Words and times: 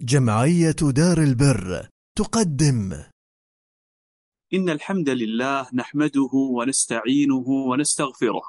جمعية 0.00 0.76
دار 0.82 1.22
البر 1.22 1.88
تقدم. 2.16 2.92
إن 4.54 4.70
الحمد 4.70 5.08
لله 5.08 5.66
نحمده 5.74 6.30
ونستعينه 6.32 7.48
ونستغفره 7.48 8.42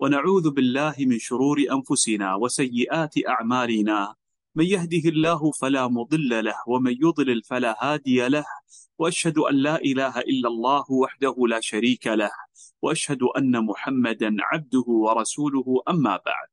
ونعوذ 0.00 0.50
بالله 0.50 0.94
من 0.98 1.18
شرور 1.18 1.58
أنفسنا 1.72 2.34
وسيئات 2.34 3.14
أعمالنا. 3.28 4.14
من 4.54 4.64
يهده 4.64 5.08
الله 5.08 5.50
فلا 5.50 5.88
مضل 5.88 6.44
له 6.44 6.56
ومن 6.66 6.92
يضلل 6.92 7.42
فلا 7.42 7.76
هادي 7.84 8.28
له. 8.28 8.44
وأشهد 8.98 9.38
أن 9.38 9.54
لا 9.54 9.76
إله 9.76 10.20
إلا 10.20 10.48
الله 10.48 10.84
وحده 10.92 11.34
لا 11.48 11.60
شريك 11.60 12.06
له. 12.06 12.30
وأشهد 12.82 13.22
أن 13.22 13.64
محمدا 13.64 14.36
عبده 14.40 14.84
ورسوله 14.88 15.82
أما 15.88 16.16
بعد. 16.26 16.48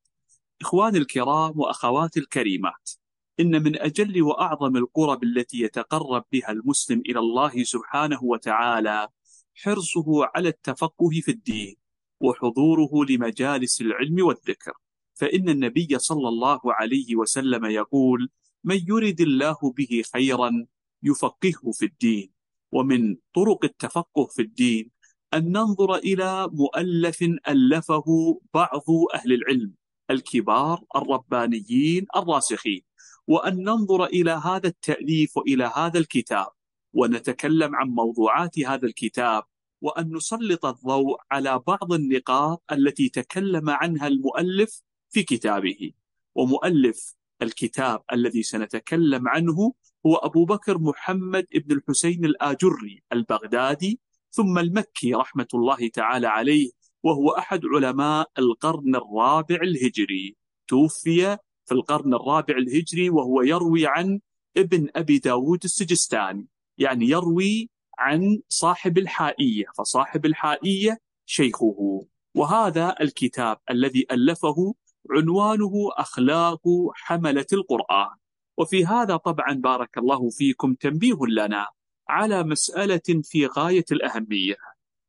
إخواني 0.62 0.98
الكرام 0.98 1.60
وأخواتي 1.60 2.20
الكريمات 2.20 2.99
إن 3.40 3.64
من 3.64 3.80
أجل 3.80 4.22
وأعظم 4.22 4.78
القرب 4.78 5.24
التي 5.24 5.62
يتقرب 5.62 6.26
بها 6.32 6.52
المسلم 6.52 7.00
إلى 7.00 7.20
الله 7.20 7.64
سبحانه 7.64 8.24
وتعالى 8.24 9.08
حرصه 9.56 10.26
على 10.36 10.50
التفقه 10.50 11.10
في 11.22 11.32
الدين 11.32 11.76
وحضوره 12.22 13.06
لمجالس 13.10 13.82
العلم 13.82 14.26
والذكر. 14.26 14.74
فإن 15.14 15.50
النبي 15.50 16.00
صلى 16.00 16.28
الله 16.28 16.60
عليه 16.66 17.16
وسلم 17.16 17.66
يقول 17.66 18.30
من 18.64 18.80
يرد 18.88 19.22
الله 19.22 19.58
به 19.78 20.04
خيرا 20.14 20.66
يفقهه 21.04 21.72
في 21.72 21.86
الدين 21.86 22.32
ومن 22.72 23.18
طرق 23.34 23.66
التفقه 23.66 24.26
في 24.26 24.42
الدين 24.42 24.92
أن 25.34 25.52
ننظر 25.52 25.96
إلى 25.96 26.50
مؤلف 26.54 27.24
ألفه 27.48 28.06
بعض 28.54 28.86
أهل 29.14 29.34
العلم 29.34 29.74
الكبار 30.12 30.84
الربانيين 30.96 32.06
الراسخين. 32.16 32.89
وأن 33.30 33.64
ننظر 33.64 34.06
إلى 34.06 34.32
هذا 34.32 34.68
التأليف 34.68 35.38
وإلى 35.38 35.72
هذا 35.76 36.00
الكتاب 36.00 36.48
ونتكلم 36.94 37.76
عن 37.76 37.88
موضوعات 37.88 38.60
هذا 38.60 38.86
الكتاب 38.86 39.44
وأن 39.82 40.16
نسلط 40.16 40.66
الضوء 40.66 41.18
على 41.32 41.62
بعض 41.68 41.94
النقاط 41.94 42.64
التي 42.72 43.10
تكلم 43.10 43.70
عنها 43.70 44.08
المؤلف 44.08 44.82
في 45.10 45.24
كتابه. 45.24 45.92
ومؤلف 46.36 47.16
الكتاب 47.42 48.04
الذي 48.14 48.44
سنتكلم 48.44 49.28
عنه 49.28 49.74
هو 50.06 50.16
أبو 50.16 50.46
بكر 50.46 50.78
محمد 50.78 51.46
بن 51.54 51.76
الحسين 51.76 52.26
الآجري 52.26 53.04
البغدادي 53.14 54.00
ثم 54.32 54.60
المكي 54.60 55.14
رحمة 55.14 55.48
الله 55.54 55.88
تعالى 55.88 56.28
عليه 56.28 56.72
وهو 57.04 57.30
أحد 57.30 57.62
علماء 57.66 58.30
القرن 58.40 58.96
الرابع 58.96 59.56
الهجري. 59.56 60.36
توفي 60.68 61.38
في 61.70 61.76
القرن 61.76 62.14
الرابع 62.14 62.58
الهجري 62.58 63.10
وهو 63.10 63.42
يروي 63.42 63.88
عن 63.88 64.20
ابن 64.58 64.88
أبي 64.96 65.20
داود 65.20 65.64
السجستاني. 65.64 66.48
يعني 66.78 67.06
يروي 67.10 67.70
عن 67.98 68.42
صاحب 68.50 68.98
الحائية 68.98 69.66
فصاحب 69.78 70.26
الحائية 70.26 70.98
شيخه. 71.26 72.02
وهذا 72.36 72.96
الكتاب 73.02 73.58
الذي 73.72 74.06
ألفه 74.12 74.74
عنوانه 75.12 75.74
أخلاق 75.98 76.62
حملة 76.94 77.46
القرآن. 77.54 78.18
وفي 78.58 78.86
هذا 78.86 79.18
طبعا 79.18 79.54
بارك 79.54 79.98
الله 79.98 80.30
فيكم 80.30 80.74
تنبيه 80.74 81.18
لنا 81.30 81.68
على 82.10 82.44
مسألة 82.44 83.22
في 83.24 83.46
غاية 83.46 83.86
الأهمية. 83.92 84.56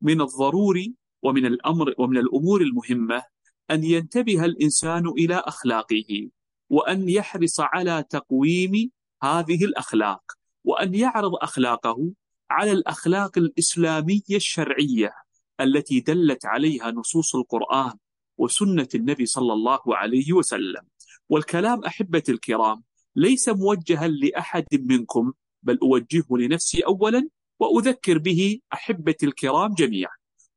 من 0.03 0.20
الضروري 0.20 0.94
ومن 1.22 1.47
الأمر 1.47 1.94
ومن 1.98 2.19
الأمور 2.19 2.61
المهمة 2.61 3.22
أن 3.70 3.84
ينتبه 3.84 4.44
الإنسان 4.44 5.06
إلى 5.06 5.34
أخلاقه. 5.34 6.31
وأن 6.70 7.08
يحرص 7.08 7.60
على 7.60 8.04
تقويم 8.10 8.90
هذه 9.22 9.64
الأخلاق 9.64 10.22
وأن 10.64 10.94
يعرض 10.94 11.34
أخلاقه 11.34 12.10
على 12.50 12.72
الأخلاق 12.72 13.38
الإسلامية 13.38 14.30
الشرعية 14.30 15.14
التي 15.60 16.00
دلت 16.00 16.46
عليها 16.46 16.91
نصوص 16.91 17.36
القرآن 17.36 17.92
وسنة 18.38 18.88
النبي 18.94 19.26
صلى 19.26 19.53
الله 19.53 19.81
عليه 19.86 20.32
وسلم. 20.32 20.82
والكلام 21.28 21.84
أحبتي 21.84 22.32
الكرام 22.32 22.82
ليس 23.16 23.48
موجها 23.48 24.08
لأحد 24.08 24.66
منكم 24.72 25.32
بل 25.62 25.78
أوجهه 25.82 26.26
لنفسي 26.31 26.81
أولا 26.81 27.28
وأذكر 27.60 28.19
به 28.19 28.60
أحبتي 28.72 29.26
الكرام 29.26 29.75
جميعا. 29.75 30.12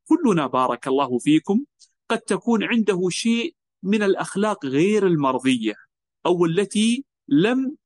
كلنا 0.07 0.47
بارك 0.47 0.87
الله 0.87 1.19
فيكم 1.19 1.63
قد 2.09 2.19
تكون 2.19 2.63
عنده 2.63 3.09
شيء 3.09 3.55
من 3.83 4.03
الأخلاق 4.03 4.65
غير 4.65 5.07
المرضية. 5.07 5.82
أو 6.25 6.45
التي 6.45 7.05
لم 7.27 7.77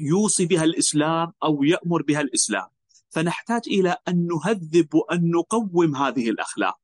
يوصي 0.00 0.46
بها 0.46 0.64
الإسلام 0.64 1.32
أو 1.44 1.62
يأمر 1.62 2.02
بها 2.02 2.20
الإسلام. 2.20 2.68
فنحتاج 3.10 3.62
إلى 3.66 3.96
أن 4.08 4.26
نهذب 4.26 4.94
وأن 4.94 5.30
نقوم 5.30 5.96
هذه 5.96 6.30
الأخلاق. 6.30 6.78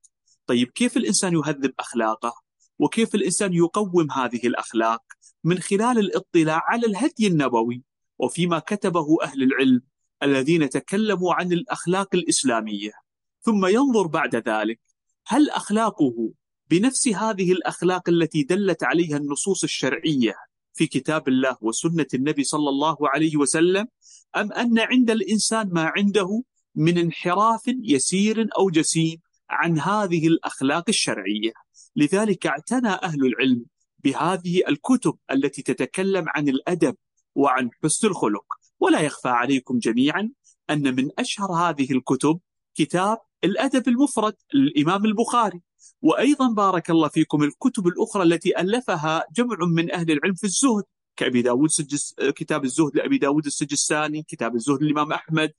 طيب 0.47 0.69
كيف 0.69 0.97
الإنسان 0.97 1.33
يهذب 1.33 1.75
أخلاقه؟ 1.79 2.33
وكيف 2.79 3.15
الإنسان 3.15 3.53
يقوم 3.53 4.11
هذه 4.11 4.47
الأخلاق؟ 4.47 5.03
من 5.45 5.59
خلال 5.59 5.99
الاطلاع 5.99 6.63
على 6.67 6.87
الهدي 6.87 7.27
النبوي. 7.27 7.83
وفيما 8.19 8.59
كتبه 8.59 9.17
أهل 9.23 9.43
العلم 9.43 9.83
الذين 10.23 10.71
تكلموا 10.71 11.35
عن 11.35 11.53
الأخلاق 11.53 12.15
الإسلامية. 12.15 12.93
ثم 13.41 13.67
ينظر 13.67 14.07
بعد 14.07 14.37
ذلك 14.37 14.81
هل 15.27 15.51
أخلاقه 15.51 16.31
بنفس 16.71 17.09
هذه 17.09 17.53
الأخلاق 17.53 18.09
التي 18.09 18.43
دلت 18.43 18.85
عليها 18.85 19.17
النصوص 19.17 19.65
الشرعية 19.65 20.35
في 20.79 20.87
كتاب 20.87 21.29
الله 21.29 21.57
وسنة 21.61 22.07
النبي 22.15 22.45
صلى 22.45 22.69
الله 22.69 22.97
عليه 23.01 23.37
وسلم 23.37 23.89
أم 24.37 24.53
أن 24.53 24.79
عند 24.79 25.11
الإنسان 25.11 25.69
ما 25.73 25.93
عنده 25.97 26.43
من 26.75 26.99
انحراف 26.99 27.63
يسير 27.67 28.49
أو 28.59 28.71
جسيم 28.71 29.19
عن 29.51 29.79
هذه 29.79 30.27
الأخلاق 30.27 30.85
الشرعية؟ 30.89 31.53
لذلك 31.97 32.47
اعتنى 32.47 32.89
أهل 32.89 33.27
العلم 33.27 33.65
بهذه 34.05 34.63
الكتب 34.69 35.15
التي 35.31 35.63
تتكلم 35.63 36.25
عن 36.29 36.49
الأدب 36.49 36.97
وعن 37.35 37.71
حسن 37.83 38.09
الخلق. 38.09 38.45
ولا 38.81 39.01
يخفى 39.01 39.29
عليكم 39.29 39.79
جميعا 39.79 40.31
أن 40.71 40.95
من 40.95 41.11
أشهر 41.19 41.53
هذه 41.53 41.93
الكتب 41.93 42.41
كتاب 42.75 43.19
الأدب 43.45 43.89
المفرد 43.89 44.35
للإمام 44.55 45.05
البخاري. 45.05 45.61
وأيضا 46.03 46.49
بارك 46.49 46.91
الله 46.91 47.09
فيكم 47.09 47.43
الكتب 47.43 47.87
الأخرى 47.87 48.23
التي 48.23 48.61
ألفها 48.61 49.25
جمع 49.37 49.57
من 49.61 49.93
أهل 49.93 50.11
العلم 50.11 50.35
في 50.35 50.45
الزهد 50.45 50.85
كأبي 51.17 51.43
داود 51.43 51.71
سجس 51.71 52.15
كتاب 52.21 52.65
الزهد 52.65 52.97
لأبي 52.97 53.19
داود 53.19 53.47
السجستاني 53.47 54.23
كتاب 54.23 54.55
الزهد 54.55 54.83
للإمام 54.83 55.13
أحمد 55.13 55.53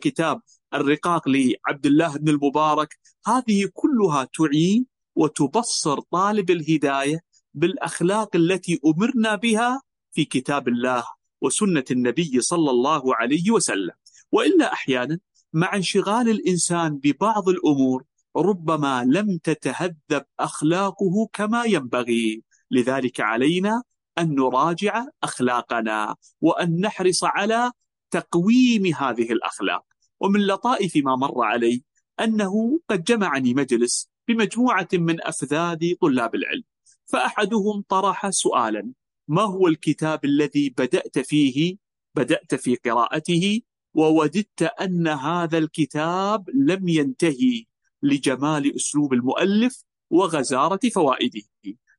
كتاب 0.00 0.40
الرقاق 0.74 1.28
لعبد 1.28 1.86
الله 1.86 2.16
بن 2.16 2.28
المبارك. 2.28 2.98
هذه 3.26 3.68
كلها 3.74 4.24
تعين 4.24 4.86
وتبصر 5.14 6.00
طالب 6.00 6.50
الهداية 6.50 7.20
بالأخلاق 7.54 8.36
التي 8.36 8.80
أمرنا 8.86 9.34
بها 9.34 9.82
في 10.12 10.24
كتاب 10.24 10.68
الله 10.68 11.04
وسنة 11.40 11.84
النبي 11.90 12.40
صلى 12.40 12.70
الله 12.70 13.14
عليه 13.16 13.50
وسلم. 13.50 13.94
وإلا 14.32 14.72
أحيانا 14.72 15.18
مع 15.52 15.76
انشغال 15.76 16.28
الإنسان 16.28 16.96
ببعض 16.96 17.48
الأمور 17.48 18.04
ربما 18.36 19.04
لم 19.04 19.38
تتهذب 19.38 20.24
أخلاقه 20.40 21.28
كما 21.32 21.64
ينبغي. 21.64 22.42
لذلك 22.70 23.20
علينا 23.20 23.82
أن 24.18 24.34
نراجع 24.34 25.06
أخلاقنا 25.22 26.16
وأن 26.40 26.80
نحرص 26.80 27.24
على 27.24 27.72
تقويم 28.10 28.86
هذه 28.86 29.32
الأخلاق. 29.32 29.84
ومن 30.20 30.46
لطائف 30.46 30.96
ما 30.96 31.16
مر 31.16 31.42
علي 31.44 31.82
أنه 32.20 32.80
قد 32.88 33.04
جمعني 33.04 33.54
مجلس 33.54 34.10
بمجموعة 34.28 34.88
من 34.92 35.26
أفذاذ 35.26 35.94
طلاب 36.00 36.34
العلم 36.34 36.64
فأحدهم 37.06 37.84
طرح 37.88 38.30
سؤالا 38.30 38.92
ما 39.28 39.42
هو 39.42 39.68
الكتاب 39.68 40.24
الذي 40.24 40.70
بدأت 40.70 41.18
فيه؟ 41.18 41.76
بدأت 42.14 42.54
في 42.54 42.76
قراءته 42.76 43.60
ووددت 43.94 44.62
أن 44.62 45.08
هذا 45.08 45.58
الكتاب 45.58 46.50
لم 46.54 46.88
ينتهي؟ 46.88 47.66
لجمال 48.02 48.76
أسلوب 48.76 49.12
المؤلف 49.12 49.84
وغزارة 50.10 50.80
فوائده. 50.94 51.42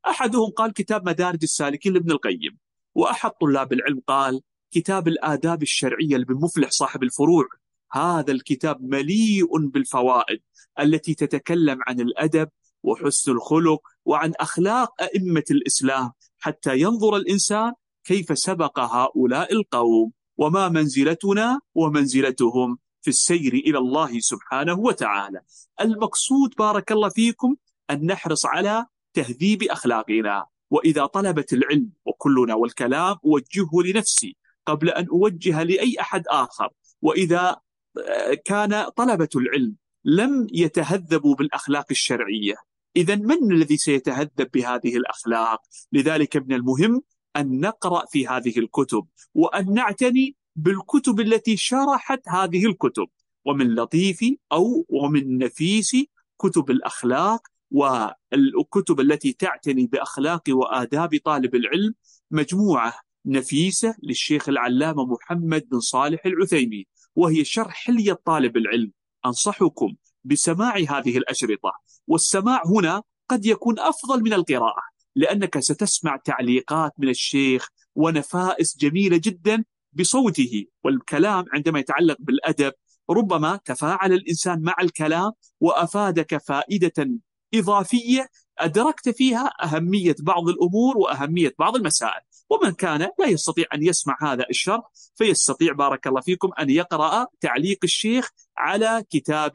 أحدهم 0.08 0.52
قال 0.52 0.74
كتاب 0.74 1.10
مدارج 1.10 1.40
السالكين 1.44 1.94
لابن 1.94 2.12
القيم 2.12 2.58
وأحد 2.96 3.32
طلاب 3.32 3.74
العلم 3.74 4.02
قال 4.08 4.42
كتاب 4.72 5.08
الآداب 5.08 5.62
الشرعية 5.62 6.18
لابن 6.18 6.36
مفلح 6.36 6.70
صاحب 6.70 7.04
الفروع. 7.04 7.46
هذا 7.92 8.32
الكتاب 8.32 8.84
مليء 8.84 9.58
بالفوائد 9.58 10.42
التي 10.80 11.14
تتكلم 11.14 11.80
عن 11.88 12.00
الأدب 12.00 12.50
وحسن 12.84 13.32
الخلق 13.32 13.82
وعن 14.06 14.34
أخلاق 14.40 15.02
أئمة 15.02 15.44
الإسلام 15.52 16.12
حتى 16.38 16.80
ينظر 16.80 17.16
الإنسان 17.16 17.74
كيف 18.04 18.38
سبق 18.38 18.80
هؤلاء 18.80 19.54
القوم 19.54 20.12
وما 20.38 20.70
منزلتنا 20.70 21.60
ومنزلتهم. 21.76 22.78
في 23.02 23.10
السير 23.10 23.54
إلى 23.54 23.78
الله 23.78 24.20
سبحانه 24.20 24.80
وتعالى. 24.80 25.42
المقصود 25.82 26.54
بارك 26.58 26.92
الله 26.92 27.10
فيكم 27.10 27.56
أن 27.90 28.06
نحرص 28.06 28.46
على 28.46 28.86
تهذيب 29.14 29.64
أخلاقنا. 29.64 30.46
وإذا 30.70 31.06
طلبت 31.06 31.54
العلم 31.54 31.90
وكلنا 32.06 32.56
والكلام 32.56 33.16
أوجهه 33.26 33.72
لنفسي 33.86 34.36
قبل 34.66 34.90
أن 34.90 35.08
أوجه 35.08 35.64
لأي 35.64 35.96
أحد 36.00 36.24
آخر. 36.28 36.70
وإذا 37.02 37.56
آه، 37.98 38.34
كان 38.46 38.90
طلبة 38.90 39.30
العلم 39.36 39.76
لم 40.06 40.48
يتهذبوا 40.54 41.36
بالأخلاق 41.36 41.86
الشرعية 41.92 42.56
إذا 42.96 43.16
من 43.16 43.52
الذي 43.52 43.78
سيتهذب 43.78 44.52
بهذه 44.54 44.98
الأخلاق؟ 44.98 45.62
لذلك 45.92 46.38
من 46.38 46.54
المهم 46.54 47.02
أن 47.36 47.60
نقرأ 47.60 48.06
في 48.06 48.28
هذه 48.28 48.60
الكتب. 48.60 49.08
وأن 49.34 49.74
نعتني 49.74 50.36
بالكتب 50.56 51.20
التي 51.20 51.58
شرحت 51.58 52.30
هذه 52.30 52.66
الكتب 52.66 53.08
ومن 53.46 53.76
لطيف 53.76 54.20
أو 54.52 54.86
ومن 54.90 55.38
نفيس 55.38 55.96
كتب 56.40 56.72
الأخلاق 56.72 57.48
والكتب 57.72 59.00
التي 59.00 59.34
تعتني 59.34 59.88
بأخلاق 59.88 60.44
وآداب 60.50 61.20
طالب 61.26 61.56
العلم 61.56 61.94
مجموعة 62.32 62.94
نفيسة 63.26 63.96
للشيخ 64.04 64.50
العلامة 64.50 65.06
محمد 65.06 65.70
بن 65.72 65.80
صالح 65.80 66.26
العثيمين 66.26 66.86
وهي 67.16 67.44
شرح 67.44 67.74
حلية 67.74 68.14
طالب 68.14 68.58
العلم. 68.58 68.92
أنصحكم 69.26 69.96
بسماع 70.24 70.76
هذه 70.78 71.18
الأشرطة. 71.18 71.72
والسماع 72.08 72.62
هنا 72.66 73.04
قد 73.30 73.46
يكون 73.46 73.80
أفضل 73.80 74.24
من 74.24 74.34
القراءة 74.34 74.82
لأنك 75.16 75.60
ستسمع 75.60 76.18
تعليقات 76.18 76.94
من 76.98 77.10
الشيخ 77.10 77.70
ونفائس 77.96 78.78
جميلة 78.78 79.18
جدا 79.24 79.64
بصوته 79.94 80.66
والكلام 80.84 81.46
عندما 81.54 81.80
يتعلق 81.80 82.18
بالأدب 82.20 82.74
ربما 83.10 83.60
تفاعل 83.66 84.14
الإنسان 84.14 84.62
مع 84.62 84.76
الكلام 84.82 85.32
وأفادك 85.60 86.38
فائدة 86.38 87.10
إضافية. 87.54 88.30
أدركت 88.60 89.10
فيها 89.10 89.52
أهمية 89.64 90.16
بعض 90.20 90.50
الأمور 90.50 90.98
وأهمية 90.98 91.54
بعض 91.60 91.76
المسائل 91.76 92.22
ومن 92.50 92.72
كان 92.72 93.00
لا 93.20 93.28
يستطيع 93.28 93.66
أن 93.74 93.84
يسمع 93.84 94.18
هذا 94.22 94.46
الشرح 94.50 94.84
فيستطيع 95.16 95.74
بارك 95.74 96.08
الله 96.08 96.22
فيكم 96.22 96.50
أن 96.60 96.70
يقرأ 96.70 97.28
تعليق 97.42 97.80
الشيخ 97.84 98.30
على 98.58 99.04
كتاب 99.10 99.52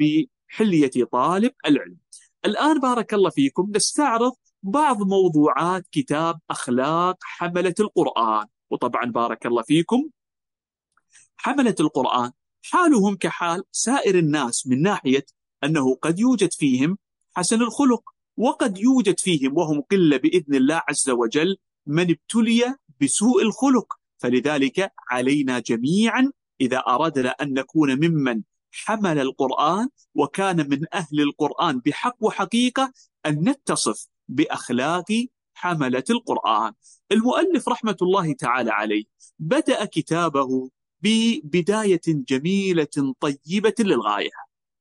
حلية 0.49 1.05
طالب 1.12 1.53
العلم. 1.67 1.97
الآن 2.44 2.81
بارك 2.81 3.15
الله 3.15 3.31
فيكم 3.31 3.73
نستعرض 3.77 4.33
بعض 4.62 5.03
موضوعات 5.03 5.87
كتاب 5.93 6.41
أخلاق 6.50 7.17
حملة 7.23 7.75
القرآن 7.81 8.47
وطبعا 8.71 9.05
بارك 9.05 9.47
الله 9.47 9.62
فيكم 9.62 10.09
حملة 11.46 11.75
القرآن 11.81 12.31
حالهم 12.62 13.16
كحال 13.16 13.64
سائر 13.72 14.19
الناس 14.19 14.66
من 14.66 14.82
ناحية 14.82 15.26
أنه 15.64 15.94
قد 15.94 16.19
يوجد 16.19 16.52
فيهم 16.52 16.98
حسن 17.37 17.62
الخلق 17.62 18.02
وقد 18.37 18.78
يوجد 18.78 19.20
فيهم 19.20 19.56
وهم 19.56 19.81
قلة 19.81 20.16
بإذن 20.16 20.54
الله 20.54 20.82
عز 20.88 21.10
وجل 21.10 21.56
من 21.87 22.10
ابتلي 22.10 22.76
بسوء 23.00 23.43
الخلق. 23.43 23.93
فلذلك 24.19 24.93
علينا 25.10 25.58
جميعا 25.58 26.32
إذا 26.60 26.78
أردنا 26.78 27.28
أن 27.28 27.52
نكون 27.52 27.94
ممن 27.94 28.42
حمل 28.72 29.19
القرآن 29.19 29.88
وكان 30.14 30.70
من 30.70 30.94
أهل 30.94 31.20
القرآن 31.20 31.78
بحق 31.78 32.16
وحقيقة 32.20 32.92
أن 33.26 33.49
نتصف 33.49 34.06
بأخلاق 34.28 35.26
حملة 35.54 36.04
القرآن. 36.10 36.72
المؤلف 37.12 37.69
رحمة 37.69 37.96
الله 38.02 38.32
تعالى 38.32 38.70
عليه 38.70 39.04
بدأ 39.38 39.84
كتابه 39.84 40.70
ببداية 41.00 42.00
جميلة 42.06 43.14
طيبة 43.20 43.75
للغاية. 43.78 44.31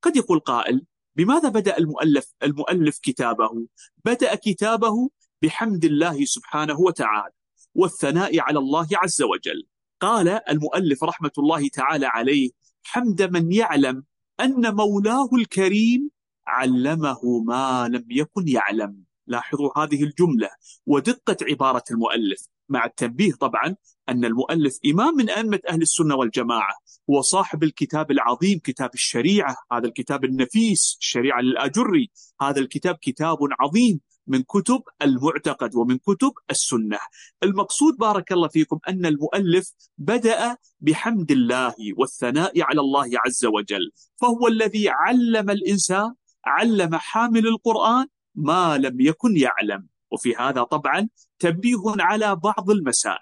قد 0.01 0.15
يقول 0.15 0.39
قائل 0.39 0.85
بماذا 1.15 1.49
بدأ 1.49 1.77
المؤلف 1.77 2.33
المؤلف 2.43 2.99
كتابه؟ 2.99 3.67
بدأ 4.05 4.35
كتابه 4.35 5.09
بحمد 5.41 5.85
الله 5.85 6.25
سبحانه 6.25 6.79
وتعالى 6.79 7.33
والثناء 7.75 8.39
على 8.39 8.59
الله 8.59 8.87
عز 8.93 9.21
وجل. 9.21 9.67
قال 10.01 10.27
المؤلف 10.49 11.03
رحمة 11.03 11.31
الله 11.37 11.67
تعالى 11.67 12.05
عليه 12.05 12.49
حمد 12.83 13.21
من 13.21 13.51
يعلم 13.51 14.03
أن 14.39 14.75
مولاه 14.75 15.29
الكريم 15.33 16.09
علمه 16.47 17.43
ما 17.47 17.87
لم 17.87 18.05
يكن 18.09 18.47
يعلم. 18.47 19.03
لاحظوا 19.27 19.79
هذه 19.79 20.03
الجملة 20.03 20.49
ودقة 20.85 21.37
عبارة 21.41 21.83
المؤلف. 21.91 22.47
مع 22.69 22.85
التنبيه 22.85 23.33
طبعا 23.33 23.75
أن 24.09 24.25
المؤلف 24.25 24.79
إمام 24.85 25.15
من 25.15 25.29
أئمة 25.29 25.59
أهل 25.69 25.81
السنة 25.81 26.15
والجماعة 26.15 26.75
هو 27.09 27.21
صاحب 27.21 27.63
الكتاب 27.63 28.11
العظيم 28.11 28.59
كتاب 28.59 28.89
الشريعة 28.93 29.55
هذا 29.71 29.87
الكتاب 29.87 30.25
النفيس 30.25 30.97
الشريعة 31.01 31.41
للآجري 31.41 32.11
هذا 32.41 32.59
الكتاب 32.59 32.95
كتاب 33.01 33.37
عظيم 33.59 33.99
من 34.27 34.43
كتب 34.43 34.81
المعتقد 35.01 35.75
ومن 35.75 35.97
كتب 35.97 36.31
السنة. 36.51 36.99
المقصود 37.43 37.97
بارك 37.97 38.31
الله 38.31 38.47
فيكم 38.47 38.79
أن 38.89 39.05
المؤلف 39.05 39.71
بدأ 39.97 40.57
بحمد 40.79 41.31
الله 41.31 41.75
والثناء 41.97 42.61
على 42.61 42.81
الله 42.81 43.09
عز 43.25 43.45
وجل 43.45 43.91
فهو 44.15 44.47
الذي 44.47 44.89
علم 44.89 45.49
الإنسان 45.49 46.13
علم 46.45 46.95
حامل 46.95 47.47
القرآن 47.47 48.07
ما 48.35 48.77
لم 48.77 49.01
يكن 49.01 49.37
يعلم. 49.37 49.87
وفي 50.11 50.35
هذا 50.35 50.63
طبعا 50.63 51.09
تنبيه 51.39 51.83
على 51.99 52.35
بعض 52.35 52.69
المسائل. 52.71 53.19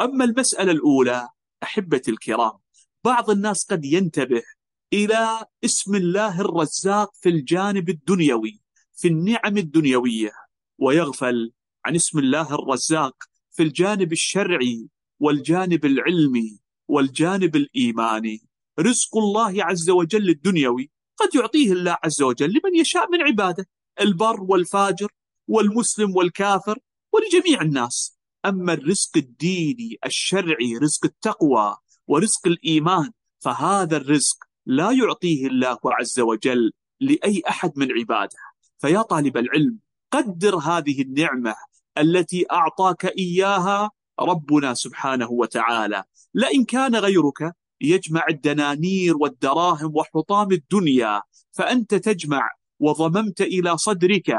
أما 0.00 0.24
المسألة 0.24 0.72
الأولى 0.72 1.28
أحبتي 1.62 2.10
الكرام 2.10 2.52
بعض 3.04 3.30
الناس 3.30 3.64
قد 3.64 3.84
ينتبه 3.84 4.42
إلى 4.92 5.46
اسم 5.64 5.94
الله 5.94 6.40
الرزاق 6.40 7.14
في 7.14 7.28
الجانب 7.28 7.88
الدنيوي 7.88 8.60
في 8.94 9.08
النعم 9.08 9.58
الدنيوية 9.58 10.32
ويغفل 10.78 11.52
عن 11.84 11.94
اسم 11.94 12.18
الله 12.18 12.54
الرزاق 12.54 13.24
في 13.50 13.62
الجانب 13.62 14.12
الشرعي 14.12 14.88
والجانب 15.20 15.84
العلمي 15.84 16.60
والجانب 16.88 17.56
الإيماني. 17.56 18.42
رزق 18.80 19.16
الله 19.16 19.64
عز 19.64 19.90
وجل 19.90 20.28
الدنيوي 20.28 20.90
قد 21.16 21.34
يعطيه 21.34 21.72
الله 21.72 21.96
عز 22.04 22.22
وجل 22.22 22.50
لمن 22.50 22.74
يشاء 22.76 23.10
من 23.10 23.22
عباده 23.22 23.68
البر 24.00 24.40
والفاجر 24.42 25.08
والمسلم 25.48 26.16
والكافر 26.16 26.78
ولجميع 27.12 27.62
الناس. 27.62 28.18
أما 28.44 28.72
الرزق 28.72 29.16
الديني 29.16 29.98
الشرعي 30.06 30.76
رزق 30.82 31.04
التقوى 31.04 31.76
ورزق 32.06 32.46
الإيمان 32.46 33.12
فهذا 33.38 33.96
الرزق 33.96 34.36
لا 34.66 34.90
يعطيه 34.90 35.46
الله 35.46 35.78
عز 35.84 36.20
وجل 36.20 36.72
لأي 37.00 37.42
أحد 37.48 37.72
من 37.76 37.92
عباده. 37.92 38.38
فيا 38.78 39.02
طالب 39.02 39.36
العلم 39.36 39.78
قدر 40.10 40.56
هذه 40.56 41.02
النعمة 41.02 41.54
التي 41.98 42.46
أعطاك 42.52 43.04
إياها 43.04 43.90
ربنا 44.20 44.74
سبحانه 44.74 45.30
وتعالى. 45.30 46.04
لئن 46.34 46.64
كان 46.64 46.96
غيرك 46.96 47.52
يجمع 47.80 48.24
الدنانير 48.30 49.16
والدراهم 49.16 49.92
وحطام 49.94 50.52
الدنيا 50.52 51.22
فأنت 51.52 51.94
تجمع 51.94 52.50
وضممت 52.80 53.40
إلى 53.40 53.76
صدرك 53.78 54.36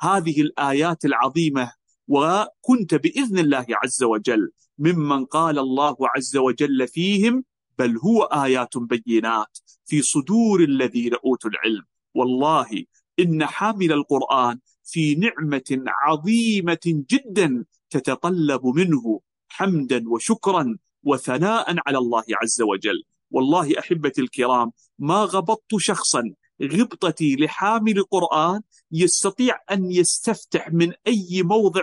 هذه 0.00 0.40
الآيات 0.40 1.04
العظيمة 1.04 1.72
وكنت 2.08 2.94
بإذن 2.94 3.38
الله 3.38 3.66
عز 3.70 4.02
وجل 4.02 4.52
ممن 4.78 5.24
قال 5.24 5.58
الله 5.58 5.96
عز 6.00 6.36
وجل 6.36 6.88
فيهم 6.88 7.44
بل 7.78 7.98
هو 7.98 8.22
آيات 8.22 8.78
بينات 8.78 9.58
في 9.86 10.02
صدور 10.02 10.62
الذين 10.62 11.14
أوتوا 11.24 11.50
العلم. 11.50 11.84
والله 12.14 12.84
إن 13.20 13.46
حامل 13.46 13.92
القرآن 13.92 14.58
في 14.84 15.14
نعمة 15.14 15.84
عظيمة 16.02 16.78
جدا 16.86 17.64
تتطلب 17.90 18.66
منه 18.66 19.20
حمدا 19.48 20.08
وشكرا 20.08 20.76
وثناء 21.02 21.76
على 21.86 21.98
الله 21.98 22.24
عز 22.42 22.62
وجل. 22.62 23.02
والله 23.30 23.78
أحبتي 23.78 24.20
الكرام 24.20 24.72
ما 24.98 25.24
غبطت 25.24 25.76
شخصا 25.76 26.22
غبطتي 26.62 27.36
لحامل 27.36 28.02
قرآن 28.02 28.60
يستطيع 28.92 29.58
أن 29.70 29.92
يستفتح 29.92 30.72
من 30.72 30.92
أي 31.06 31.42
موضع 31.42 31.82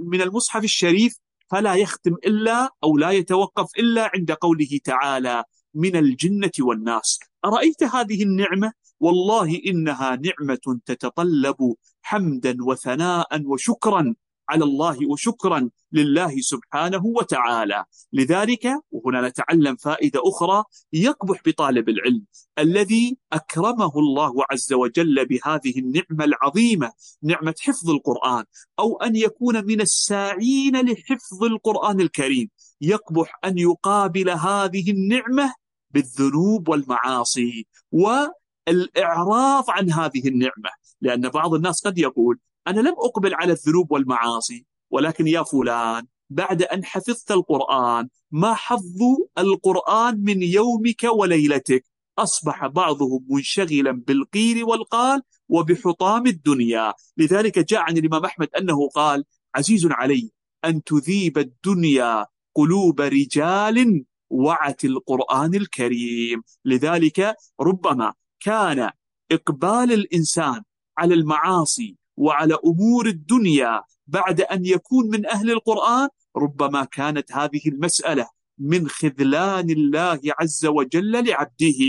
من 0.00 0.20
المصحف 0.22 0.64
الشريف 0.64 1.18
فلا 1.50 1.74
يختم 1.74 2.12
إلا 2.12 2.70
أو 2.84 2.98
لا 2.98 3.10
يتوقف 3.10 3.70
إلا 3.78 4.10
عند 4.14 4.32
قوله 4.32 4.78
تعالى 4.84 5.44
من 5.74 5.96
الجنة 5.96 6.50
والناس 6.60 7.18
أرأيت 7.44 7.82
هذه 7.82 8.22
النعمة؟ 8.22 8.72
والله 9.00 9.60
إنها 9.66 10.16
نعمة 10.16 10.80
تتطلب 10.86 11.74
حمدا 12.02 12.56
وثناء 12.60 13.42
وشكرا 13.44 14.14
على 14.48 14.64
الله 14.64 15.10
وشكرا 15.10 15.70
لله 15.92 16.40
سبحانه 16.40 17.02
وتعالى. 17.04 17.84
لذلك 18.12 18.80
وهنا 18.90 19.28
نتعلم 19.28 19.76
فائدة 19.76 20.20
أخرى 20.24 20.64
يقبح 20.92 21.42
بطالب 21.46 21.88
العلم 21.88 22.24
الذي 22.58 23.18
أكرمه 23.32 23.92
الله 23.98 24.44
عز 24.50 24.72
وجل 24.72 25.26
بهذه 25.26 25.78
النعمة 25.78 26.24
العظيمة 26.24 26.92
نعمة 27.22 27.54
حفظ 27.60 27.90
القرآن 27.90 28.44
أو 28.78 28.96
أن 28.96 29.16
يكون 29.16 29.66
من 29.66 29.80
الساعين 29.80 30.76
لحفظ 30.76 31.44
القرآن 31.44 32.00
الكريم. 32.00 32.50
يقبح 32.80 33.38
أن 33.44 33.58
يقابل 33.58 34.30
هذه 34.30 34.90
النعمة 34.90 35.54
بالذنوب 35.90 36.68
والمعاصي 36.68 37.66
والإعراض 37.92 39.64
عن 39.70 39.92
هذه 39.92 40.28
النعمة. 40.28 40.70
لأن 41.00 41.28
بعض 41.28 41.54
الناس 41.54 41.86
قد 41.86 41.98
يقول 41.98 42.38
أنا 42.68 42.80
لم 42.80 42.94
أقبل 42.98 43.34
على 43.34 43.52
الذنوب 43.52 43.92
والمعاصي 43.92 44.66
ولكن 44.90 45.26
يا 45.26 45.42
فلان 45.42 46.06
بعد 46.30 46.62
أن 46.62 46.84
حفظت 46.84 47.30
القرآن 47.30 48.08
ما 48.30 48.54
حظ 48.54 49.00
القرآن 49.38 50.24
من 50.24 50.42
يومك 50.42 51.04
وليلتك؟ 51.04 51.84
أصبح 52.18 52.66
بعضهم 52.66 53.26
منشغلا 53.28 53.92
بالقيل 53.92 54.64
والقال 54.64 55.22
وبحطام 55.48 56.26
الدنيا. 56.26 56.94
لذلك 57.16 57.58
جاء 57.58 57.80
عن 57.80 57.98
الإمام 57.98 58.24
أحمد 58.24 58.48
أنه 58.58 58.88
قال 58.88 59.24
عزيز 59.54 59.86
علي 59.90 60.30
أن 60.64 60.82
تذيب 60.82 61.38
الدنيا 61.38 62.26
قلوب 62.54 63.00
رجال 63.00 64.04
وعت 64.30 64.84
القرآن 64.84 65.54
الكريم. 65.54 66.42
لذلك 66.64 67.36
ربما 67.60 68.14
كان 68.40 68.90
إقبال 69.32 69.92
الإنسان 69.92 70.62
على 70.98 71.14
المعاصي 71.14 71.96
وعلى 72.18 72.58
أمور 72.66 73.06
الدنيا 73.06 73.82
بعد 74.06 74.40
أن 74.40 74.66
يكون 74.66 75.10
من 75.10 75.26
أهل 75.26 75.50
القرآن 75.50 76.08
ربما 76.36 76.84
كانت 76.84 77.32
هذه 77.32 77.60
المسألة 77.66 78.28
من 78.58 78.88
خذلان 78.88 79.70
الله 79.70 80.20
عز 80.40 80.66
وجل 80.66 81.26
لعبده. 81.26 81.80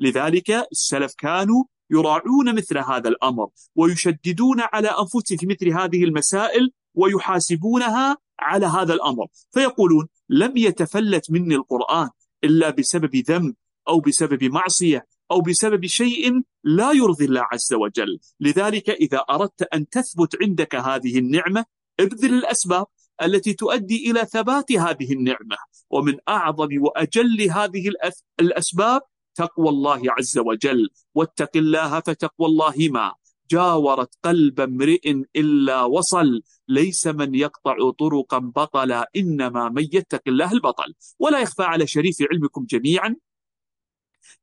لذلك 0.00 0.50
السلف 0.72 1.14
كانوا 1.18 1.64
يراعون 1.90 2.54
مثل 2.54 2.78
هذا 2.78 3.08
الأمر 3.08 3.48
ويشددون 3.76 4.60
على 4.60 4.88
أنفسهم 4.88 5.38
في 5.38 5.46
مثل 5.46 5.68
هذه 5.68 6.04
المسائل 6.04 6.70
ويحاسبونها 6.94 8.16
على 8.40 8.66
هذا 8.66 8.94
الأمر. 8.94 9.26
فيقولون 9.50 10.08
لم 10.28 10.56
يتفلت 10.56 11.30
مني 11.30 11.54
القرآن 11.54 12.08
إلا 12.44 12.70
بسبب 12.70 13.16
ذنب 13.16 13.54
أو 13.88 14.00
بسبب 14.00 14.44
معصية. 14.44 15.06
أو 15.30 15.40
بسبب 15.40 15.86
شيء 15.86 16.42
لا 16.64 16.92
يرضي 16.92 17.24
الله 17.24 17.42
عز 17.52 17.74
وجل. 17.74 18.18
لذلك 18.40 18.90
إذا 18.90 19.18
أردت 19.18 19.62
أن 19.62 19.88
تثبت 19.88 20.36
عندك 20.42 20.74
هذه 20.74 21.18
النعمة 21.18 21.64
ابذل 22.00 22.34
الأسباب 22.34 22.86
التي 23.22 23.52
تؤدي 23.52 24.10
إلى 24.10 24.24
ثبات 24.24 24.72
هذه 24.72 25.12
النعمة. 25.12 25.56
ومن 25.90 26.16
أعظم 26.28 26.68
وأجل 26.80 27.50
هذه 27.50 27.92
الأسباب 28.40 29.00
تقوى 29.34 29.68
الله 29.68 30.02
عز 30.06 30.38
وجل. 30.38 30.88
واتق 31.14 31.56
الله 31.56 32.00
فتقوى 32.00 32.46
الله 32.46 32.74
ما. 32.90 33.12
جاورت 33.50 34.14
قلب 34.24 34.60
امرئ 34.60 35.22
إلا 35.36 35.82
وصل. 35.82 36.42
ليس 36.68 37.06
من 37.06 37.34
يقطع 37.34 37.90
طرقا 37.98 38.38
بطلا 38.38 39.10
إنما 39.16 39.68
من 39.68 39.82
يتق 39.82 40.22
الله 40.26 40.52
البطل. 40.52 40.94
ولا 41.18 41.40
يخفى 41.40 41.62
على 41.62 41.86
شريف 41.86 42.16
علمكم 42.32 42.66
جميعا. 42.70 43.16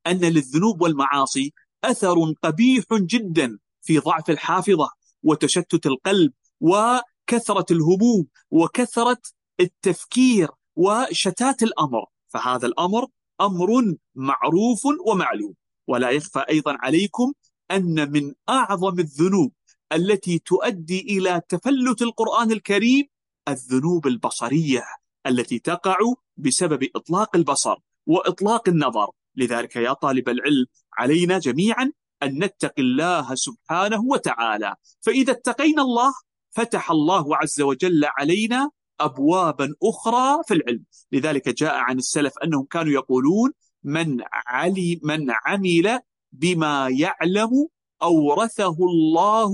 أن 0.07 0.19
للذنوب 0.19 0.81
والمعاصي 0.81 1.53
أثر 1.83 2.33
قبيح 2.43 2.83
جدا 2.93 3.59
في 3.81 3.99
ضعف 3.99 4.29
الحافظة 4.29 4.89
وتشتت 5.23 5.85
القلب 5.85 6.33
وكثرة 6.61 7.65
الهموم 7.71 8.27
وكثرة 8.51 9.21
التفكير 9.59 10.49
وشتات 10.75 11.63
الأمر. 11.63 12.05
فهذا 12.27 12.67
الأمر 12.67 13.07
أمر 13.41 13.95
معروف 14.15 14.81
ومعلوم. 15.07 15.53
ولا 15.87 16.09
يخفى 16.09 16.39
أيضا 16.49 16.77
عليكم 16.79 17.33
أن 17.71 18.11
من 18.11 18.33
أعظم 18.49 18.99
الذنوب 18.99 19.51
التي 19.93 20.39
تؤدي 20.39 20.99
إلى 21.01 21.41
تفلت 21.49 22.01
القرآن 22.01 22.51
الكريم 22.51 23.07
الذنوب 23.47 24.07
البصرية 24.07 24.83
التي 25.27 25.59
تقع 25.59 25.97
بسبب 26.37 26.89
إطلاق 26.95 27.35
البصر 27.35 27.75
وإطلاق 28.05 28.69
النظر. 28.69 29.11
لذلك 29.37 29.75
يا 29.75 29.93
طالب 29.93 30.29
العلم 30.29 30.65
علينا 30.97 31.39
جميعا 31.39 31.91
أن 32.23 32.43
نتقي 32.43 32.81
الله 32.81 33.35
سبحانه 33.35 34.01
وتعالى. 34.01 34.75
فإذا 35.01 35.31
اتقينا 35.31 35.81
الله 35.81 36.13
فتح 36.51 36.91
الله 36.91 37.37
عز 37.37 37.61
وجل 37.61 38.05
علينا 38.17 38.69
أبوابا 38.99 39.75
أخرى 39.83 40.43
في 40.47 40.53
العلم. 40.53 40.83
لذلك 41.11 41.49
جاء 41.49 41.75
عن 41.75 41.97
السلف 41.97 42.33
أنهم 42.43 42.65
كانوا 42.65 42.93
يقولون 42.93 43.51
من 43.83 44.17
علي 44.31 44.99
من 45.03 45.27
عمل 45.45 45.99
بما 46.31 46.89
يعلم 46.89 47.67
أورثه 48.01 48.77
الله 48.91 49.51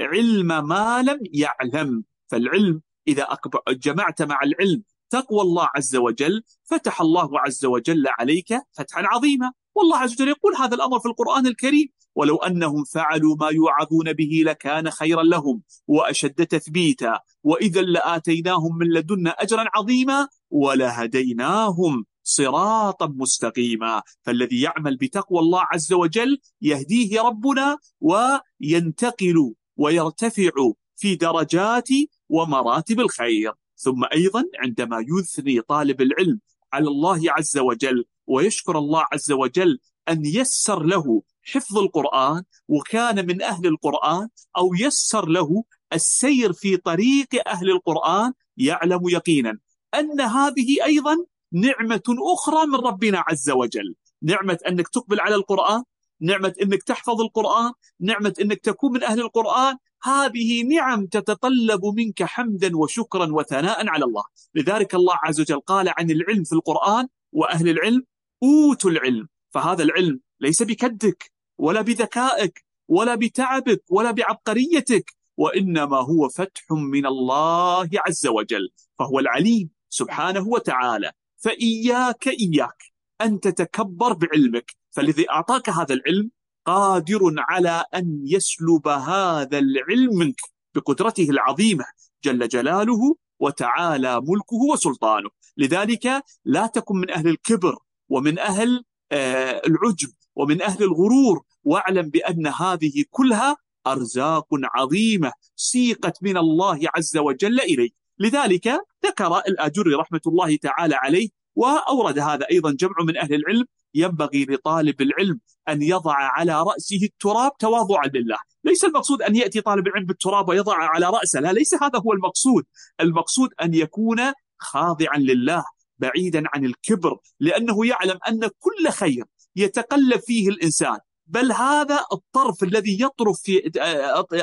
علم 0.00 0.68
ما 0.68 1.02
لم 1.02 1.20
يعلم. 1.32 2.04
فالعلم 2.26 2.82
إذا 3.08 3.26
جمعت 3.68 4.22
مع 4.22 4.38
العلم 4.42 4.82
تقوى 5.12 5.40
الله 5.40 5.68
عز 5.76 5.96
وجل 5.96 6.42
فتح 6.64 7.00
الله 7.00 7.30
عز 7.40 7.64
وجل 7.64 8.04
عليك 8.18 8.50
فتحا 8.72 9.02
عظيما. 9.12 9.52
والله 9.74 9.96
عز 9.96 10.12
وجل 10.12 10.28
يقول 10.28 10.52
هذا 10.56 10.74
الأمر 10.74 11.00
في 11.00 11.06
القرآن 11.06 11.46
الكريم 11.46 11.88
ولو 12.14 12.36
أنهم 12.36 12.84
فعلوا 12.84 13.36
ما 13.40 13.48
يوعظون 13.48 14.12
به 14.12 14.42
لكان 14.46 14.90
خيرا 14.90 15.22
لهم 15.22 15.62
وأشد 15.86 16.46
تثبيتا 16.46 17.20
وإذا 17.42 17.82
لآتيناهم 17.82 18.78
من 18.78 18.86
لدنا 18.86 19.30
أجرا 19.30 19.64
عظيما 19.74 20.28
ولهديناهم 20.50 22.04
صراطا 22.22 23.06
مستقيما. 23.06 24.02
فالذي 24.22 24.60
يعمل 24.60 24.96
بتقوى 24.96 25.38
الله 25.38 25.62
عز 25.72 25.92
وجل 25.92 26.38
يهديه 26.62 27.20
ربنا 27.22 27.78
وينتقل 28.00 29.54
ويرتفع 29.76 30.50
في 30.96 31.16
درجات 31.16 31.88
ومراتب 32.28 33.00
الخير. 33.00 33.52
ثم 33.82 34.04
أيضا 34.12 34.44
عندما 34.58 35.04
يثني 35.08 35.60
طالب 35.60 36.00
العلم 36.02 36.40
على 36.72 36.88
الله 36.88 37.20
عز 37.28 37.58
وجل 37.58 38.04
ويشكر 38.26 38.78
الله 38.78 39.04
عز 39.12 39.32
وجل 39.32 39.78
أن 40.08 40.24
يسر 40.24 40.82
له 40.82 41.22
حفظ 41.42 41.78
القرآن 41.78 42.42
وكان 42.68 43.26
من 43.26 43.42
أهل 43.42 43.66
القرآن 43.66 44.28
أو 44.56 44.74
يسر 44.74 45.28
له 45.28 45.64
السير 45.92 46.52
في 46.52 46.76
طريق 46.76 47.48
أهل 47.48 47.70
القرآن 47.70 48.32
يعلم 48.56 49.08
يقينا 49.08 49.58
أن 49.94 50.20
هذه 50.20 50.84
أيضا 50.84 51.16
نعمة 51.52 52.02
أخرى 52.34 52.66
من 52.66 52.74
ربنا 52.74 53.24
عز 53.28 53.50
وجل. 53.50 53.94
نعمة 54.22 54.58
أنك 54.68 54.88
تقبل 54.88 55.20
على 55.20 55.34
القرآن 55.34 55.82
نعمة 56.20 56.54
أنك 56.62 56.82
تحفظ 56.82 57.20
القرآن 57.20 57.72
نعمة 58.00 58.34
أنك 58.40 58.60
تكون 58.60 58.92
من 58.92 59.02
أهل 59.02 59.20
القرآن 59.20 59.76
هذه 60.04 60.62
نعم 60.62 61.06
تتطلب 61.06 61.84
منك 61.84 62.22
حمدا 62.22 62.76
وشكرا 62.76 63.32
وثناء 63.32 63.88
على 63.88 64.04
الله. 64.04 64.24
لذلك 64.54 64.94
الله 64.94 65.14
عز 65.22 65.40
وجل 65.40 65.60
قال 65.60 65.88
عن 65.98 66.10
العلم 66.10 66.44
في 66.44 66.52
القرآن 66.52 67.08
وأهل 67.32 67.68
العلم 67.68 68.02
أوتوا 68.42 68.90
العلم. 68.90 69.28
فهذا 69.50 69.82
العلم 69.82 70.20
ليس 70.40 70.62
بكدك 70.62 71.32
ولا 71.58 71.80
بذكائك 71.82 72.64
ولا 72.88 73.14
بتعبك 73.14 73.82
ولا 73.90 74.10
بعبقريتك 74.10 75.14
وإنما 75.36 75.96
هو 75.96 76.28
فتح 76.28 76.62
من 76.70 77.06
الله 77.06 77.88
عز 78.06 78.26
وجل 78.26 78.68
فهو 78.98 79.18
العليم 79.18 79.70
سبحانه 79.88 80.48
وتعالى. 80.48 81.12
فإياك 81.36 82.28
إياك 82.28 82.82
أن 83.20 83.40
تتكبر 83.40 84.12
بعلمك. 84.12 84.76
فالذي 84.90 85.30
أعطاك 85.30 85.70
هذا 85.70 85.94
العلم 85.94 86.30
قادر 86.64 87.20
على 87.38 87.84
أن 87.94 88.22
يسلب 88.26 88.88
هذا 88.88 89.58
العلم 89.58 90.14
منك 90.18 90.40
بقدرته 90.74 91.30
العظيمة. 91.30 91.84
جل 92.24 92.48
جلاله 92.48 93.16
وتعالى 93.40 94.20
ملكه 94.20 94.56
وسلطانه. 94.72 95.28
لذلك 95.56 96.24
لا 96.44 96.66
تكن 96.66 96.96
من 96.96 97.10
أهل 97.10 97.28
الكبر 97.28 97.76
ومن 98.08 98.38
أهل 98.38 98.84
آه، 99.12 99.62
العجب 99.66 100.12
ومن 100.36 100.62
أهل 100.62 100.82
الغرور. 100.84 101.42
واعلم 101.64 102.10
بأن 102.10 102.46
هذه 102.46 103.04
كلها 103.10 103.56
أرزاق 103.86 104.46
عظيمة 104.52 105.32
سيقت 105.56 106.22
من 106.22 106.36
الله 106.36 106.80
عز 106.94 107.16
وجل 107.16 107.60
إليك. 107.60 107.94
لذلك 108.18 108.80
ذكر 109.06 109.38
الآجري 109.38 109.94
رحمة 109.94 110.20
الله 110.26 110.56
تعالى 110.56 110.94
عليه 110.94 111.28
وأورد 111.54 112.18
هذا 112.18 112.46
أيضا 112.50 112.72
جمع 112.72 112.94
من 113.06 113.16
أهل 113.16 113.34
العلم 113.34 113.64
ينبغي 113.94 114.44
لطالب 114.44 115.00
العلم 115.00 115.40
أن 115.68 115.82
يضع 115.82 116.14
على 116.16 116.62
رأسه 116.62 117.00
التراب 117.02 117.56
تواضعا 117.58 118.06
لله. 118.14 118.36
ليس 118.64 118.84
المقصود 118.84 119.22
أن 119.22 119.36
يأتي 119.36 119.60
طالب 119.60 119.86
العلم 119.86 120.06
بالتراب 120.06 120.48
ويضع 120.48 120.74
على 120.76 121.06
رأسه 121.06 121.40
لا 121.40 121.52
ليس 121.52 121.74
هذا 121.74 121.98
هو 121.98 122.12
المقصود. 122.12 122.64
المقصود 123.00 123.50
أن 123.62 123.74
يكون 123.74 124.18
خاضعا 124.58 125.18
لله 125.18 125.64
بعيدا 125.98 126.42
عن 126.54 126.64
الكبر 126.64 127.18
لأنه 127.40 127.86
يعلم 127.86 128.18
أن 128.28 128.50
كل 128.58 128.88
خير 128.90 129.24
يتقلب 129.56 130.20
فيه 130.20 130.48
الإنسان. 130.48 130.98
بل 131.26 131.52
هذا 131.52 132.04
الطرف 132.12 132.62
الذي 132.62 133.02
يطرف 133.02 133.40
في 133.42 133.70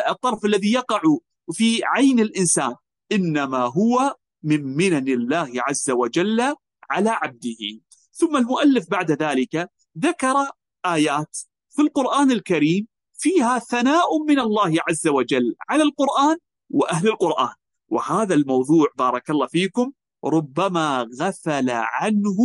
الطرف 0.10 0.46
الذي 0.46 0.74
يقع 0.74 1.02
في 1.52 1.82
عين 1.84 2.20
الإنسان 2.20 2.76
إنما 3.12 3.58
هو 3.58 4.16
من 4.44 4.64
منن 4.64 5.08
الله 5.08 5.52
عز 5.56 5.90
وجل 5.92 6.56
على 6.90 7.10
عبده. 7.10 7.80
ثم 8.20 8.38
المؤلف 8.38 8.90
بعد 8.90 9.12
ذلك 9.12 9.70
ذكر 9.98 10.36
آيات 10.86 11.38
في 11.70 11.82
القرآن 11.82 12.32
الكريم 12.32 12.88
فيها 13.14 13.60
ثناء 13.60 14.24
من 14.28 14.40
الله 14.40 14.76
عز 14.90 15.08
وجل 15.08 15.56
على 15.70 15.84
القرآن 15.84 16.38
وأهل 16.70 17.08
القرآن. 17.08 17.54
وهذا 17.88 18.36
الموضوع 18.36 18.88
بارك 18.98 19.30
الله 19.30 19.48
فيكم 19.48 19.92
ربما 20.26 21.10
غفل 21.22 21.70
عنه 21.70 22.38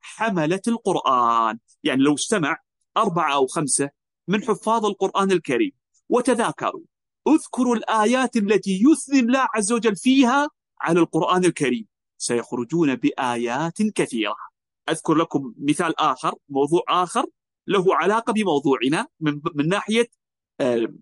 حملة 0.00 0.60
القرآن. 0.68 1.58
يعني 1.82 2.02
لو 2.02 2.14
استمع 2.14 2.56
أربعة 2.96 3.34
أو 3.34 3.46
خمسة 3.46 3.90
من 4.28 4.42
حفاظ 4.42 4.86
القرآن 4.86 5.32
الكريم 5.32 5.72
وتذاكروا 6.08 6.82
اذكروا 7.28 7.76
الآيات 7.76 8.36
التي 8.36 8.82
يثني 8.90 9.20
الله 9.20 9.46
عز 9.54 9.72
وجل 9.72 9.96
فيها 9.96 10.48
على 10.80 11.00
القرآن 11.00 11.44
الكريم. 11.44 11.86
سيخرجون 12.18 12.94
بآيات 12.96 13.82
كثيرة. 13.82 14.49
أذكر 14.90 15.14
لكم 15.14 15.54
مثال 15.58 16.00
آخر 16.00 16.34
موضوع 16.48 16.82
آخر 16.88 17.26
له 17.66 17.94
علاقة 17.94 18.32
بموضوعنا 18.32 19.06
من, 19.20 19.40
من 19.54 19.68
ناحية 19.68 20.08
آه، 20.60 20.94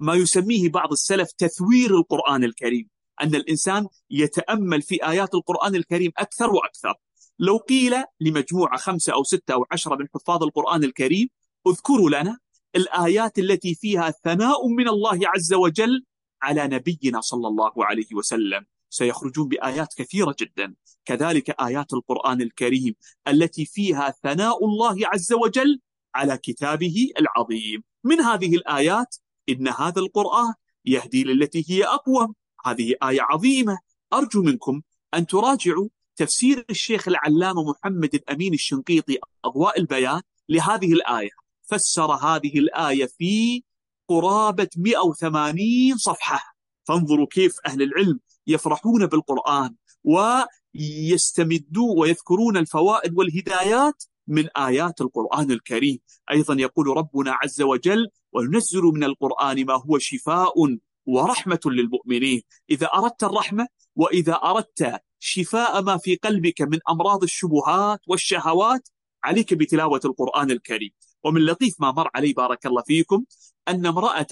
ما 0.00 0.14
يسميه 0.14 0.68
بعض 0.68 0.92
السلف 0.92 1.32
تثوير 1.32 1.96
القرآن 1.96 2.44
الكريم 2.44 2.88
أن 3.22 3.34
الإنسان 3.34 3.86
يتأمل 4.10 4.82
في 4.82 5.06
آيات 5.08 5.34
القرآن 5.34 5.74
الكريم 5.74 6.12
أكثر 6.18 6.50
وأكثر. 6.50 6.94
لو 7.38 7.56
قيل 7.56 7.94
لمجموعة 8.20 8.78
خمسة 8.78 9.12
أو 9.12 9.24
ستة 9.24 9.54
أو 9.54 9.66
عشرة 9.72 9.96
من 9.96 10.06
حفاظ 10.14 10.42
القرآن 10.42 10.84
الكريم 10.84 11.28
اذكروا 11.66 12.10
لنا 12.10 12.38
الآيات 12.76 13.38
التي 13.38 13.74
فيها 13.74 14.10
ثناء 14.10 14.68
من 14.68 14.88
الله 14.88 15.20
عز 15.22 15.54
وجل 15.54 16.04
على 16.42 16.66
نبينا 16.66 17.20
صلى 17.20 17.48
الله 17.48 17.72
عليه 17.84 18.14
وسلم. 18.14 18.66
سيخرجون 18.90 19.48
بآيات 19.48 19.94
كثيرة 19.96 20.34
جدا. 20.40 20.74
كذلك 21.04 21.50
آيات 21.50 21.92
القرآن 21.92 22.40
الكريم 22.40 22.94
التي 23.28 23.64
فيها 23.64 24.14
ثناء 24.22 24.64
الله 24.64 24.96
عز 25.04 25.32
وجل 25.32 25.80
على 26.14 26.38
كتابه 26.38 27.10
العظيم. 27.20 27.82
من 28.04 28.20
هذه 28.20 28.56
الآيات؟ 28.56 29.16
إن 29.48 29.68
هذا 29.68 30.00
القرآن 30.00 30.54
يهدي 30.84 31.24
للتي 31.24 31.64
هي 31.68 31.84
أقوم. 31.84 32.34
هذه 32.64 32.94
آية 33.02 33.22
عظيمة. 33.22 33.78
أرجو 34.12 34.42
منكم 34.42 34.82
أن 35.14 35.26
تراجعوا 35.26 35.88
تفسير 36.16 36.64
الشيخ 36.70 37.08
العلامة 37.08 37.70
محمد 37.70 38.14
الأمين 38.14 38.54
الشنقيطي 38.54 39.18
أضواء 39.44 39.80
البيان 39.80 40.22
لهذه 40.48 40.92
الآية. 40.92 41.30
فسر 41.62 42.12
هذه 42.12 42.58
الآية 42.58 43.06
في 43.06 43.62
قرابة 44.08 44.68
180 44.76 45.96
صفحة. 45.96 46.56
فانظروا 46.84 47.26
كيف 47.30 47.56
أهل 47.66 47.82
العلم 47.82 48.20
يفرحون 48.46 49.06
بالقرآن 49.06 49.74
ويستمدون 50.04 51.98
ويذكرون 51.98 52.56
الفوائد 52.56 53.18
والهدايات 53.18 54.04
من 54.26 54.48
آيات 54.56 55.00
القرآن 55.00 55.50
الكريم. 55.50 55.98
أيضا 56.30 56.54
يقول 56.54 56.86
ربنا 56.96 57.38
عز 57.42 57.62
وجل 57.62 58.08
وننزل 58.32 58.82
من 58.82 59.04
القرآن 59.04 59.66
ما 59.66 59.74
هو 59.74 59.98
شفاء 59.98 60.78
ورحمة 61.06 61.60
للمؤمنين. 61.66 62.42
إذا 62.70 62.86
أردت 62.86 63.24
الرحمة 63.24 63.68
وإذا 63.96 64.34
أردت 64.34 65.00
شفاء 65.18 65.82
ما 65.82 65.96
في 65.96 66.16
قلبك 66.16 66.62
من 66.62 66.78
أمراض 66.90 67.22
الشبهات 67.22 68.00
والشهوات 68.08 68.88
عليك 69.24 69.54
بتلاوة 69.54 70.00
القرآن 70.04 70.50
الكريم. 70.50 70.90
ومن 71.24 71.40
لطيف 71.44 71.80
ما 71.80 71.92
مر 71.92 72.10
علي 72.14 72.32
بارك 72.32 72.66
الله 72.66 72.82
فيكم 72.82 73.24
أن 73.68 73.86
امرأة 73.86 74.26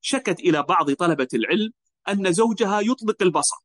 شكت 0.00 0.40
إلى 0.40 0.62
بعض 0.62 0.90
طلبة 0.92 1.28
العلم 1.34 1.72
أن 2.08 2.32
زوجها 2.32 2.80
يطلق 2.80 3.22
البصر 3.22 3.56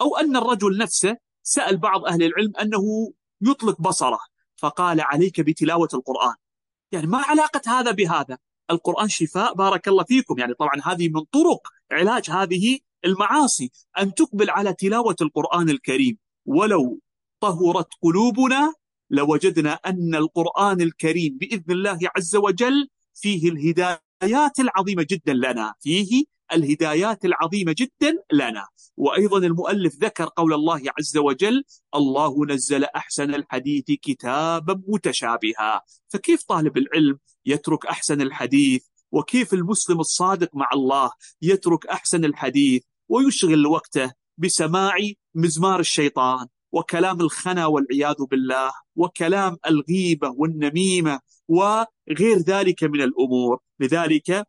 أو 0.00 0.16
أن 0.16 0.36
الرجل 0.36 0.78
نفسه 0.78 1.16
سأل 1.42 1.76
بعض 1.76 2.04
أهل 2.04 2.22
العلم 2.22 2.52
أنه 2.56 3.12
يطلق 3.40 3.80
بصره 3.80 4.18
فقال 4.56 5.00
عليك 5.00 5.40
بتلاوة 5.40 5.88
القرآن. 5.94 6.34
يعني 6.92 7.06
ما 7.06 7.18
علاقة 7.18 7.60
هذا 7.66 7.90
بهذا؟ 7.90 8.38
القرآن 8.70 9.08
شفاء 9.08 9.54
بارك 9.54 9.88
الله 9.88 10.04
فيكم. 10.04 10.38
يعني 10.38 10.54
طبعا 10.54 10.72
هذه 10.84 11.08
من 11.08 11.20
طرق 11.20 11.68
علاج 11.92 12.30
هذه 12.30 12.78
المعاصي 13.04 13.70
أن 13.98 14.14
تقبل 14.14 14.50
على 14.50 14.74
تلاوة 14.74 15.16
القرآن 15.20 15.70
الكريم. 15.70 16.18
ولو 16.46 17.00
طهرت 17.40 17.88
قلوبنا 18.02 18.74
لوجدنا 19.10 19.72
أن 19.72 20.14
القرآن 20.14 20.80
الكريم 20.80 21.38
بإذن 21.38 21.70
الله 21.70 21.98
عز 22.16 22.36
وجل 22.36 22.88
فيه 23.14 23.50
الهدايات 23.50 24.60
العظيمة 24.60 25.06
جدا 25.10 25.32
لنا 25.32 25.74
فيه 25.80 26.24
الهدايات 26.54 27.24
العظيمة 27.24 27.74
جدا 27.78 28.22
لنا. 28.32 28.66
وأيضا 28.96 29.38
المؤلف 29.38 29.94
ذكر 29.96 30.24
قول 30.24 30.52
الله 30.54 30.82
عز 30.98 31.16
وجل 31.16 31.64
الله 31.94 32.46
نزل 32.46 32.84
أحسن 32.84 33.34
الحديث 33.34 33.84
كتابا 33.84 34.82
متشابها. 34.88 35.82
فكيف 36.08 36.42
طالب 36.42 36.76
العلم 36.78 37.18
يترك 37.46 37.86
أحسن 37.86 38.20
الحديث؟ 38.20 38.84
وكيف 39.12 39.54
المسلم 39.54 40.00
الصادق 40.00 40.50
مع 40.54 40.68
الله 40.74 41.10
يترك 41.42 41.86
أحسن 41.86 42.24
الحديث؟ 42.24 42.82
ويشغل 43.08 43.66
وقته 43.66 44.12
بسماع 44.38 44.94
مزمار 45.34 45.80
الشيطان 45.80 46.46
وكلام 46.72 47.20
الخنا 47.20 47.66
والعياذ 47.66 48.24
بالله 48.30 48.72
وكلام 48.96 49.56
الغيبة 49.66 50.28
والنميمة 50.36 51.20
وغير 51.48 52.38
ذلك 52.38 52.84
من 52.84 53.02
الأمور. 53.02 53.60
لذلك 53.80 54.46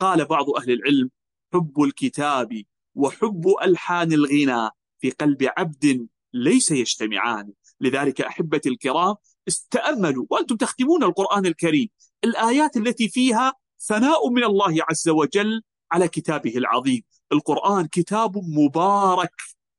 قال 0.00 0.24
بعض 0.24 0.50
أهل 0.50 0.70
العلم 0.72 1.10
حب 1.54 1.82
الكتاب 1.82 2.62
وحب 2.94 3.54
ألحان 3.62 4.12
الغنى 4.12 4.70
في 4.98 5.10
قلب 5.10 5.48
عبد 5.56 6.08
ليس 6.32 6.70
يجتمعان. 6.70 7.52
لذلك 7.80 8.20
أحبتي 8.20 8.68
الكرام 8.68 9.14
استأملوا 9.48 10.26
وأنتم 10.30 10.56
تختمون 10.56 11.04
القرآن 11.04 11.46
الكريم. 11.46 11.88
الآيات 12.24 12.76
التي 12.76 13.08
فيها 13.08 13.52
ثناء 13.80 14.30
من 14.30 14.44
الله 14.44 14.76
عز 14.88 15.08
وجل 15.08 15.62
على 15.92 16.08
كتابه 16.08 16.56
العظيم. 16.56 17.02
القرآن 17.32 17.86
كتاب 17.86 18.36
مبارك 18.36 19.34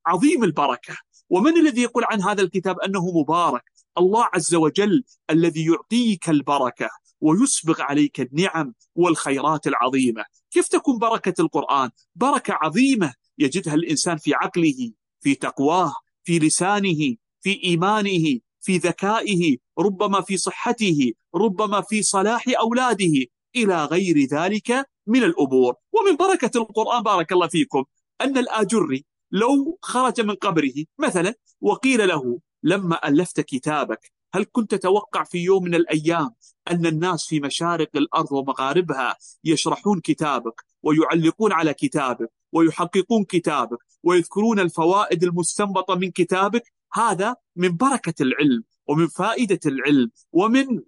عظيم 0.05 0.43
البركة. 0.43 0.97
ومن 1.29 1.57
الذي 1.57 1.81
يقول 1.81 2.03
عن 2.03 2.21
هذا 2.21 2.41
الكتاب 2.41 2.79
أنه 2.79 3.11
مبارك؟ 3.19 3.63
الله 3.97 4.29
عز 4.33 4.55
وجل 4.55 5.03
الذي 5.29 5.65
يعطيك 5.65 6.29
البركة 6.29 6.89
ويسبغ 7.21 7.81
عليك 7.81 8.19
النعم 8.19 8.73
والخيرات 8.95 9.67
العظيمة. 9.67 10.25
كيف 10.55 10.67
تكون 10.67 10.97
بركة 10.97 11.41
القرآن؟ 11.41 11.89
بركة 12.15 12.53
عظيمة 12.61 13.13
يجدها 13.37 13.73
الإنسان 13.73 14.17
في 14.17 14.33
عقله 14.33 14.91
في 15.21 15.35
تقواه 15.35 15.95
في 16.23 16.39
لسانه 16.39 17.15
في 17.41 17.63
إيمانه 17.63 18.39
في 18.61 18.77
ذكائه 18.77 19.57
ربما 19.79 20.21
في 20.21 20.37
صحته 20.37 21.11
ربما 21.35 21.81
في 21.81 22.03
صلاح 22.03 22.43
أولاده 22.59 23.25
إلى 23.55 23.85
غير 23.85 24.19
ذلك 24.19 24.85
من 25.07 25.23
الأمور. 25.23 25.75
ومن 25.93 26.15
بركة 26.15 26.57
القرآن 26.57 27.03
بارك 27.03 27.31
الله 27.31 27.47
فيكم 27.47 27.83
أن 28.21 28.37
الآجري 28.37 29.05
لو 29.31 29.77
خرج 29.81 30.21
من 30.21 30.35
قبره 30.35 30.73
مثلا 30.99 31.33
وقيل 31.61 32.07
له 32.07 32.39
لما 32.63 33.07
ألفت 33.07 33.41
كتابك 33.41 34.11
هل 34.33 34.45
كنت 34.51 34.71
تتوقع 34.71 35.23
في 35.23 35.38
يوم 35.38 35.63
من 35.63 35.75
الأيام 35.75 36.29
أن 36.71 36.85
الناس 36.85 37.25
في 37.27 37.39
مشارق 37.39 37.89
الأرض 37.95 38.31
ومغاربها 38.31 39.15
يشرحون 39.43 39.99
كتابك 39.99 40.61
ويعلقون 40.83 41.51
على 41.51 41.73
كتابك 41.73 42.31
ويحققون 42.51 43.23
كتابك 43.23 43.77
ويذكرون 44.03 44.59
الفوائد 44.59 45.23
المستنبطة 45.23 45.95
من 45.95 46.11
كتابك؟ 46.11 46.73
هذا 46.93 47.35
من 47.55 47.77
بركة 47.77 48.23
العلم 48.23 48.63
ومن 48.88 49.07
فائدة 49.07 49.59
العلم 49.65 50.11
ومن 50.31 50.81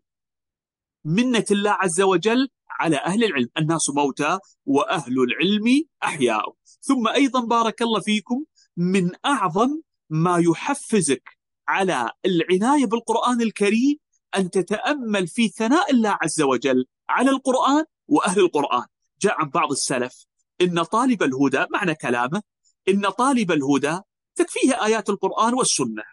منة 1.05 1.45
الله 1.51 1.71
عز 1.71 2.01
وجل 2.01 2.49
على 2.79 2.97
أهل 2.97 3.23
العلم. 3.23 3.49
الناس 3.57 3.89
موتى 3.89 4.39
وأهل 4.65 5.21
العلم 5.21 5.83
أحياء. 6.03 6.53
ثم 6.81 7.07
أيضا 7.07 7.45
بارك 7.45 7.81
الله 7.81 7.99
فيكم 7.99 8.43
من 8.77 9.11
أعظم 9.25 9.81
ما 10.09 10.37
يحفزك 10.37 11.36
على 11.67 12.11
العناية 12.25 12.85
بالقرآن 12.85 13.41
الكريم 13.41 13.97
أن 14.35 14.49
تتأمل 14.49 15.27
في 15.27 15.47
ثناء 15.47 15.91
الله 15.91 16.17
عز 16.21 16.41
وجل 16.41 16.85
على 17.09 17.29
القرآن 17.29 17.85
وأهل 18.07 18.39
القرآن. 18.39 18.85
جاء 19.21 19.41
عن 19.41 19.49
بعض 19.49 19.71
السلف 19.71 20.25
إن 20.61 20.83
طالب 20.83 21.23
الهدى 21.23 21.65
معنى 21.71 21.95
كلامه 21.95 22.41
إن 22.89 23.09
طالب 23.09 23.51
الهدى 23.51 23.99
تكفيه 24.35 24.85
آيات 24.85 25.09
القرآن 25.09 25.53
والسنة. 25.53 26.03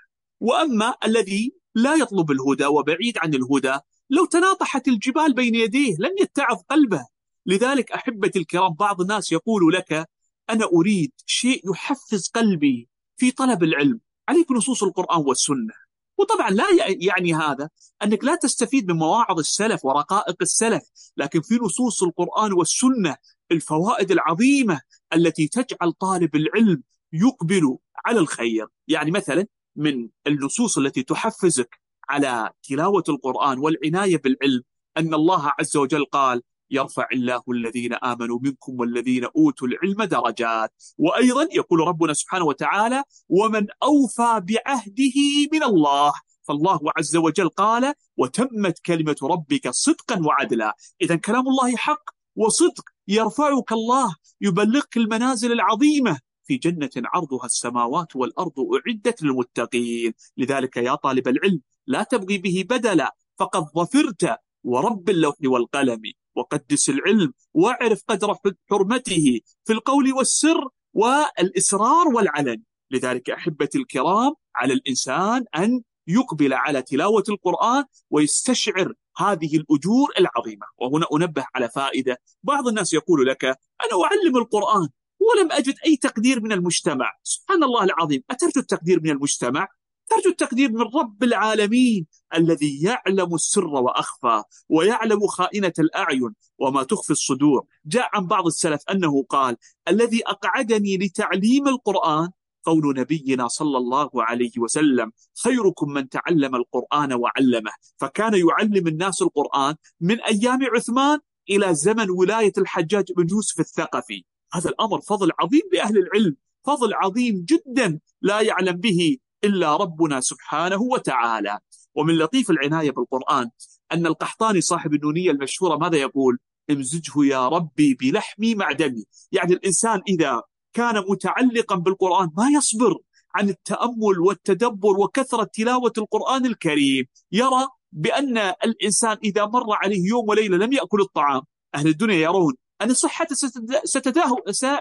وأما 0.41 0.95
الذي 1.05 1.55
لا 1.75 1.95
يطلب 1.95 2.31
الهدى 2.31 2.67
وبعيد 2.67 3.19
عن 3.19 3.35
الهدى 3.35 3.79
لو 4.11 4.25
تناطحت 4.25 4.89
الجبال 4.89 5.35
بين 5.35 5.55
يديه 5.55 5.97
لن 5.99 6.15
يتعظ 6.21 6.59
قلبه. 6.71 7.07
لذلك 7.47 7.93
أحبتي 7.93 8.39
الكرام 8.39 8.75
بعض 8.75 9.01
الناس 9.01 9.33
يقول 9.33 9.75
لك 9.75 10.09
أنا 10.51 10.65
أريد 10.65 11.13
شيء 11.27 11.71
يحفز 11.71 12.29
قلبي 12.29 12.89
في 13.17 13.31
طلب 13.31 13.63
العلم. 13.63 14.01
عليك 14.29 14.53
نصوص 14.53 14.83
القرآن 14.83 15.23
والسنة. 15.27 15.75
وطبعا 16.19 16.51
لا 16.51 16.65
يعني 16.89 17.35
هذا 17.35 17.71
أنك 18.03 18.25
لا 18.25 18.35
تستفيد 18.35 18.91
من 18.91 18.97
مواعظ 18.97 19.39
السلف 19.39 19.85
ورقائق 19.85 20.37
السلف 20.43 20.83
لكن 21.17 21.41
في 21.41 21.55
نصوص 21.63 22.03
القرآن 22.03 22.53
والسنة 22.53 23.17
الفوائد 23.53 24.11
العظيمة 24.11 24.81
التي 25.15 25.49
تجعل 25.49 25.93
طالب 25.93 26.37
العلم 26.37 26.83
يقبل 27.13 27.77
على 28.07 28.19
الخير. 28.19 28.67
يعني 28.89 29.11
مثلا 29.11 29.47
من 29.77 30.09
النصوص 30.27 30.79
التي 30.79 31.03
تحفزك 31.03 31.81
على 32.09 32.51
تلاوة 32.69 33.05
القرآن 33.09 33.59
والعناية 33.59 34.17
بالعلم 34.17 34.63
أن 34.97 35.15
الله 35.15 35.53
عز 35.59 35.77
وجل 35.77 36.05
قال 36.05 36.43
يرفع 36.71 37.09
الله 37.13 37.43
الذين 37.49 37.95
آمنوا 37.95 38.39
منكم 38.43 38.81
والذين 38.81 39.25
أوتوا 39.25 39.69
العلم 39.69 40.03
درجات. 40.05 40.73
وأيضا 40.99 41.49
يقول 41.53 41.81
ربنا 41.81 42.13
سبحانه 42.13 42.45
وتعالى 42.45 43.03
ومن 43.29 43.67
أوفى 43.83 44.41
بعهده 44.41 45.17
من 45.53 45.63
الله 45.63 46.13
فالله 46.43 46.81
عز 46.97 47.17
وجل 47.17 47.49
قال 47.49 47.95
وتمت 48.17 48.79
كلمة 48.79 49.17
ربك 49.23 49.69
صدقا 49.71 50.27
وعدلا 50.27 50.77
إذا 51.03 51.17
كلام 51.17 51.49
الله 51.49 51.77
حق 51.77 52.05
وصدق. 52.37 52.85
يرفعك 53.09 53.73
الله 53.73 54.15
يبلغك 54.41 54.97
المنازل 54.97 55.53
العظيمة. 55.53 56.19
في 56.47 56.57
جنة 56.57 56.91
عرضها 56.97 57.47
السماوات 57.47 58.17
والأرض 58.17 58.53
أعدت 58.59 59.23
للمتقين. 59.23 60.13
لذلك 60.37 60.77
يا 60.77 60.95
طالب 60.95 61.29
العلم 61.29 61.61
لا 61.87 62.03
تبغي 62.03 62.39
به 62.39 62.65
بدلا 62.71 63.17
فقد 63.39 63.65
ظفرت 63.77 64.37
ورب 64.65 65.11
اللوح 65.11 65.35
والقلم. 65.45 66.03
وقدس 66.35 66.91
العلم 66.91 67.33
واعرف 67.55 68.03
قدر 68.09 68.37
حرمته 68.71 69.41
في 69.65 69.73
القول 69.73 70.13
والسر 70.13 70.69
والإسرار 70.93 72.09
والعلن. 72.09 72.63
لذلك 72.91 73.31
أحبتي 73.31 73.79
الكرام 73.79 74.35
على 74.57 74.73
الإنسان 74.73 75.45
أن 75.57 75.83
يقبل 76.07 76.53
على 76.53 76.83
تلاوة 76.83 77.25
القرآن 77.29 77.85
ويستشعر 78.11 78.93
هذه 79.17 79.57
الأجور 79.57 80.13
العظيمة. 80.19 80.67
وهنا 80.79 81.07
أنبه 81.15 81.47
على 81.55 81.69
فائدة. 81.69 82.19
بعض 82.43 82.69
الناس 82.69 82.93
يقول 82.95 83.27
لك 83.27 83.45
أنا 83.45 84.05
أعلم 84.05 84.37
القرآن 84.37 84.89
ولم 85.21 85.53
أجد 85.53 85.75
أي 85.87 85.97
تقدير 85.97 86.41
من 86.41 86.53
المجتمع. 86.53 87.13
سبحان 87.23 87.65
الله 87.65 87.85
العظيم. 87.85 88.23
أترجو 88.31 88.61
التقدير 88.61 89.01
من 89.01 89.11
المجتمع؟ 89.11 89.69
ترجو 90.15 90.31
التقدير 90.31 90.73
من 90.73 90.81
رب 90.81 91.23
العالمين 91.23 92.07
الذي 92.35 92.83
يعلم 92.83 93.35
السر 93.35 93.67
وأخفى 93.67 94.43
ويعلم 94.69 95.27
خائنة 95.27 95.73
الأعين 95.79 96.35
وما 96.59 96.83
تخفي 96.83 97.11
الصدور. 97.11 97.67
جاء 97.87 98.09
عن 98.13 98.27
بعض 98.27 98.47
السلف 98.47 98.83
أنه 98.91 99.23
قال 99.23 99.57
الذي 99.89 100.23
أقعدني 100.27 100.97
لتعليم 100.99 101.69
القرآن 101.69 102.31
قول 102.65 102.95
نبينا 102.97 103.49
صلى 103.49 103.79
الله 103.79 104.11
عليه 104.15 104.53
وسلم 104.59 105.13
خيركم 105.43 105.91
من 105.91 106.09
تعلم 106.09 106.55
القرآن 106.55 107.13
وعلمه. 107.13 107.73
فكان 107.97 108.35
يعلم 108.35 108.87
الناس 108.87 109.23
القرآن 109.23 109.75
من 110.01 110.21
أيام 110.21 110.59
عثمان 110.77 111.19
إلى 111.51 111.75
زمن 111.75 112.11
ولاية 112.11 112.53
الحجاج 112.59 113.13
بن 113.17 113.27
يوسف 113.31 113.61
الثقفي. 113.61 114.25
هذا 114.53 114.71
الأمر 114.71 115.01
فضل 115.01 115.31
عظيم 115.41 115.63
لأهل 115.73 115.99
العلم 115.99 116.37
فضل 116.65 116.95
عظيم 116.95 117.45
جدا 117.49 118.01
لا 118.23 118.41
يعلم 118.41 118.77
به 118.77 119.19
إلا 119.45 119.77
ربنا 119.77 120.21
سبحانه 120.21 120.83
وتعالى. 120.83 121.59
ومن 121.95 122.15
لطيف 122.19 122.51
العناية 122.51 122.91
بالقرآن 122.91 123.51
أن 123.93 124.07
القحطاني 124.07 124.61
صاحب 124.61 124.95
النونية 124.95 125.31
المشهورة 125.31 125.77
ماذا 125.77 125.97
يقول؟ 125.97 126.39
امزجه 126.71 127.25
يا 127.25 127.49
ربي 127.49 127.95
بلحمي 127.95 128.55
مع 128.55 128.73
دمي. 128.73 129.05
يعني 129.33 129.53
الإنسان 129.53 130.03
إذا 130.09 130.43
كان 130.73 131.05
متعلقا 131.09 131.77
بالقرآن 131.77 132.31
ما 132.37 132.49
يصبر 132.49 132.99
عن 133.35 133.49
التأمل 133.49 134.21
والتدبر 134.21 134.99
وكثرة 135.01 135.45
تلاوة 135.45 135.93
القرآن 135.99 136.47
الكريم. 136.47 137.07
يرى 137.33 137.69
بأن 137.93 138.39
الإنسان 138.39 139.17
إذا 139.25 139.47
مر 139.47 139.67
عليه 139.69 140.09
يوم 140.09 140.29
وليلة 140.29 140.57
لم 140.57 140.73
يأكل 140.73 141.01
الطعام. 141.01 141.43
أهل 141.75 141.89
الدنيا 141.89 142.17
يرون 142.17 142.55
أن 142.83 142.95
صحته 142.95 143.35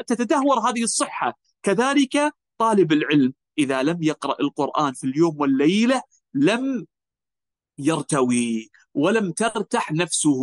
ستتدهور 0.03 0.59
هذه 0.59 0.83
الصحة. 0.83 1.39
كذلك 1.63 2.33
طالب 2.57 2.91
العلم. 2.91 3.33
إذا 3.57 3.83
لم 3.83 4.03
يقرأ 4.03 4.35
القرآن 4.41 4.93
في 4.93 5.03
اليوم 5.03 5.39
والليلة 5.39 6.01
لم 6.33 6.85
يرتوي 7.77 8.69
ولم 8.93 9.31
ترتح 9.31 9.91
نفسه 9.91 10.41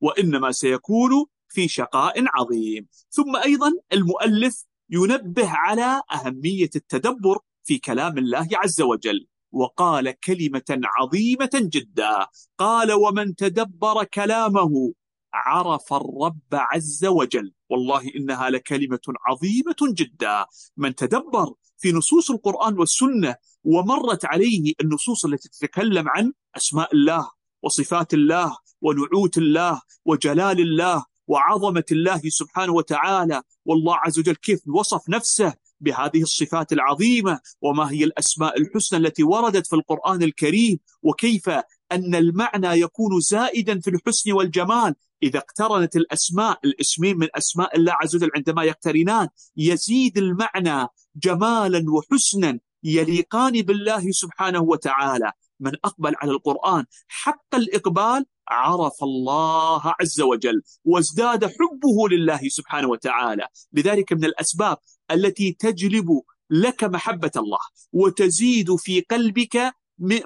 وإنما 0.00 0.52
سيكون 0.52 1.26
في 1.48 1.68
شقاء 1.68 2.24
عظيم. 2.34 2.86
ثم 3.10 3.36
أيضا 3.36 3.72
المؤلف 3.92 4.64
ينبه 4.90 5.48
على 5.50 6.02
أهمية 6.12 6.70
التدبر 6.76 7.38
في 7.64 7.78
كلام 7.78 8.18
الله 8.18 8.48
عز 8.54 8.80
وجل 8.80 9.26
وقال 9.52 10.20
كلمة 10.20 10.80
عظيمة 10.84 11.50
جدا. 11.54 12.26
قال 12.58 12.92
ومن 12.92 13.34
تدبر 13.34 14.04
كلامه 14.04 14.92
عرف 15.32 15.92
الرب 15.92 16.40
عز 16.52 17.04
وجل 17.06 17.52
والله 17.70 18.14
إنها 18.16 18.50
لكلمة 18.50 19.00
عظيمة 19.26 19.76
جدا. 19.82 20.46
من 20.76 20.94
تدبر 20.94 21.54
في 21.80 21.92
نصوص 21.92 22.30
القرآن 22.30 22.78
والسنة 22.78 23.36
ومرت 23.64 24.24
عليه 24.24 24.72
النصوص 24.80 25.24
التي 25.24 25.48
تتكلم 25.48 26.08
عن 26.08 26.32
أسماء 26.56 26.94
الله 26.94 27.30
وصفات 27.62 28.14
الله 28.14 28.56
ونعوت 28.80 29.38
الله 29.38 29.80
وجلال 30.04 30.60
الله 30.60 31.04
وعظمة 31.26 31.84
الله 31.92 32.20
سبحانه 32.28 32.72
وتعالى. 32.72 33.42
والله 33.64 33.96
عز 33.96 34.18
وجل 34.18 34.34
كيف 34.34 34.60
وصف 34.68 35.08
نفسه 35.08 35.54
بهذه 35.80 36.22
الصفات 36.22 36.72
العظيمة 36.72 37.40
وما 37.62 37.90
هي 37.92 38.04
الأسماء 38.04 38.60
الحسنى 38.60 38.98
التي 38.98 39.22
وردت 39.22 39.66
في 39.66 39.76
القرآن 39.76 40.22
الكريم 40.22 40.78
وكيف 41.02 41.48
أن 41.92 42.14
المعنى 42.14 42.80
يكون 42.80 43.20
زائدا 43.20 43.80
في 43.80 43.90
الحسن 43.90 44.32
والجمال. 44.32 44.94
إذا 45.22 45.38
اقترنت 45.38 45.96
الأسماء 45.96 46.58
الاسمين 46.64 47.18
من 47.18 47.28
أسماء 47.34 47.76
الله 47.76 47.92
عز 47.92 48.16
وجل 48.16 48.30
عندما 48.36 48.64
يقترنان 48.64 49.28
يزيد 49.56 50.18
المعنى 50.18 50.86
جمالا 51.24 51.84
وحسنا 51.90 52.58
يليقان 52.84 53.52
بالله 53.62 54.10
سبحانه 54.10 54.60
وتعالى. 54.60 55.32
من 55.60 55.72
أقبل 55.84 56.14
على 56.16 56.30
القرآن 56.30 56.84
حق 57.08 57.54
الإقبال 57.54 58.26
عرف 58.48 59.02
الله 59.02 59.94
عز 60.00 60.20
وجل 60.20 60.62
وازداد 60.84 61.44
حبه 61.44 62.08
لله 62.10 62.40
سبحانه 62.48 62.88
وتعالى. 62.88 63.48
لذلك 63.72 64.12
من 64.12 64.24
الأسباب 64.24 64.78
التي 65.10 65.52
تجلب 65.52 66.22
لك 66.50 66.84
محبة 66.84 67.30
الله 67.36 67.58
وتزيد 67.92 68.76
في 68.76 69.00
قلبك 69.00 69.72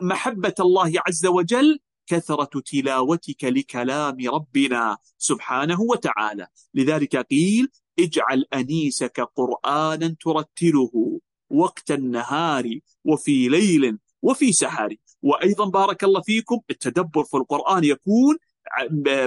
محبة 0.02 0.54
الله 0.60 0.92
عز 1.06 1.26
وجل 1.26 1.78
كثرة 2.06 2.60
تلاوتك 2.66 3.44
لكلام 3.44 4.16
ربنا 4.28 4.98
سبحانه 5.18 5.80
وتعالى. 5.80 6.46
لذلك 6.74 7.16
قيل 7.16 7.68
اجعل 7.98 8.44
أنيسك 8.54 9.20
قرآنا 9.20 10.16
ترتله 10.20 11.20
وقت 11.50 11.90
النهار 11.90 12.78
وفي 13.04 13.48
ليل 13.48 13.98
وفي 14.22 14.52
سحر 14.52 14.94
وأيضا 15.22 15.64
بارك 15.68 16.04
الله 16.04 16.20
فيكم 16.20 16.60
التدبر 16.70 17.24
في 17.24 17.36
القرآن 17.36 17.84
يكون 17.84 18.36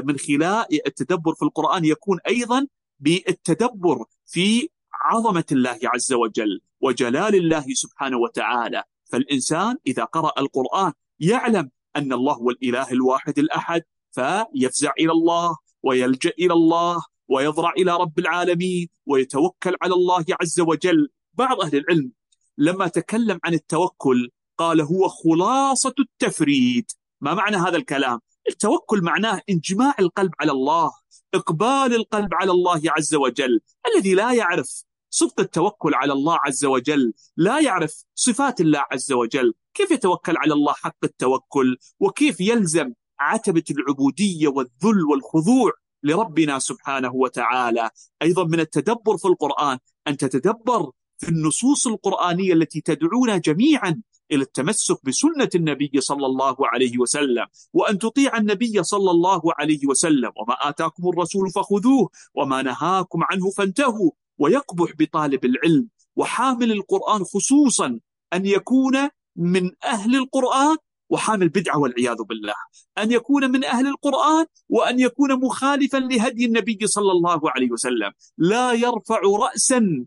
من 0.03 0.17
خلال 0.17 0.87
التدبر 0.87 1.35
في 1.35 1.41
القرآن 1.41 1.85
يكون 1.85 2.19
أيضا 2.27 2.67
بالتدبر 2.99 4.05
في 4.25 4.69
عظمة 4.93 5.45
الله 5.51 5.79
عز 5.83 6.13
وجل 6.13 6.61
وجلال 6.81 7.35
الله 7.35 7.65
سبحانه 7.73 8.17
وتعالى. 8.17 8.83
فالإنسان 9.11 9.77
إذا 9.87 10.03
قرأ 10.03 10.31
القرآن 10.39 10.93
يعلم 11.19 11.69
أن 11.95 12.13
الله 12.13 12.33
هو 12.33 12.49
الإله 12.49 12.91
الواحد 12.91 13.39
الأحد 13.39 13.81
فيفزع 14.11 14.91
إلى 14.99 15.11
الله 15.11 15.57
ويلجأ 15.83 16.33
إلى 16.39 16.53
الله 16.53 17.03
ويضرع 17.27 17.71
إلى 17.77 17.97
رب 17.97 18.19
العالمين 18.19 18.89
ويتوكل 19.05 19.75
على 19.81 19.93
الله 19.93 20.25
عز 20.41 20.59
وجل. 20.59 21.09
بعض 21.33 21.61
أهل 21.61 21.75
العلم 21.77 22.11
لما 22.57 22.87
تكلم 22.87 23.39
عن 23.43 23.53
التوكل 23.53 24.29
قال 24.57 24.81
هو 24.81 25.07
خلاصة 25.07 25.93
التفريد. 25.99 26.91
ما 27.21 27.33
معنى 27.33 27.57
هذا 27.57 27.77
الكلام؟ 27.77 28.19
التوكل 28.49 29.01
معناه 29.01 29.41
إنجماع 29.49 29.95
القلب 29.99 30.31
على 30.39 30.51
الله 30.51 30.91
إقبال 31.33 31.95
القلب 31.95 32.33
على 32.33 32.51
الله 32.51 32.81
عز 32.85 33.15
وجل. 33.15 33.61
الذي 33.87 34.13
لا 34.13 34.33
يعرف 34.33 34.83
صدق 35.09 35.39
التوكل 35.39 35.93
على 35.93 36.13
الله 36.13 36.37
عز 36.45 36.65
وجل 36.65 37.13
لا 37.37 37.59
يعرف 37.59 38.03
صفات 38.15 38.61
الله 38.61 38.83
عز 38.91 39.11
وجل. 39.11 39.53
كيف 39.73 39.91
يتوكل 39.91 40.37
على 40.37 40.53
الله 40.53 40.73
حق 40.73 40.97
التوكل؟ 41.03 41.77
وكيف 41.99 42.41
يلزم 42.41 42.93
عتبة 43.19 43.63
العبودية 43.71 44.47
والذل 44.47 45.03
والخضوع؟ 45.11 45.71
لربنا 46.03 46.59
سبحانه 46.59 47.15
وتعالى. 47.15 47.89
أيضا 48.21 48.43
من 48.43 48.59
التدبر 48.59 49.17
في 49.17 49.25
القرآن 49.25 49.77
أن 50.07 50.17
تتدبر 50.17 50.91
في 51.17 51.29
النصوص 51.29 51.87
القرآنية 51.87 52.53
التي 52.53 52.81
تدعونا 52.81 53.37
جميعا 53.37 54.01
إلى 54.31 54.41
التمسك 54.41 55.05
بسنة 55.05 55.49
النبي 55.55 55.91
صلى 56.01 56.25
الله 56.25 56.55
عليه 56.59 56.97
وسلم 56.97 57.45
وأن 57.73 57.97
تطيع 57.97 58.37
النبي 58.37 58.83
صلى 58.83 59.11
الله 59.11 59.41
عليه 59.59 59.87
وسلم. 59.87 60.31
وما 60.35 60.69
آتاكم 60.69 61.09
الرسول 61.09 61.49
فخذوه 61.51 62.09
وما 62.33 62.61
نهاكم 62.61 63.19
عنه 63.23 63.49
فانتهوا. 63.49 64.11
ويقبح 64.37 64.91
بطالب 64.99 65.45
العلم 65.45 65.87
وحامل 66.15 66.71
القرآن 66.71 67.23
خصوصا 67.23 67.99
أن 68.33 68.45
يكون 68.45 69.09
من 69.35 69.71
أهل 69.83 70.15
القرآن 70.15 70.77
وحامل 71.09 71.49
بدعة 71.49 71.77
والعياذ 71.77 72.23
بالله. 72.23 72.53
أن 72.97 73.11
يكون 73.11 73.51
من 73.51 73.63
أهل 73.63 73.87
القرآن 73.87 74.45
وأن 74.69 74.99
يكون 74.99 75.39
مخالفا 75.39 75.97
لهدي 75.97 76.45
النبي 76.45 76.87
صلى 76.87 77.11
الله 77.11 77.51
عليه 77.51 77.71
وسلم. 77.71 78.11
لا 78.37 78.73
يرفع 78.73 79.19
رأسا 79.39 80.05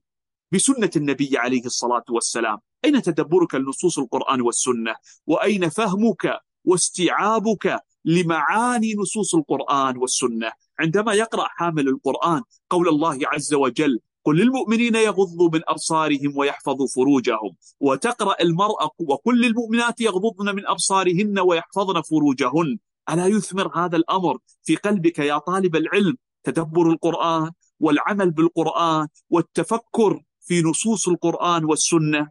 بسنة 0.53 0.91
النبي 0.97 1.39
عليه 1.39 1.65
الصلاة 1.65 2.05
والسلام. 2.11 2.59
أين 2.85 3.03
تدبرك 3.03 3.55
لنصوص 3.55 3.99
القرآن 3.99 4.41
والسنة؟ 4.41 4.95
وأين 5.27 5.69
فهمك 5.69 6.41
واستيعابك 6.65 7.81
لمعاني 8.05 8.95
نصوص 8.95 9.35
القرآن 9.35 9.97
والسنة؟ 9.97 10.53
عندما 10.79 11.13
يقرأ 11.15 11.47
حامل 11.49 11.89
القرآن 11.89 12.43
قول 12.71 12.89
الله 12.89 13.19
عز 13.25 13.55
وجل 13.55 14.01
قل 14.25 14.37
للمؤمنين 14.37 14.95
يغضوا 14.95 15.51
من 15.53 15.61
أبصارهم 15.69 16.37
ويحفظوا 16.37 16.87
فروجهم 16.87 17.57
وتقرأ 17.81 18.43
المرأة 18.43 18.91
وكل 18.99 19.45
المؤمنات 19.45 20.01
يغضضن 20.01 20.55
من 20.55 20.67
أبصارهن 20.67 21.39
ويحفظن 21.39 22.01
فروجهن. 22.03 22.79
ألا 23.11 23.27
يثمر 23.27 23.79
هذا 23.79 23.97
الأمر 23.97 24.39
في 24.63 24.77
قلبك 24.77 25.19
يا 25.19 25.39
طالب 25.39 25.77
العلم؟ 25.77 26.17
تدبر 26.43 26.91
القرآن 26.91 27.51
والعمل 27.81 28.31
بالقرآن 28.31 29.09
والتفكر 29.31 30.23
في 30.41 30.63
نصوص 30.63 31.09
القرآن 31.09 31.65
والسنة. 31.65 32.31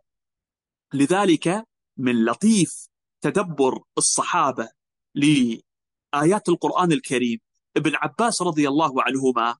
لذلك 0.93 1.65
من 1.97 2.25
لطيف 2.25 2.89
تدبر 3.21 3.79
الصحابة 3.97 4.69
لآيات 5.15 6.49
القرآن 6.49 6.91
الكريم. 6.91 7.39
ابن 7.77 7.91
عباس 7.95 8.41
رضي 8.41 8.67
الله 8.67 9.03
عنهما 9.03 9.57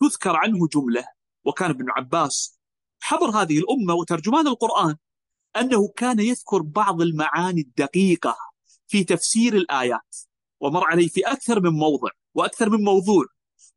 تذكر 0.00 0.36
عنه 0.36 0.68
جملة 0.68 1.04
وكان 1.44 1.70
ابن 1.70 1.84
عباس 1.96 2.58
حبر 3.00 3.30
هذه 3.30 3.58
الأمة 3.58 3.94
وترجمان 3.94 4.46
القرآن 4.46 4.96
أنه 5.56 5.88
كان 5.88 6.20
يذكر 6.20 6.62
بعض 6.62 7.02
المعاني 7.02 7.60
الدقيقة 7.60 8.36
في 8.86 9.04
تفسير 9.04 9.56
الآيات 9.56 10.16
ومر 10.60 10.84
عليه 10.84 11.08
في 11.08 11.20
أكثر 11.20 11.60
من 11.60 11.70
موضع 11.70 12.08
وأكثر 12.34 12.70
من 12.70 12.84
موضوع 12.84 13.24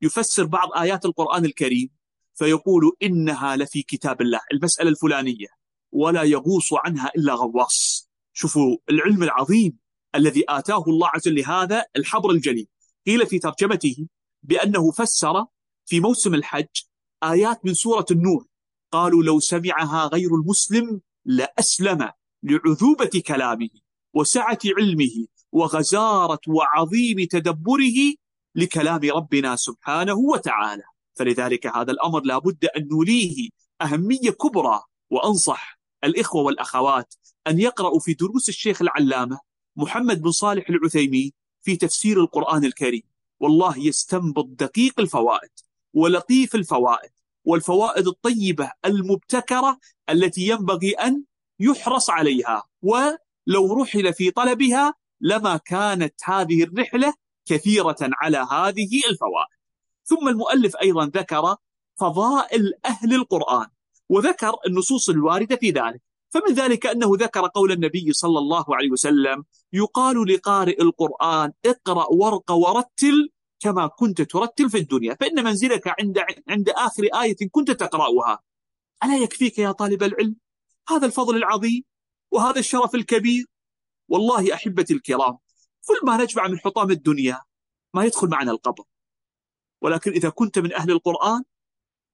يفسر 0.01 0.45
بعض 0.45 0.69
آيات 0.77 1.05
القرآن 1.05 1.45
الكريم 1.45 1.89
فيقول 2.33 2.91
إنها 3.03 3.55
لفي 3.55 3.81
كتاب 3.81 4.21
الله 4.21 4.39
المسألة 4.53 4.89
الفلانية 4.89 5.47
ولا 5.91 6.23
يغوص 6.23 6.73
عنها 6.73 7.11
إلا 7.15 7.33
غواص. 7.33 8.09
شوفوا 8.33 8.77
العلم 8.89 9.23
العظيم 9.23 9.77
الذي 10.15 10.43
آتاه 10.49 10.83
الله 10.87 11.07
عز 11.07 11.27
وجل 11.27 11.39
لهذا 11.39 11.85
الحبر 11.95 12.31
الجليل. 12.31 12.67
قيل 13.05 13.27
في 13.27 13.39
ترجمته 13.39 14.07
بأنه 14.43 14.91
فسر 14.91 15.45
في 15.85 15.99
موسم 15.99 16.33
الحج 16.33 16.65
آيات 17.23 17.65
من 17.65 17.73
سورة 17.73 18.05
النور. 18.11 18.47
قالوا 18.91 19.23
لو 19.23 19.39
سمعها 19.39 20.07
غير 20.07 20.35
المسلم 20.35 21.01
لأسلم 21.25 22.11
لعذوبة 22.43 23.21
كلامه 23.27 23.69
وسعة 24.13 24.59
علمه 24.77 25.27
وغزارة 25.51 26.39
وعظيم 26.47 27.23
تدبره 27.23 28.13
لكلام 28.55 28.99
ربنا 29.15 29.55
سبحانه 29.55 30.13
وتعالى. 30.13 30.83
فلذلك 31.15 31.67
هذا 31.67 31.91
الأمر 31.91 32.21
لا 32.21 32.37
بد 32.37 32.65
أن 32.65 32.87
نوليه 32.87 33.49
أهمية 33.81 34.29
كبرى. 34.29 34.81
وأنصح 35.09 35.79
الإخوة 36.03 36.41
والأخوات 36.41 37.15
أن 37.47 37.59
يقرأوا 37.59 37.99
في 37.99 38.13
دروس 38.13 38.49
الشيخ 38.49 38.81
العلامة 38.81 39.39
محمد 39.75 40.21
بن 40.21 40.31
صالح 40.31 40.69
العثيمين 40.69 41.31
في 41.61 41.75
تفسير 41.75 42.21
القرآن 42.21 42.65
الكريم. 42.65 43.03
والله 43.39 43.77
يستنبط 43.77 44.45
دقيق 44.45 44.99
الفوائد. 44.99 45.49
ولطيف 45.97 46.55
الفوائد 46.55 47.09
والفوائد 47.45 48.07
الطيبة 48.07 48.71
المبتكرة 48.85 49.79
التي 50.09 50.47
ينبغي 50.47 50.91
أن 50.91 51.23
يحرص 51.59 52.09
عليها. 52.09 52.63
ولو 52.81 53.81
رحل 53.81 54.13
في 54.13 54.31
طلبها 54.31 54.93
لما 55.21 55.57
كانت 55.57 56.13
هذه 56.23 56.63
الرحلة 56.63 57.13
كثيرة 57.45 57.95
على 58.01 58.37
هذه 58.37 59.01
الفوائد. 59.09 59.57
ثم 60.03 60.27
المؤلف 60.27 60.75
أيضا 60.75 61.05
ذكر 61.05 61.55
فضائل 61.95 62.73
أهل 62.85 63.13
القرآن 63.13 63.67
وذكر 64.09 64.53
النصوص 64.67 65.09
الواردة 65.09 65.55
في 65.55 65.71
ذلك. 65.71 66.01
فمن 66.29 66.53
ذلك 66.53 66.85
أنه 66.85 67.11
ذكر 67.13 67.47
قول 67.47 67.71
النبي 67.71 68.13
صلى 68.13 68.39
الله 68.39 68.65
عليه 68.75 68.91
وسلم 68.91 69.43
يقال 69.73 70.33
لقارئ 70.33 70.81
القرآن 70.81 71.53
اقرأ 71.65 72.05
ورق 72.11 72.51
ورتل 72.51 73.29
كما 73.59 73.87
كنت 73.87 74.21
ترتل 74.21 74.69
في 74.69 74.77
الدنيا 74.77 75.15
فإن 75.19 75.43
منزلك 75.43 76.01
عند 76.01 76.19
عند 76.49 76.69
آخر 76.69 77.03
آية 77.03 77.49
كنت 77.51 77.71
تقرأها. 77.71 78.43
ألا 79.03 79.17
يكفيك 79.17 79.59
يا 79.59 79.71
طالب 79.71 80.03
العلم؟ 80.03 80.35
هذا 80.89 81.05
الفضل 81.05 81.37
العظيم 81.37 81.83
وهذا 82.31 82.59
الشرف 82.59 82.95
الكبير. 82.95 83.45
والله 84.09 84.53
أحبتي 84.53 84.93
الكرام 84.93 85.37
كل 85.87 85.99
ما 86.03 86.17
نجمع 86.17 86.47
من 86.47 86.59
حطام 86.59 86.91
الدنيا 86.91 87.41
ما 87.93 88.05
يدخل 88.05 88.27
معنا 88.27 88.51
القبر. 88.51 88.83
ولكن 89.81 90.11
إذا 90.11 90.29
كنت 90.29 90.59
من 90.59 90.73
أهل 90.73 90.91
القرآن 90.91 91.43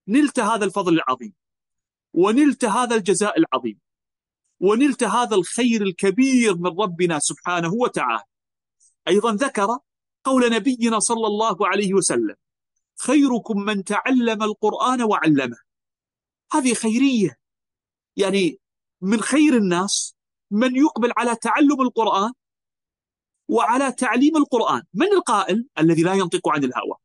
نلت 0.08 0.40
هذا 0.40 0.64
الفضل 0.64 0.94
العظيم 0.94 1.34
ونلت 2.12 2.64
هذا 2.64 2.96
الجزاء 2.96 3.38
العظيم 3.38 3.80
ونلت 4.60 5.04
هذا 5.04 5.36
الخير 5.36 5.82
الكبير 5.82 6.56
من 6.56 6.80
ربنا 6.80 7.18
سبحانه 7.18 7.72
وتعالى. 7.74 8.24
أيضا 9.08 9.32
ذكر 9.32 9.78
قول 10.24 10.52
نبينا 10.52 10.98
صلى 10.98 11.26
الله 11.26 11.68
عليه 11.68 11.94
وسلم 11.94 12.34
خيركم 13.00 13.60
من 13.60 13.84
تعلم 13.84 14.42
القرآن 14.42 15.02
وعلمه. 15.02 15.56
هذه 16.52 16.74
خيرية. 16.74 17.38
يعني 18.16 18.58
من 19.00 19.20
خير 19.20 19.56
الناس 19.56 20.14
من 20.50 20.76
يقبل 20.76 21.12
على 21.16 21.36
تعلم 21.36 21.80
القرآن 21.80 22.32
وعلى 23.48 23.92
تعليم 23.92 24.36
القرآن. 24.36 24.82
من 24.94 25.06
القائل؟ 25.06 25.66
الذي 25.78 26.02
لا 26.02 26.14
ينطق 26.14 26.48
عن 26.48 26.64
الهوى. 26.64 26.96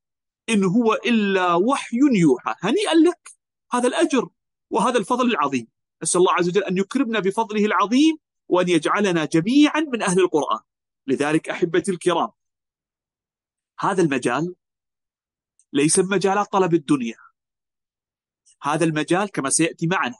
إن 0.49 0.63
هو 0.63 0.93
إلا 0.93 1.53
وحي 1.53 1.97
يوحى. 1.97 2.55
هنيئا 2.59 2.93
لك. 2.93 3.31
هذا 3.71 3.87
الأجر 3.87 4.29
وهذا 4.69 4.97
الفضل 4.97 5.31
العظيم. 5.31 5.67
أسأل 6.03 6.21
الله 6.21 6.33
عز 6.33 6.49
وجل 6.49 6.63
أن 6.63 6.77
يكرمنا 6.77 7.19
بفضله 7.19 7.65
العظيم 7.65 8.17
وأن 8.47 8.69
يجعلنا 8.69 9.25
جميعا 9.25 9.79
من 9.79 10.01
أهل 10.01 10.19
القرآن. 10.19 10.59
لذلك 11.07 11.49
أحبتي 11.49 11.91
الكرام 11.91 12.29
هذا 13.79 14.01
المجال 14.01 14.55
ليس 15.73 15.99
مجالات 15.99 16.51
طلب 16.51 16.73
الدنيا. 16.73 17.17
هذا 18.61 18.85
المجال 18.85 19.31
كما 19.31 19.49
سيأتي 19.49 19.87
معنا 19.87 20.17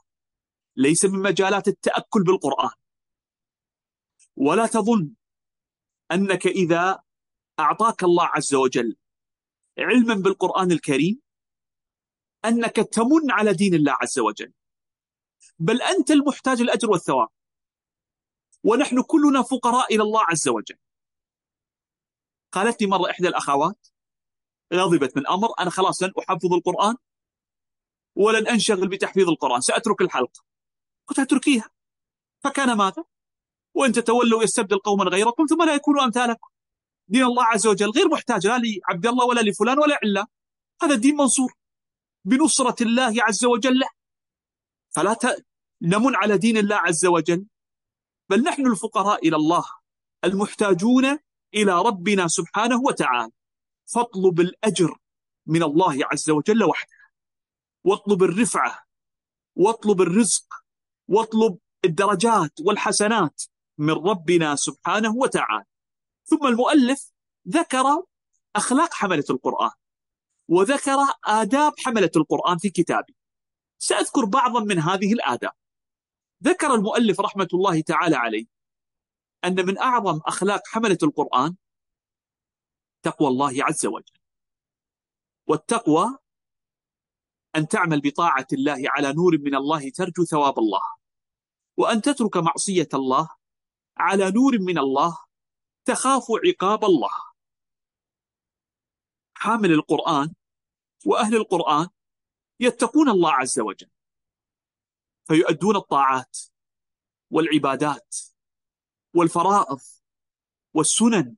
ليس 0.76 1.06
من 1.06 1.20
مجالات 1.20 1.68
التأكل 1.68 2.24
بالقرآن. 2.24 2.72
ولا 4.36 4.68
تظن 4.68 5.14
أنك 6.12 6.48
إذا 6.48 7.04
أعطاك 7.60 8.04
الله 8.04 8.26
عز 8.26 8.56
وجل 8.56 8.98
علما 9.78 10.14
بالقرآن 10.14 10.72
الكريم 10.72 11.22
أنك 12.46 12.76
تمن 12.76 13.32
على 13.32 13.54
دين 13.54 13.74
الله 13.74 13.96
عز 14.02 14.20
وجل. 14.20 14.54
بل 15.60 15.82
أنت 15.82 16.12
المحتاج 16.12 16.62
الأجر 16.62 16.90
والثواب. 16.90 17.28
ونحن 18.64 19.02
كلنا 19.02 19.42
فقراء 19.42 19.96
إلى 19.96 20.04
الله 20.04 20.22
عز 20.24 20.48
وجل. 20.48 20.78
قالت 22.52 22.82
لي 22.82 22.88
مرة 22.88 23.10
إحدى 23.12 23.28
الأخوات 23.28 23.88
غضبت 24.74 25.18
من 25.18 25.28
أمر 25.28 25.50
أنا 25.60 25.70
خلاص 25.70 26.04
لن 26.04 26.12
أحفظ 26.20 26.54
القرآن 26.54 26.96
ولن 28.16 28.48
أنشغل 28.48 28.88
بتحفيظ 28.88 29.30
القرآن 29.30 29.62
سأترك 29.62 30.02
الحلقة. 30.02 30.44
قلت 31.08 31.20
اتركيها 31.20 31.70
فكان 32.44 32.78
ماذا 32.78 33.04
وإن 33.74 33.92
تتولوا 33.92 34.44
يستبدل 34.44 34.78
قوما 34.78 35.04
غيركم 35.04 35.46
ثم 35.46 35.64
لا 35.64 35.76
يكونوا 35.76 36.04
أمثالكم. 36.04 36.48
دين 37.08 37.24
الله 37.24 37.44
عز 37.44 37.68
وجل 37.68 37.90
غير 37.90 38.08
محتاج 38.08 38.48
لا 38.48 38.58
لعبد 38.58 39.08
الله 39.08 39.26
ولا 39.26 39.42
لفلان 39.42 39.80
ولا 39.80 40.00
علان. 40.04 40.26
هذا 40.82 40.94
الدين 40.94 41.16
منصور 41.16 41.54
بنصرة 42.26 42.84
الله 42.84 43.14
عز 43.24 43.46
وجل. 43.46 43.80
له 43.80 43.90
فلا 44.90 45.16
نمن 45.82 46.16
على 46.16 46.38
دين 46.38 46.58
الله 46.58 46.76
عز 46.76 47.06
وجل 47.06 47.46
بل 48.30 48.44
نحن 48.44 48.68
الفقراء 48.68 49.28
إلى 49.28 49.36
الله 49.36 49.66
المحتاجون 50.24 51.20
إلى 51.54 51.82
ربنا 51.82 52.28
سبحانه 52.28 52.82
وتعالى. 52.82 53.32
فاطلب 53.86 54.40
الأجر 54.40 54.98
من 55.46 55.64
الله 55.64 56.00
عز 56.12 56.30
وجل 56.30 56.64
وحده. 56.64 57.00
واطلب 57.84 58.24
الرفعة 58.24 58.84
واطلب 59.56 60.02
الرزق 60.02 60.46
واطلب 61.08 61.58
الدرجات 61.86 62.52
والحسنات 62.62 63.44
من 63.78 63.94
ربنا 63.94 64.56
سبحانه 64.56 65.16
وتعالى. 65.16 65.66
ثم 66.26 66.48
المؤلف 66.48 67.12
ذكر 67.48 68.04
أخلاق 68.56 68.94
حملة 68.94 69.24
القرآن 69.30 69.72
وذكر 70.48 70.98
آداب 71.26 71.74
حملة 71.80 72.12
القرآن 72.16 72.58
في 72.58 72.70
كتابه. 72.70 73.14
سأذكر 73.80 74.26
بعضا 74.26 74.60
من 74.60 74.80
هذه 74.80 75.14
الآداب. 75.14 75.52
ذكر 76.44 76.74
المؤلف 76.74 77.20
رحمة 77.20 77.48
الله 77.54 77.82
تعالى 77.82 78.16
عليه 78.16 78.59
أن 79.46 79.66
من 79.66 79.78
أعظم 79.78 80.20
أخلاق 80.26 80.62
حملة 80.68 80.98
القرآن 81.04 81.56
تقوى 83.02 83.28
الله 83.28 83.64
عز 83.64 83.86
وجل. 83.86 84.20
والتقوى 85.48 86.18
أن 87.56 87.68
تعمل 87.68 88.02
بطاعة 88.02 88.48
الله 88.54 88.84
على 88.86 89.14
نور 89.14 89.38
من 89.38 89.56
الله 89.56 89.90
ترجو 89.90 90.26
ثواب 90.26 90.60
الله. 90.60 90.82
وأن 91.78 92.02
تترك 92.02 92.38
معصية 92.38 92.90
الله 92.94 93.30
على 93.98 94.32
نور 94.32 94.60
من 94.60 94.78
الله 94.78 95.18
تخاف 95.86 96.24
عقاب 96.46 96.86
الله. 96.86 97.30
حامل 99.34 99.72
القرآن 99.72 100.34
وأهل 101.06 101.36
القرآن 101.36 101.88
يتقون 102.60 103.10
الله 103.10 103.32
عز 103.32 103.60
وجل. 103.60 103.90
فيؤدون 105.28 105.76
الطاعات 105.76 106.38
والعبادات 107.32 108.16
والفرائض 109.14 109.80
والسنن 110.74 111.36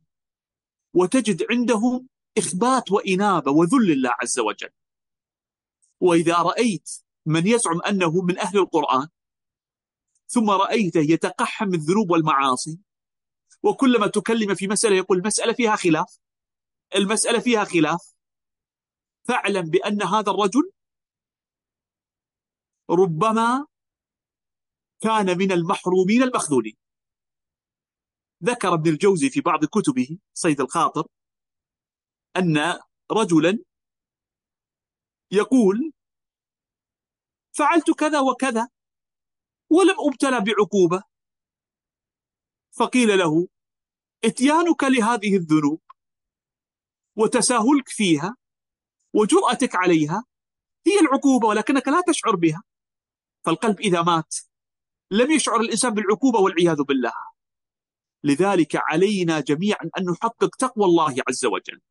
وتجد 0.93 1.45
عندهم 1.51 2.07
إخبات 2.37 2.91
وإنابة 2.91 3.51
وذل 3.51 3.91
الله 3.91 4.11
عز 4.21 4.39
وجل. 4.39 4.69
وإذا 5.99 6.37
رأيت 6.37 6.89
من 7.25 7.47
يزعم 7.47 7.81
أنه 7.81 8.21
من 8.21 8.39
أهل 8.39 8.57
القرآن 8.57 9.07
ثم 10.27 10.49
رأيته 10.49 10.99
يتقحم 10.99 11.73
الذنوب 11.73 12.11
والمعاصي 12.11 12.79
وكلما 13.63 14.07
تكلم 14.07 14.55
في 14.55 14.67
مسألة 14.67 14.95
يقول 14.95 15.17
المسألة 15.17 15.53
فيها 15.53 15.75
خلاف 15.75 16.19
المسألة 16.95 17.39
فيها 17.39 17.63
خلاف 17.63 18.13
فاعلم 19.23 19.69
بأن 19.69 20.03
هذا 20.03 20.31
الرجل 20.31 20.71
ربما 22.89 23.65
كان 25.01 25.37
من 25.37 25.51
المحرومين 25.51 26.23
المخذولين. 26.23 26.77
ذكر 28.43 28.73
ابن 28.73 28.89
الجوزي 28.89 29.29
في 29.29 29.41
بعض 29.41 29.65
كتبه 29.65 30.17
صيد 30.33 30.61
الخاطر 30.61 31.07
أن 32.37 32.79
رجلا 33.11 33.59
يقول 35.31 35.91
فعلت 37.51 37.91
كذا 37.91 38.19
وكذا 38.19 38.69
ولم 39.69 39.95
أبتلى 39.99 40.39
بعقوبة. 40.39 41.03
فقيل 42.71 43.19
له 43.19 43.47
إتيانك 44.25 44.83
لهذه 44.83 45.35
الذنوب 45.35 45.81
وتساهلك 47.15 47.89
فيها 47.89 48.35
وجرأتك 49.13 49.75
عليها 49.75 50.25
هي 50.87 50.99
العقوبة 50.99 51.47
ولكنك 51.47 51.87
لا 51.87 52.01
تشعر 52.07 52.35
بها. 52.35 52.63
فالقلب 53.45 53.79
إذا 53.79 54.01
مات 54.01 54.35
لم 55.11 55.31
يشعر 55.31 55.59
الإنسان 55.61 55.93
بالعقوبة 55.93 56.39
والعياذ 56.39 56.83
بالله. 56.83 57.30
لذلك 58.23 58.75
علينا 58.75 59.39
جميعا 59.39 59.89
أن 59.97 60.05
نحقق 60.11 60.55
تقوى 60.55 60.85
الله 60.85 61.15
عز 61.27 61.45
وجل. 61.45 61.81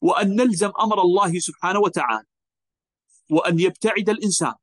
وأن 0.00 0.36
نلزم 0.36 0.72
أمر 0.80 1.02
الله 1.02 1.38
سبحانه 1.38 1.78
وتعالى. 1.78 2.26
وأن 3.30 3.60
يبتعد 3.60 4.08
الإنسان 4.08 4.54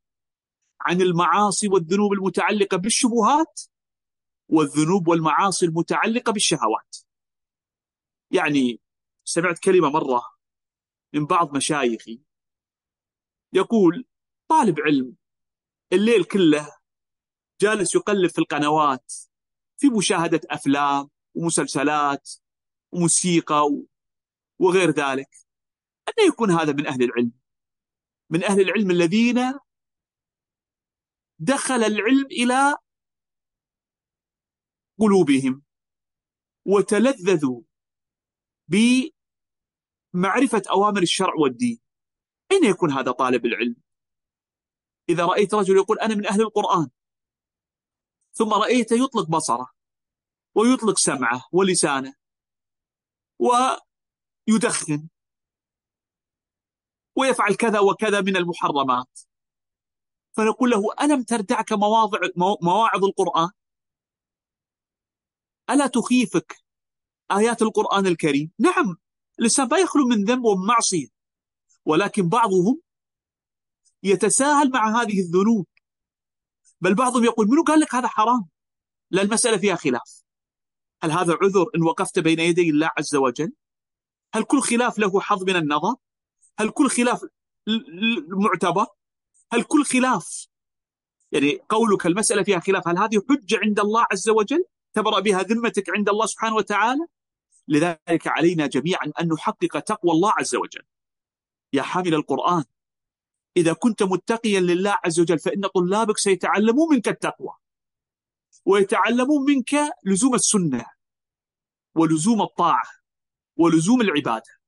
عن 0.82 1.02
المعاصي 1.02 1.68
والذنوب 1.68 2.14
المتعلقة 2.14 2.78
بالشبهات 2.78 3.62
والذنوب 4.50 5.08
والمعاصي 5.08 5.66
المتعلقة 5.66 6.32
بالشهوات. 6.32 6.98
يعني 8.32 8.80
سمعت 9.24 9.60
كلمة 9.60 9.90
مرة 9.90 10.22
من 11.14 11.26
بعض 11.26 11.56
مشايخي 11.56 12.22
يقول 13.54 14.06
طالب 14.48 14.80
علم 14.80 15.16
الليل 15.94 16.24
كله 16.24 16.76
جالس 17.62 17.96
يقلب 17.96 18.30
في 18.30 18.40
القنوات 18.40 19.14
في 19.82 19.90
مشاهدة 19.90 20.42
أفلام 20.50 21.10
ومسلسلات 21.36 22.30
وموسيقى 22.92 23.62
وغير 24.60 24.90
ذلك 24.90 25.30
أن 26.10 26.28
يكون 26.28 26.52
هذا 26.52 26.74
من 26.74 26.88
أهل 26.88 27.04
العلم؟ 27.04 27.32
من 28.30 28.44
أهل 28.44 28.62
العلم 28.62 28.92
الذين 28.92 29.40
دخل 31.40 31.84
العلم 31.84 32.26
إلى 32.26 32.78
قلوبهم 35.00 35.64
وتلذذوا 36.66 37.62
بمعرفة 38.68 40.62
أوامر 40.72 41.02
الشرع 41.02 41.34
والدين. 41.34 41.80
أين 42.52 42.66
يكون 42.66 42.92
هذا 42.92 43.12
طالب 43.12 43.46
العلم؟ 43.46 43.76
إذا 45.10 45.26
رأيت 45.26 45.54
رجل 45.54 45.76
يقول 45.76 46.00
أنا 46.00 46.16
من 46.16 46.28
أهل 46.28 46.42
القرآن 46.42 46.90
ثم 48.34 48.54
رأيته 48.54 48.96
يطلق 48.96 49.30
بصره 49.30 49.70
ويطلق 50.56 50.98
سمعه 50.98 51.46
ولسانه 51.52 52.14
ويدخن 53.40 55.10
ويفعل 57.16 57.56
كذا 57.56 57.80
وكذا 57.80 58.22
من 58.22 58.38
المحرمات. 58.38 59.20
فنقول 60.32 60.70
له 60.70 60.84
ألم 61.02 61.24
تردعك 61.24 61.74
مواضع 61.74 62.20
مواعظ 62.62 63.06
القرآن؟ 63.06 63.50
ألا 65.70 65.88
تخيفك 65.88 66.58
آيات 67.32 67.62
القرآن 67.62 68.08
الكريم؟ 68.08 68.52
نعم 68.60 68.98
الإنسان 69.40 69.68
لا 69.68 69.78
يخلو 69.78 70.08
من 70.08 70.24
ذنب 70.24 70.46
ومعصية 70.46 71.08
ولكن 71.86 72.30
بعضهم 72.30 72.82
يتساهل 74.04 74.72
مع 74.72 75.02
هذه 75.02 75.20
الذنوب. 75.20 75.68
بل 76.82 76.96
بعضهم 76.96 77.24
يقول 77.24 77.48
منو 77.48 77.64
قال 77.64 77.80
لك 77.80 77.96
هذا 77.96 78.08
حرام؟ 78.08 78.46
لا 79.12 79.22
المسألة 79.22 79.58
فيها 79.58 79.76
خلاف. 79.76 80.24
هل 81.04 81.12
هذا 81.12 81.38
عذر 81.42 81.66
إن 81.76 81.84
وقفت 81.84 82.20
بين 82.20 82.40
يدي 82.40 82.70
الله 82.70 82.92
عز 82.98 83.16
وجل؟ 83.16 83.54
هل 84.34 84.44
كل 84.44 84.62
خلاف 84.62 85.00
له 85.00 85.22
حظ 85.22 85.44
من 85.44 85.56
النظر؟ 85.56 85.96
هل 86.60 86.70
كل 86.70 86.90
خلاف 86.90 87.22
معتبر؟ 88.28 88.86
هل 89.54 89.64
كل 89.64 89.86
خلاف 89.86 90.48
يعني 91.32 91.60
قولك 91.70 92.06
المسألة 92.06 92.44
فيها 92.44 92.60
خلاف 92.60 92.88
هل 92.88 92.98
هذه 92.98 93.22
حجة 93.30 93.60
عند 93.64 93.80
الله 93.80 94.06
عز 94.12 94.30
وجل؟ 94.30 94.66
تبرأ 94.94 95.20
بها 95.20 95.42
ذمتك 95.42 95.90
عند 95.90 96.10
الله 96.10 96.26
سبحانه 96.26 96.56
وتعالى؟ 96.56 97.06
لذلك 97.68 98.28
علينا 98.28 98.68
جميعا 98.68 99.12
أن 99.22 99.28
نحقق 99.28 99.80
تقوى 99.80 100.12
الله 100.12 100.34
عز 100.38 100.56
وجل. 100.56 100.84
يا 101.74 101.82
حامل 101.82 102.14
القرآن 102.14 102.64
إذا 103.58 103.74
كنت 103.74 104.04
متقيا 104.04 104.60
لله 104.60 104.98
عز 105.06 105.20
وجل 105.20 105.40
فإن 105.40 105.68
طلابك 105.68 106.18
سيتعلمون 106.18 106.96
منك 106.96 107.08
التقوى 107.08 107.54
ويتعلمون 108.66 109.46
منك 109.46 109.74
لزوم 110.06 110.36
السنة 110.36 110.86
ولزوم 111.96 112.42
الطاعة 112.42 112.84
ولزوم 113.58 114.02
العبادة. 114.02 114.62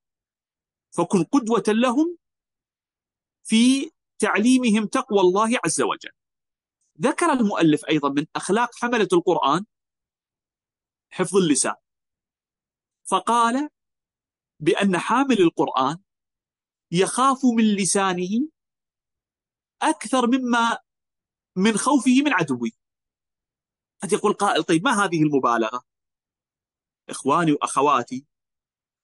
فكن 0.92 1.24
قدوة 1.24 1.64
لهم 1.68 2.18
في 3.44 3.92
تعليمهم 4.20 4.86
تقوى 4.88 5.20
الله 5.20 5.60
عز 5.66 5.82
وجل. 5.82 6.12
ذكر 7.02 7.26
المؤلف 7.34 7.86
أيضا 7.86 8.10
من 8.10 8.26
أخلاق 8.36 8.70
حملة 8.76 9.08
القرآن 9.14 9.66
حفظ 11.10 11.38
اللسان. 11.38 11.76
فقال 13.04 13.70
بأن 14.60 14.98
حامل 14.98 15.42
القرآن 15.42 15.98
يخاف 16.92 17.46
من 17.46 17.64
لسانه 17.76 18.48
أكثر 19.90 20.28
مما 20.28 20.78
من 21.56 21.78
خوفه 21.78 22.22
من 22.26 22.34
عدوه 22.34 22.72
قد 24.04 24.14
يقول 24.14 24.34
قائل 24.34 24.64
طيب 24.64 24.84
ما 24.84 24.92
هذه 24.92 25.24
المبالغة؟ 25.24 25.84
إخواني 27.10 27.52
وأخواتي 27.52 28.26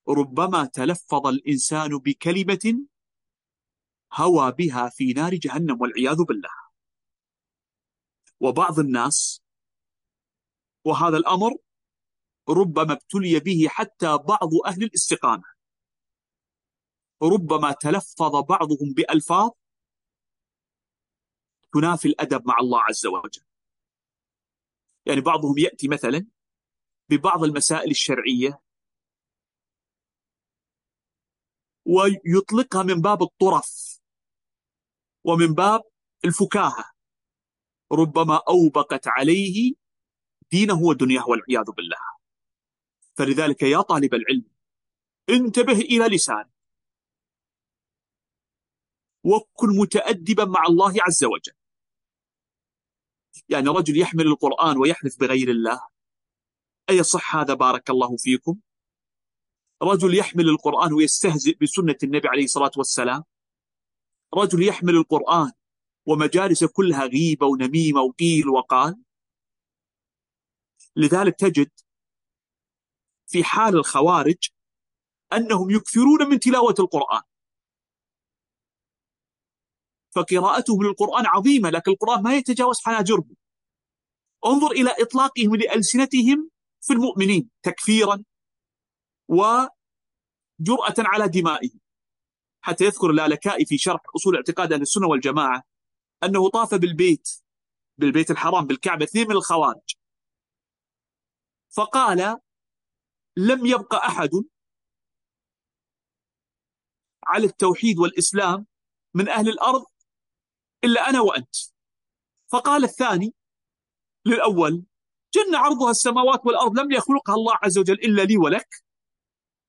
ربما 0.10 0.66
تلفظ 0.66 1.28
الإنسان 1.28 1.98
بكلمة 1.98 2.86
هوى 4.14 4.52
بها 4.52 4.90
في 4.90 5.14
نار 5.14 5.36
جهنم 5.36 5.82
والعياذ 5.82 6.24
بالله. 6.24 6.50
وبعض 8.40 8.80
الناس 8.80 9.42
وهذا 10.86 11.18
الأمر 11.18 11.58
ربما 12.50 12.94
ابتلي 12.94 13.40
به 13.40 13.68
حتى 13.70 14.18
بعض 14.18 14.50
أهل 14.66 14.84
الاستقامة. 14.84 15.44
ربما 17.24 17.72
تلفظ 17.72 18.36
بعضهم 18.36 18.94
بألفاظ 18.94 19.52
تنافي 21.74 22.08
الأدب 22.08 22.48
مع 22.48 22.58
الله 22.60 22.82
عز 22.82 23.06
وجل. 23.06 23.44
يعني 25.06 25.22
بعضهم 25.22 25.58
يأتي 25.58 25.88
مثلا 25.88 26.28
ببعض 27.10 27.44
المسائل 27.44 27.92
الشرعية 27.92 28.62
ويطلقها 31.86 32.84
من 32.84 33.02
باب 33.02 33.24
الطرف 33.24 34.00
ومن 35.24 35.54
باب 35.54 35.82
الفكاهة. 36.26 36.92
ربما 37.92 38.42
أوبقت 38.48 39.08
عليه 39.08 39.74
دينه 40.52 40.82
ودنياه 40.82 41.30
والعياذ 41.30 41.72
بالله. 41.72 41.98
فلذلك 43.14 43.62
يا 43.62 43.82
طالب 43.82 44.14
العلم 44.14 44.46
انتبه 45.30 45.74
إلى 45.74 46.16
لسانك. 46.16 46.50
وكن 49.24 49.78
متأدبا 49.82 50.46
مع 50.46 50.64
الله 50.70 50.94
عز 51.08 51.24
وجل. 51.24 51.59
يعني 53.50 53.70
رجل 53.70 53.98
يحمل 53.98 54.28
القرآن 54.28 54.78
ويحلف 54.78 55.20
بغير 55.20 55.50
الله. 55.50 55.82
أي 56.90 57.04
صح 57.04 57.36
هذا 57.36 57.54
بارك 57.54 57.90
الله 57.90 58.18
فيكم؟ 58.18 58.60
رجل 59.82 60.18
يحمل 60.18 60.50
القرآن 60.50 60.94
ويستهزئ 60.94 61.58
بسنة 61.62 61.98
النبي 62.04 62.28
عليه 62.28 62.44
الصلاة 62.44 62.72
والسلام. 62.78 63.24
رجل 64.34 64.64
يحمل 64.64 64.96
القرآن 64.96 65.52
ومجالس 66.06 66.64
كلها 66.64 67.06
غيبة 67.06 67.46
ونميمة 67.48 68.02
وقيل 68.02 68.50
وقال. 68.50 69.04
لذلك 70.96 71.36
تجد 71.36 71.72
في 73.28 73.44
حال 73.44 73.76
الخوارج 73.76 74.50
أنهم 75.34 75.70
يكثرون 75.70 76.30
من 76.30 76.40
تلاوة 76.40 76.76
القرآن. 76.80 77.22
فقراءتهم 80.20 80.84
للقرآن 80.84 81.26
عظيمة 81.26 81.70
لكن 81.70 81.92
القرآن 81.92 82.24
ما 82.24 82.36
يتجاوز 82.36 82.82
حناجرهم 82.86 83.36
انظر 84.46 84.72
إلى 84.72 84.96
إطلاقهم 85.00 85.56
لألسنتهم 85.56 86.50
في 86.82 86.94
المؤمنين 86.94 87.50
تكفيرا 87.64 88.24
وجرأة 89.28 89.70
على 91.00 91.28
دمائهم. 91.28 91.80
حتى 92.62 92.86
يذكر 92.86 93.10
اللالكائي 93.10 93.66
في 93.66 93.78
شرح 93.78 94.02
أصول 94.16 94.36
اعتقاد 94.36 94.74
أهل 94.74 94.82
السنة 94.82 95.08
والجماعة 95.08 95.64
أنه 96.24 96.50
طاف 96.50 96.76
بالبيت 96.76 97.30
بالبيت 97.98 98.32
الحرام 98.32 98.66
بالكعبة 98.68 99.06
اثنين 99.06 99.28
من 99.28 99.36
الخوارج. 99.36 99.96
فقال 101.70 102.38
لم 103.38 103.66
يبق 103.66 103.96
أحد 103.96 104.30
على 107.28 107.46
التوحيد 107.46 108.00
والإسلام 108.00 108.66
من 109.14 109.30
أهل 109.30 109.50
الأرض 109.50 109.86
إلا 110.84 111.10
أنا 111.10 111.22
وأنت. 111.22 111.56
فقال 112.52 112.84
الثاني 112.84 113.34
للأول 114.26 114.86
جنة 115.34 115.58
عرضها 115.58 115.92
السماوات 115.92 116.46
والأرض 116.46 116.80
لم 116.80 116.92
يخلقها 116.92 117.36
الله 117.36 117.54
عز 117.64 117.78
وجل 117.78 117.94
إلا 117.94 118.22
لي 118.22 118.38
ولك. 118.38 118.70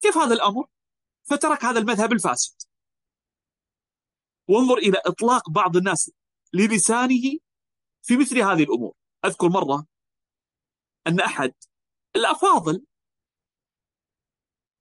كيف 0.01 0.17
هذا 0.17 0.35
الأمر؟ 0.35 0.67
فترك 1.31 1.65
هذا 1.65 1.79
المذهب 1.79 2.13
الفاسد. 2.13 2.57
وانظر 4.49 4.79
إلى 4.79 4.99
إطلاق 5.07 5.51
بعض 5.51 5.77
الناس 5.77 6.11
للسانه 6.53 7.39
في 8.03 8.17
مثل 8.17 8.39
هذه 8.39 8.63
الأمور. 8.63 8.95
أذكر 9.25 9.49
مرة 9.49 9.87
أن 11.07 11.21
أحد 11.21 11.55
الأفاضل 12.17 12.87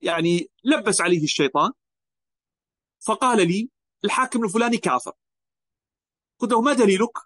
يعني 0.02 0.48
لبس 0.64 1.02
عليه 1.02 1.24
الشيطان 1.24 1.72
فقال 3.08 3.48
لي 3.48 3.70
الحاكم 4.06 4.44
الفلاني 4.44 4.78
كافر. 4.78 5.14
قلت 6.40 6.52
له 6.52 6.62
ما 6.62 6.74
دليلك؟ 6.74 7.18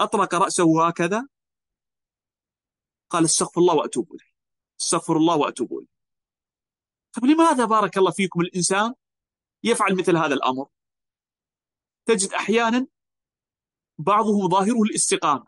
أطرق 0.00 0.34
رأسه 0.34 0.88
هكذا. 0.88 1.28
قال 3.10 3.24
استغفر 3.24 3.60
الله 3.60 3.74
وأتوب 3.74 4.12
إليه. 4.12 4.32
استغفر 4.80 5.16
الله 5.16 5.36
وأتوب 5.36 5.72
إليه. 5.72 5.86
طيب 7.12 7.24
لماذا 7.24 7.64
بارك 7.64 7.98
الله 7.98 8.10
فيكم 8.10 8.40
الإنسان 8.40 8.94
يفعل 9.64 9.98
مثل 9.98 10.16
هذا 10.16 10.34
الأمر؟ 10.34 10.68
تجد 12.06 12.32
أحيانا 12.32 12.86
بعضهم 13.98 14.48
ظاهره 14.48 14.82
الاستقامة. 14.82 15.46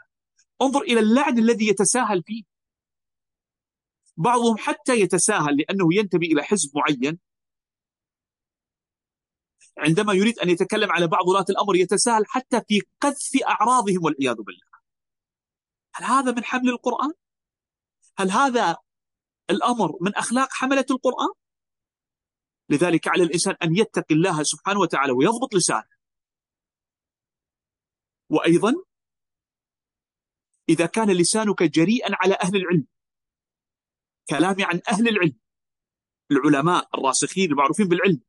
انظر 0.63 0.81
إلى 0.81 1.01
اللعن 1.01 1.39
الذي 1.39 1.69
يتساهل 1.69 2.23
فيه. 2.23 2.43
بعضهم 4.17 4.57
حتى 4.59 5.01
يتساهل 5.01 5.57
لأنه 5.57 5.95
ينتمي 5.95 6.27
إلى 6.27 6.43
حزب 6.43 6.71
معين. 6.77 7.19
عندما 9.79 10.13
يريد 10.13 10.39
أن 10.39 10.51
يتكلم 10.51 10.93
على 10.93 11.07
بعض 11.07 11.29
ولاة 11.29 11.45
الأمر 11.51 11.77
يتساهل 11.77 12.27
حتى 12.27 12.61
في 12.69 12.83
قذف 13.01 13.43
أعراضهم 13.49 14.05
والعياذ 14.05 14.37
بالله 14.37 14.69
هل 15.95 16.05
هذا 16.05 16.33
من 16.33 16.45
حمل 16.45 16.69
القرآن؟ 16.69 17.13
هل 18.19 18.31
هذا 18.31 18.77
الأمر 19.51 19.99
من 20.01 20.15
أخلاق 20.15 20.49
حملة 20.51 20.87
القرآن؟ 20.91 21.29
لذلك 22.69 23.09
على 23.09 23.23
الإنسان 23.23 23.57
أن 23.63 23.77
يتقي 23.77 24.15
الله 24.15 24.43
سبحانه 24.43 24.81
وتعالى 24.81 25.13
ويضبط 25.13 25.55
لسانه 25.55 25.99
وأيضا 28.31 28.75
إذا 30.69 30.87
كان 30.87 31.11
لسانك 31.11 31.63
جريئا 31.63 32.09
على 32.13 32.35
أهل 32.35 32.57
العلم 32.57 32.87
كلامي 34.29 34.65
عن 34.65 34.81
أهل 34.89 35.09
العلم 35.09 35.39
العلماء 36.31 36.89
الراسخين 36.99 37.51
المعروفين 37.51 37.89
بالعلم 37.89 38.21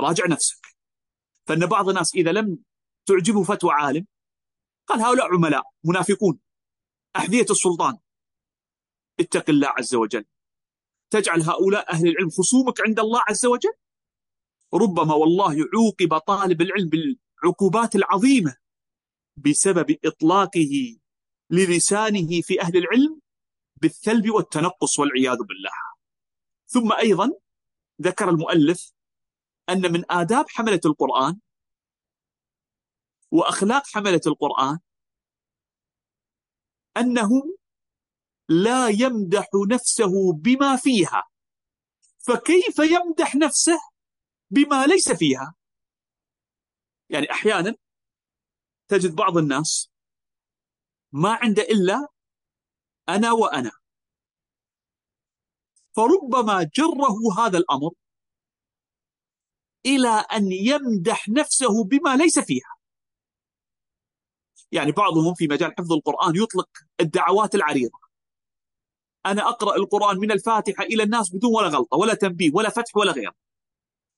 راجع 0.00 0.26
نفسك 0.26 0.76
فإن 1.46 1.66
بعض 1.66 1.88
الناس 1.88 2.14
إذا 2.14 2.32
لم 2.32 2.58
تعجبه 3.06 3.42
فتوى 3.42 3.70
عالم 3.72 4.06
قال 4.86 5.00
هؤلاء 5.00 5.34
عملاء 5.34 5.62
منافقون. 5.84 6.40
أحذية 7.16 7.46
السلطان. 7.50 7.98
اتق 9.20 9.50
الله 9.50 9.68
عز 9.68 9.94
وجل. 9.94 10.24
تجعل 11.10 11.42
هؤلاء 11.42 11.92
أهل 11.92 12.08
العلم 12.08 12.30
خصومك 12.30 12.80
عند 12.80 13.00
الله 13.00 13.22
عز 13.28 13.46
وجل؟ 13.46 13.72
ربما 14.74 15.14
والله 15.14 15.56
عوقب 15.74 16.18
طالب 16.18 16.62
العلم 16.62 16.88
بالعقوبات 16.88 17.96
العظيمة 17.96 18.56
بسبب 19.36 19.96
إطلاقه 20.04 20.98
للسانه 21.50 22.40
في 22.40 22.60
أهل 22.60 22.76
العلم 22.76 23.20
بالثلب 23.76 24.30
والتنقص 24.30 24.98
والعياذ 24.98 25.36
بالله. 25.36 25.70
ثم 26.66 26.92
أيضا 26.92 27.30
ذكر 28.02 28.28
المؤلف 28.30 28.92
أن 29.70 29.92
من 29.92 30.12
آداب 30.12 30.44
حملة 30.48 30.80
القرآن 30.84 31.40
وأخلاق 33.30 33.86
حملة 33.86 34.20
القرآن 34.26 34.78
أنه 36.96 37.28
لا 38.48 38.88
يمدح 38.88 39.48
نفسه 39.70 40.32
بما 40.32 40.76
فيها. 40.76 41.22
فكيف 42.18 42.78
يمدح 42.78 43.36
نفسه 43.36 43.78
بما 44.50 44.86
ليس 44.86 45.12
فيها؟ 45.12 45.54
يعني 47.10 47.30
أحيانا 47.30 47.74
تجد 48.88 49.14
بعض 49.14 49.36
الناس 49.36 49.90
ما 51.12 51.38
عنده 51.42 51.62
إلا 51.62 52.08
أنا 53.08 53.32
وأنا. 53.32 53.70
فربما 55.96 56.70
جره 56.74 57.46
هذا 57.46 57.58
الأمر 57.58 57.90
إلى 59.86 60.08
أن 60.08 60.52
يمدح 60.52 61.28
نفسه 61.28 61.84
بما 61.84 62.16
ليس 62.16 62.38
فيها. 62.38 62.76
يعني 64.72 64.92
بعضهم 64.92 65.34
في 65.34 65.46
مجال 65.46 65.74
حفظ 65.78 65.92
القرآن 65.92 66.36
يطلق 66.36 66.68
الدعوات 67.00 67.54
العريضة. 67.54 67.98
أنا 69.26 69.48
أقرأ 69.48 69.76
القرآن 69.76 70.16
من 70.16 70.32
الفاتحة 70.32 70.84
إلى 70.84 71.02
الناس 71.02 71.30
بدون 71.34 71.54
ولا 71.54 71.68
غلطة 71.68 71.96
ولا 71.96 72.14
تنبيه 72.14 72.50
ولا 72.54 72.70
فتح 72.70 72.96
ولا 72.96 73.12
غيره. 73.12 73.34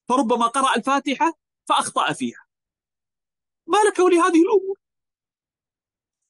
فربما 0.08 0.46
قرأ 0.46 0.76
الفاتحة 0.76 1.32
فأخطأ 1.68 2.12
فيها. 2.12 2.46
ما 3.66 3.78
لك 3.88 3.98
ولهذه 3.98 4.42
الأمور؟ 4.42 4.78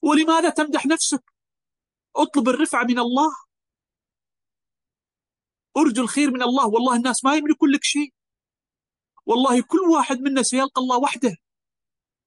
ولماذا 0.01 0.49
تمدح 0.49 0.85
نفسك؟ 0.85 1.23
اطلب 2.15 2.49
الرفعة 2.49 2.83
من 2.83 2.99
الله. 2.99 3.35
ارجو 5.77 6.01
الخير 6.01 6.31
من 6.31 6.41
الله 6.41 6.67
والله 6.67 6.95
الناس 6.95 7.25
ما 7.25 7.35
يملكون 7.35 7.69
لك 7.71 7.83
شيء. 7.83 8.12
والله 9.25 9.61
كل 9.61 9.79
واحد 9.79 10.19
منا 10.19 10.43
سيلقى 10.43 10.81
الله 10.81 10.97
وحده 10.97 11.35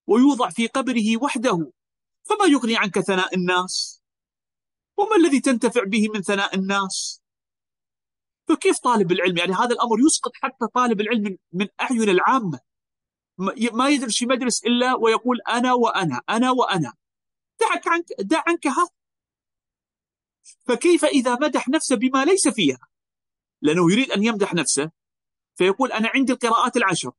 ويوضع 0.06 0.50
في 0.50 0.66
قبره 0.66 1.22
وحده. 1.22 1.72
فما 2.24 2.44
يغني 2.46 2.76
عنك 2.76 3.00
ثناء 3.00 3.34
الناس؟ 3.34 4.02
وما 4.96 5.16
الذي 5.16 5.40
تنتفع 5.40 5.84
به 5.84 6.08
من 6.14 6.22
ثناء 6.22 6.54
الناس؟ 6.54 7.22
فكيف 8.48 8.78
طالب 8.78 9.12
العلم؟ 9.12 9.38
يعني 9.38 9.52
هذا 9.52 9.74
الأمر 9.74 9.96
يسقط 10.06 10.32
حتى 10.34 10.66
طالب 10.74 11.00
العلم 11.00 11.38
من 11.52 11.68
أعين 11.80 12.08
العامة. 12.08 12.60
ما 13.72 13.88
يدرس 13.88 14.18
في 14.18 14.26
مدرس 14.26 14.64
إلا 14.64 14.94
ويقول 14.94 15.40
أنا 15.48 15.72
وأنا 15.74 16.20
أنا 16.28 16.50
وأنا. 16.50 16.92
دعك 17.60 17.88
عنك 17.88 18.04
دع 18.18 18.42
عنك 18.46 18.66
هذا 18.66 18.88
فكيف 20.66 21.04
إذا 21.04 21.34
مدح 21.34 21.68
نفسه 21.68 21.96
بما 21.96 22.24
ليس 22.24 22.48
فيها؟ 22.48 22.88
لأنه 23.62 23.92
يريد 23.92 24.10
أن 24.10 24.24
يمدح 24.24 24.54
نفسه. 24.54 24.90
فيقول 25.56 25.92
أنا 25.92 26.10
عندي 26.14 26.32
القراءات 26.32 26.76
العشر. 26.76 27.12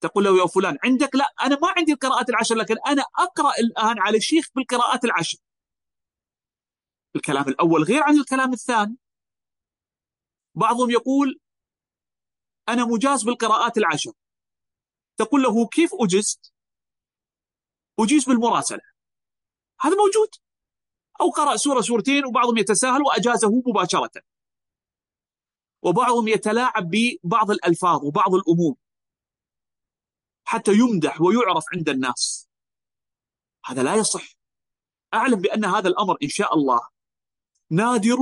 تقول 0.00 0.24
له 0.24 0.38
يا 0.38 0.46
فلان 0.46 0.78
عندك؟ 0.84 1.14
لا 1.14 1.24
أنا 1.42 1.58
ما 1.62 1.68
عندي 1.76 1.92
القراءات 1.92 2.28
العشر 2.30 2.54
لكن 2.54 2.74
أنا 2.86 3.02
أقرأ 3.18 3.52
الآن 3.58 3.98
على 3.98 4.20
شيخ 4.20 4.48
بالقراءات 4.54 5.04
العشر. 5.04 5.38
الكلام 7.16 7.48
الأول 7.48 7.82
غير 7.82 8.02
عن 8.02 8.18
الكلام 8.18 8.52
الثاني. 8.52 8.96
بعضهم 10.54 10.90
يقول 10.90 11.40
أنا 12.68 12.84
مجاز 12.84 13.22
بالقراءات 13.22 13.78
العشر. 13.78 14.12
تقول 15.16 15.42
له 15.42 15.68
كيف 15.68 15.90
أجزت؟ 16.00 16.52
أجيز 18.00 18.24
بالمراسلة. 18.24 18.82
هذا 19.80 19.96
موجود. 19.96 20.28
أو 21.20 21.30
قرأ 21.30 21.56
سورة 21.56 21.80
سورتين 21.80 22.26
وبعضهم 22.26 22.58
يتساهل 22.58 23.02
وأجازه 23.02 23.62
مباشرة. 23.66 24.10
وبعضهم 25.84 26.28
يتلاعب 26.28 26.90
ببعض 26.90 27.50
الألفاظ 27.50 28.04
وبعض 28.04 28.34
الأمور 28.34 28.74
حتى 30.44 30.72
يمدح 30.72 31.20
ويعرف 31.20 31.64
عند 31.74 31.88
الناس. 31.88 32.48
هذا 33.64 33.82
لا 33.82 33.94
يصح. 33.94 34.24
أعلم 35.14 35.40
بأن 35.40 35.64
هذا 35.64 35.88
الأمر 35.88 36.16
إن 36.22 36.28
شاء 36.28 36.54
الله 36.54 36.80
نادر 37.70 38.18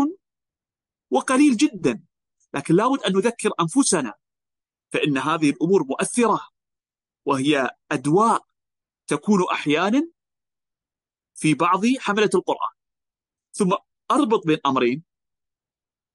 وقليل 1.11 1.57
جدا 1.57 2.05
لكن 2.55 2.75
لابد 2.75 3.03
أن 3.03 3.13
نذكر 3.13 3.51
أنفسنا 3.61 4.15
فإن 4.93 5.19
هذه 5.19 5.51
الأمور 5.51 5.85
مؤثرة 5.85 6.49
وهي 7.25 7.71
أدواء 7.91 8.47
تكون 9.07 9.45
أحيانا 9.53 10.09
في 11.35 11.55
بعض 11.55 11.81
حملة 11.99 12.31
القرآن. 12.35 12.73
ثم 13.53 13.73
أربط 14.11 14.47
بين 14.47 14.59
أمرين 14.67 15.03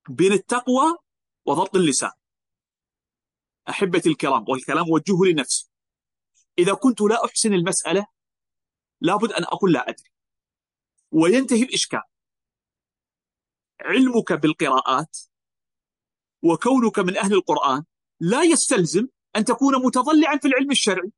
بين 0.09 0.31
التقوى 0.31 0.97
وضبط 1.47 1.75
اللسان. 1.75 2.11
أحبتي 3.69 4.09
الكرام 4.09 4.45
والكلام 4.49 4.89
وجهه 4.89 5.31
لنفسي. 5.31 5.69
إذا 6.59 6.73
كنت 6.73 7.01
لا 7.01 7.25
أحسن 7.25 7.53
المسألة 7.53 8.07
لابد 9.01 9.31
أن 9.31 9.43
أقول 9.43 9.73
لا 9.73 9.89
أدري. 9.89 10.09
وينتهي 11.11 11.63
الإشكال. 11.63 12.01
علمك 13.81 14.33
بالقراءات 14.33 15.17
وكونك 16.43 16.99
من 16.99 17.17
أهل 17.17 17.33
القرآن 17.33 17.85
لا 18.19 18.43
يستلزم 18.43 19.07
أن 19.35 19.45
تكون 19.45 19.85
متضلعا 19.85 20.37
في 20.37 20.47
العلم 20.47 20.71
الشرعي. 20.71 21.11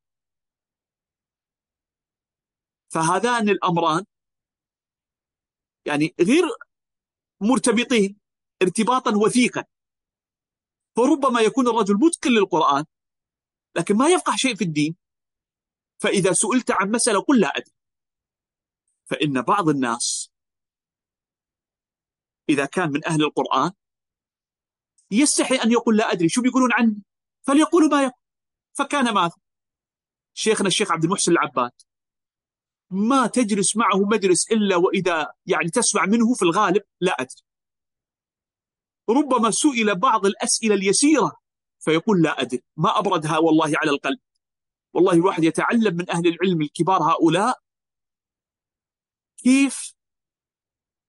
فهذان 2.90 3.50
الأمران 3.50 4.06
يعني 5.86 6.16
غير 6.20 6.44
مرتبطين 7.42 8.20
ارتباطا 8.62 9.12
وثيقا. 9.16 9.66
فربما 10.96 11.42
يكون 11.42 11.68
الرجل 11.68 11.96
متقن 11.96 12.30
للقرآن 12.30 12.86
لكن 13.76 13.96
ما 13.96 14.10
يفقه 14.10 14.36
شيء 14.36 14.56
في 14.56 14.64
الدين. 14.64 14.96
فإذا 15.98 16.34
سئلت 16.34 16.72
عن 16.72 16.92
مسألة 16.92 17.20
قل 17.20 17.40
لا 17.40 17.48
أدري. 17.48 17.74
فإن 19.06 19.42
بعض 19.42 19.70
الناس 19.70 20.32
إذا 22.50 22.66
كان 22.66 22.92
من 22.92 23.08
أهل 23.08 23.24
القرآن 23.24 23.72
يستحي 25.12 25.56
أن 25.56 25.72
يقول 25.72 25.98
لا 25.98 26.12
أدري 26.12 26.30
شو 26.30 26.42
بيقولون 26.42 26.74
عني 26.74 27.04
فليقولوا 27.42 27.90
ما 27.90 28.02
يقول. 28.02 28.22
فكان 28.74 29.14
ماذا؟ 29.14 29.36
شيخنا 30.34 30.68
الشيخ 30.68 30.92
عبد 30.92 31.04
المحسن 31.04 31.32
العباد 31.32 31.72
ما 32.90 33.28
تجلس 33.28 33.78
معه 33.78 33.98
مجلس 33.98 34.52
إلا 34.52 34.76
وإذا 34.76 35.34
يعني 35.46 35.70
تسمع 35.70 36.06
منه 36.06 36.34
في 36.34 36.42
الغالب 36.42 36.84
لا 37.02 37.12
أدري. 37.12 37.49
ربما 39.10 39.51
سئل 39.51 39.95
بعض 39.95 40.26
الأسئلة 40.26 40.76
اليسيرة 40.76 41.38
فيقول 41.80 42.22
لا 42.22 42.41
أدري 42.41 42.64
ما 42.78 42.99
أبردها 42.99 43.38
والله 43.38 43.74
على 43.78 43.91
القلب. 43.91 44.20
والله 44.93 45.14
الواحد 45.14 45.43
يتعلم 45.43 45.95
من 45.95 46.10
أهل 46.10 46.28
العلم 46.28 46.62
الكبار 46.62 47.03
هؤلاء 47.03 47.60
كيف 49.38 49.93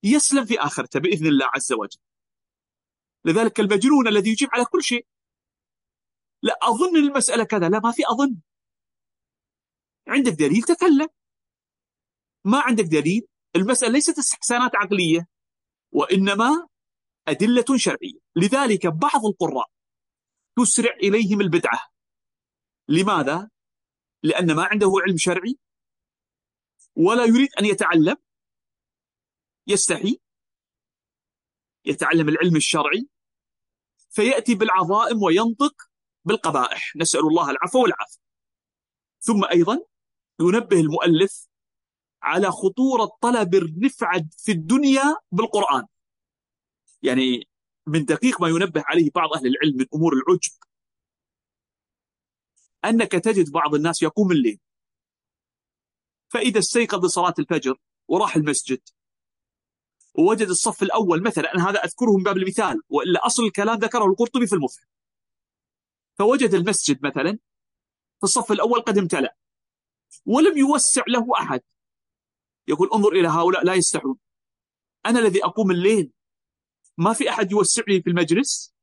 يسلم 0.03 0.44
في 0.44 0.61
آخرته 0.61 1.01
بإذن 1.01 1.26
الله 1.26 1.46
عز 1.55 1.72
وجل. 1.72 2.01
لذلك 3.24 3.61
المجنون 3.61 4.09
الذي 4.09 4.30
يجيب 4.30 4.48
على 4.53 4.64
كل 4.64 4.82
شيء. 4.82 5.07
لا 6.42 6.59
أظن 6.62 6.96
المسألة 6.96 7.44
كذا 7.44 7.68
لا 7.68 7.78
ما 7.78 7.92
في 7.92 8.03
أظن. 8.09 8.36
عندك 10.09 10.32
دليل 10.32 10.62
تكلم. 10.62 11.09
ما 12.44 12.61
عندك 12.61 12.84
دليل. 12.84 13.26
المسألة 13.57 13.92
ليست 13.92 14.18
استحسانات 14.18 14.76
عقلية 14.76 15.28
وإنما 15.92 16.70
أدلة 17.29 17.77
شرعية. 17.77 18.18
لذلك 18.37 18.87
بعض 18.87 19.27
القراء 19.27 19.71
تسرع 20.57 20.95
إليهم 20.95 21.41
البدعة. 21.41 21.81
لماذا؟ 22.89 23.51
لأن 24.23 24.53
ما 24.57 24.64
عنده 24.64 24.93
علم 25.07 25.16
شرعي 25.16 25.59
ولا 26.97 27.25
يريد 27.25 27.49
أن 27.61 27.64
يتعلم 27.64 28.16
يستحي 29.66 30.21
يتعلم 31.85 32.29
العلم 32.29 32.57
الشرعي 32.57 33.09
فيأتي 34.11 34.55
بالعظائم 34.55 35.23
وينطق 35.23 35.75
بالقبائح. 36.25 36.97
نسأل 36.97 37.21
الله 37.21 37.51
العفو 37.51 37.83
والعافية. 37.83 38.21
ثم 39.21 39.45
أيضا 39.45 39.85
ينبه 40.41 40.81
المؤلف 40.81 41.49
على 42.23 42.51
خطورة 42.51 43.11
طلب 43.21 43.55
الرفعة 43.55 44.25
في 44.39 44.53
الدنيا 44.53 45.16
بالقرآن. 45.33 45.87
يعني 47.03 47.48
من 47.86 48.05
دقيق 48.05 48.40
ما 48.40 48.48
ينبه 48.48 48.82
عليه 48.86 49.11
بعض 49.14 49.32
أهل 49.32 49.46
العلم 49.46 49.76
من 49.76 49.86
أمور 49.94 50.12
العجب. 50.12 50.53
أنك 52.84 53.12
تجد 53.12 53.53
بعض 53.53 53.74
الناس 53.74 54.03
يقوم 54.03 54.32
الليل. 54.32 54.61
فإذا 56.28 56.59
استيقظ 56.59 57.05
لصلاة 57.05 57.34
الفجر 57.38 57.78
وراح 58.09 58.36
المسجد 58.36 58.80
ووجد 60.14 60.48
الصف 60.48 60.82
الأول 60.82 61.22
مثلا 61.22 61.55
أنا 61.55 61.70
هذا 61.70 61.84
أذكره 61.84 62.16
من 62.16 62.22
باب 62.22 62.36
المثال 62.36 62.82
وإلا 62.88 63.26
أصل 63.26 63.44
الكلام 63.44 63.78
ذكره 63.78 64.05
القرطبي 64.05 64.46
في 64.46 64.53
المفهم. 64.53 64.86
فوجد 66.18 66.55
المسجد 66.55 67.07
مثلا 67.07 67.38
في 68.18 68.24
الصف 68.24 68.53
الأول 68.53 68.80
قد 68.80 68.98
امتلأ 68.98 69.36
ولم 70.26 70.59
يوسع 70.59 71.03
له 71.09 71.26
أحد. 71.40 71.61
يقول 72.68 72.90
انظر 72.94 73.12
إلى 73.12 73.28
هؤلاء 73.28 73.64
لا 73.64 73.74
يستحون. 73.74 74.18
أنا 75.07 75.18
الذي 75.18 75.44
أقوم 75.44 75.70
الليل 75.70 76.12
ما 77.01 77.12
في 77.12 77.30
أحد 77.30 77.53
يوسع 77.53 77.82
لي 77.88 78.03
في 78.03 78.11
المجلس؟ 78.11 78.74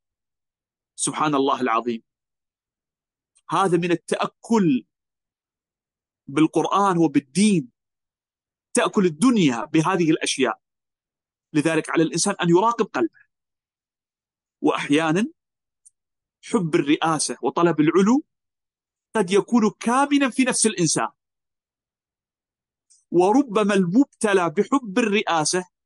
سبحان 0.94 1.34
الله 1.34 1.60
العظيم. 1.60 2.02
هذا 3.50 3.78
من 3.78 3.90
التأكل 3.90 4.86
بالقرآن 6.26 6.98
وبالدين 6.98 7.72
تأكل 8.74 9.06
الدنيا 9.06 9.64
بهذه 9.64 10.10
الأشياء. 10.10 10.60
لذلك 11.52 11.90
على 11.90 12.02
الإنسان 12.02 12.34
أن 12.42 12.48
يراقب 12.48 12.86
قلبه. 12.86 13.28
وأحيانا 14.60 15.26
حب 16.42 16.74
الرئاسة 16.74 17.36
وطلب 17.42 17.80
العلو 17.80 18.24
قد 19.14 19.30
يكون 19.30 19.70
كامنا 19.80 20.30
في 20.30 20.44
نفس 20.44 20.66
الإنسان. 20.66 21.08
وربما 23.10 23.74
المبتلى 23.74 24.50
بحب 24.50 24.98
الرئاسة 24.98 25.77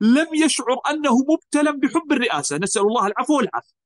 لم 0.00 0.34
يشعر 0.34 0.80
أنه 0.90 1.18
مبتلى 1.18 1.72
بحب 1.72 2.12
الرئاسة. 2.12 2.56
نسأل 2.56 2.82
الله 2.82 3.06
العفو 3.06 3.36
والعافية. 3.36 3.76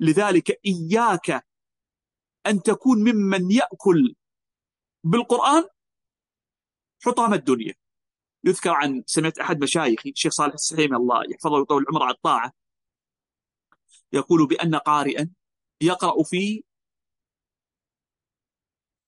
لذلك 0.00 0.60
إياك 0.66 1.46
أن 2.46 2.62
تكون 2.62 2.98
ممن 2.98 3.50
يأكل 3.50 4.14
بالقرآن 5.04 5.64
حطام 7.04 7.34
الدنيا. 7.34 7.74
يذكر 8.44 8.70
عن 8.70 9.02
سمعت 9.06 9.38
أحد 9.38 9.62
مشايخي 9.62 10.10
الشيخ 10.10 10.32
صالح 10.32 10.54
السحيمي 10.54 10.96
الله 10.96 11.22
يحفظه 11.30 11.54
ويطول 11.54 11.82
العمر 11.82 12.02
على 12.02 12.14
الطاعة 12.14 12.52
يقول 14.12 14.46
بأن 14.46 14.74
قارئا 14.74 15.30
يقرأ 15.80 16.22
في 16.22 16.64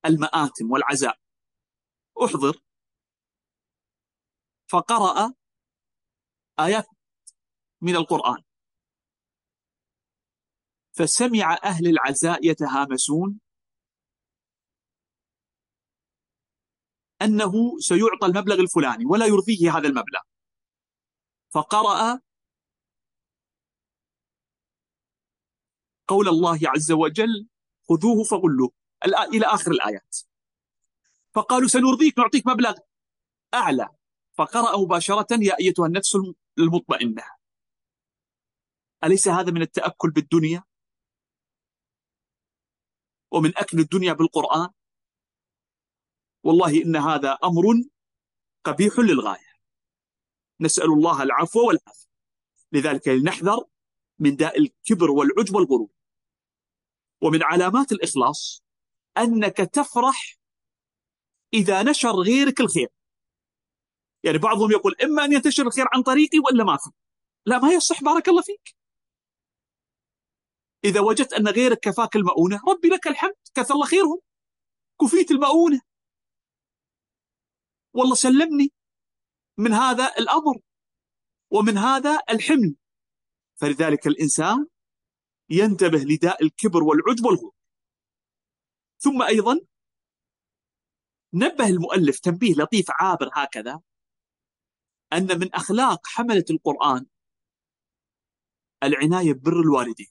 المآتم 0.07 0.71
والعزاء. 0.71 1.19
أحضر. 2.25 2.61
فقرأ 4.67 5.35
آيات 6.61 6.87
من 7.81 7.97
القرآن. 7.97 8.43
فسمع 10.93 11.59
أهل 11.65 11.87
العزاء 11.89 12.47
يتهامسون 12.47 13.41
أنه 17.23 17.53
سيعطى 17.79 18.27
المبلغ 18.27 18.61
الفلاني 18.61 19.05
ولا 19.07 19.27
يرضيه 19.27 19.79
هذا 19.79 19.89
المبلغ. 19.89 20.21
فقرأ 21.51 22.21
قول 26.09 26.29
الله 26.29 26.61
عز 26.65 26.93
وجل 26.93 27.49
خذوه 27.89 28.25
فغلوه. 28.25 28.73
إلى 29.35 29.47
آخر 29.47 29.71
الآيات. 29.71 30.17
فقالوا 31.35 31.69
سنرضيك 31.69 32.19
نعطيك 32.19 32.47
مبلغ 32.47 32.75
أعلى. 33.55 33.89
فقرأ 34.35 34.77
مباشرة 34.77 35.27
يا 35.33 35.59
أيتها 35.61 35.87
النفس 35.87 36.17
المطمئنة. 36.59 37.25
أليس 39.05 39.29
هذا 39.29 39.51
من 39.51 39.63
التأكل 39.63 40.11
بالدنيا؟ 40.11 40.65
ومن 43.31 43.59
أكل 43.59 43.79
الدنيا 43.79 44.13
بالقرآن؟ 44.13 44.69
والله 46.43 46.83
إن 46.83 46.97
هذا 46.97 47.39
أمر 47.45 47.65
قبيح 48.65 48.99
للغاية. 48.99 49.55
نسأل 50.61 50.93
الله 50.93 51.23
العفو 51.23 51.69
والعافية. 51.69 52.09
لذلك 52.73 53.09
لنحذر 53.09 53.65
من 54.19 54.37
داء 54.37 54.59
الكبر 54.59 55.11
والعجب 55.11 55.55
والغرور. 55.55 55.91
ومن 57.21 57.43
علامات 57.43 57.93
الإخلاص 57.93 58.65
أنك 59.19 59.57
تفرح 59.57 60.37
إذا 61.55 61.83
نشر 61.83 62.11
غيرك 62.11 62.61
الخير. 62.61 62.89
يعني 64.25 64.39
بعضهم 64.39 64.71
يقول 64.71 64.95
إما 65.05 65.25
أن 65.25 65.33
ينتشر 65.33 65.67
الخير 65.67 65.85
عن 65.93 66.03
طريقي 66.03 66.39
ولا 66.39 66.65
ما 66.65 66.77
في. 66.77 66.91
لا 67.47 67.59
ما 67.59 67.73
يصح 67.73 68.03
بارك 68.03 68.29
الله 68.29 68.43
فيك. 68.43 68.77
إذا 70.85 71.01
وجدت 71.01 71.33
أن 71.33 71.49
غيرك 71.49 71.79
كفاك 71.81 72.17
المؤونة 72.17 72.61
ربي 72.69 72.89
لك 72.89 73.07
الحمد 73.07 73.35
كثر 73.55 73.75
الله 73.75 73.87
خيرهم. 73.87 74.21
كفيت 75.01 75.31
المؤونة. 75.31 75.81
والله 77.93 78.15
سلمني 78.15 78.73
من 79.59 79.73
هذا 79.73 80.15
الأمر 80.19 80.61
ومن 81.51 81.79
هذا 81.79 82.23
الحمل. 82.31 82.77
فلذلك 83.55 84.07
الإنسان 84.07 84.67
ينتبه 85.51 85.99
لداء 85.99 86.45
الكبر 86.45 86.83
والعجب 86.83 87.25
والغرور. 87.25 87.55
ثم 88.99 89.23
أيضا 89.23 89.61
نبه 91.35 91.67
المؤلف 91.67 92.19
تنبيه 92.19 92.55
لطيف 92.55 92.87
عابر 92.91 93.31
هكذا. 93.33 93.81
أن 95.15 95.39
من 95.41 95.55
أخلاق 95.55 96.07
حملة 96.07 96.45
القرآن 96.51 97.07
العناية 98.83 99.33
ببر 99.33 99.61
الوالدين. 99.61 100.11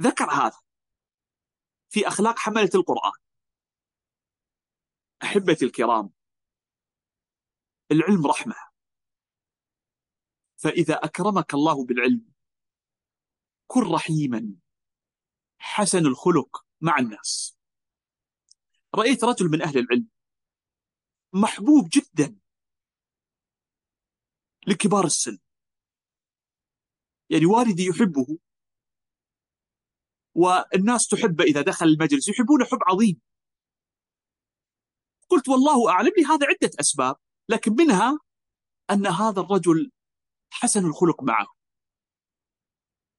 ذكر 0.00 0.30
هذا 0.30 0.60
في 1.88 2.08
أخلاق 2.08 2.38
حملة 2.38 2.70
القرآن. 2.74 3.20
أحبتي 5.22 5.64
الكرام 5.64 6.12
العلم 7.90 8.26
رحمة. 8.26 8.54
فإذا 10.56 10.94
أكرمك 10.94 11.54
الله 11.54 11.86
بالعلم 11.86 12.32
كن 13.66 13.92
رحيما. 13.92 14.54
حسن 15.58 16.06
الخلق 16.06 16.66
مع 16.80 16.98
الناس. 16.98 17.58
رأيت 18.94 19.24
رجل 19.24 19.46
من 19.46 19.62
أهل 19.62 19.78
العلم 19.78 20.08
محبوب 21.32 21.88
جدا. 21.92 22.41
لكبار 24.66 25.04
السن. 25.04 25.38
يعني 27.30 27.46
والدي 27.46 27.86
يحبه 27.86 28.38
والناس 30.34 31.08
تحبه 31.08 31.44
إذا 31.44 31.62
دخل 31.62 31.86
المجلس 31.86 32.28
يحبونه 32.28 32.64
حب 32.64 32.78
عظيم. 32.88 33.20
قلت 35.28 35.48
والله 35.48 35.90
أعلم 35.90 36.12
لهذا 36.18 36.46
عدة 36.46 36.70
أسباب 36.80 37.16
لكن 37.48 37.72
منها 37.72 38.18
أن 38.90 39.06
هذا 39.06 39.40
الرجل 39.40 39.90
حسن 40.50 40.86
الخلق 40.86 41.22
معه. 41.22 41.46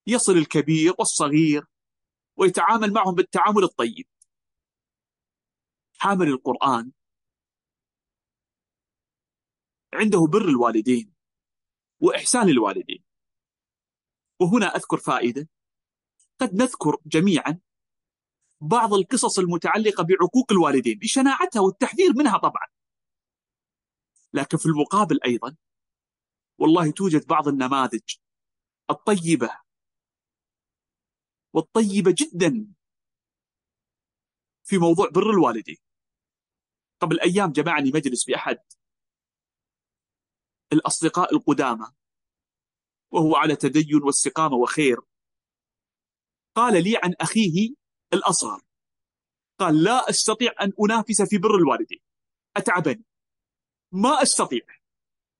يصل 0.08 0.32
الكبير 0.32 0.94
والصغير 1.00 1.66
ويتعامل 2.36 2.94
معهم 2.94 3.16
بالتعامل 3.16 3.64
الطيب. 3.64 4.08
حامل 5.98 6.28
القرآن. 6.28 6.92
عنده 9.94 10.20
بر 10.32 10.50
الوالدين. 10.50 11.13
وإحسان 12.04 12.50
الوالدين. 12.50 13.04
وهنا 14.40 14.66
أذكر 14.66 14.98
فائدة. 14.98 15.50
قد 16.40 16.54
نذكر 16.54 16.98
جميعا 17.06 17.60
بعض 18.62 18.94
القصص 18.94 19.40
المتعلقة 19.40 20.04
بعقوق 20.04 20.52
الوالدين 20.52 21.00
لشناعتها 21.04 21.60
والتحذير 21.60 22.14
منها 22.18 22.38
طبعا. 22.38 22.68
لكن 24.34 24.58
في 24.58 24.66
المقابل 24.66 25.20
أيضا 25.26 25.56
والله 26.58 26.92
توجد 26.92 27.28
بعض 27.28 27.48
النماذج 27.48 28.16
الطيبة 28.90 29.60
والطيبة 31.54 32.16
جدا 32.18 32.68
في 34.64 34.78
موضوع 34.78 35.10
بر 35.10 35.30
الوالدين. 35.30 35.78
قبل 37.00 37.20
أيام 37.20 37.52
جمعني 37.52 37.92
مجلس 37.92 38.26
بأحد 38.26 38.60
الأصدقاء 40.74 41.36
القدامى 41.36 41.94
وهو 43.12 43.36
على 43.36 43.56
تدين 43.56 44.04
واستقامة 44.04 44.56
وخير. 44.56 44.98
قال 46.56 46.84
لي 46.84 46.98
عن 47.04 47.14
أخيه 47.22 47.76
الأصغر 48.14 48.62
قال 49.60 49.84
لا 49.84 50.10
أستطيع 50.10 50.54
أن 50.62 50.74
أنافس 50.80 51.22
في 51.22 51.38
بر 51.38 51.56
الوالدين. 51.56 52.00
أتعبني. 52.58 53.04
ما 53.92 54.22
أستطيع. 54.22 54.62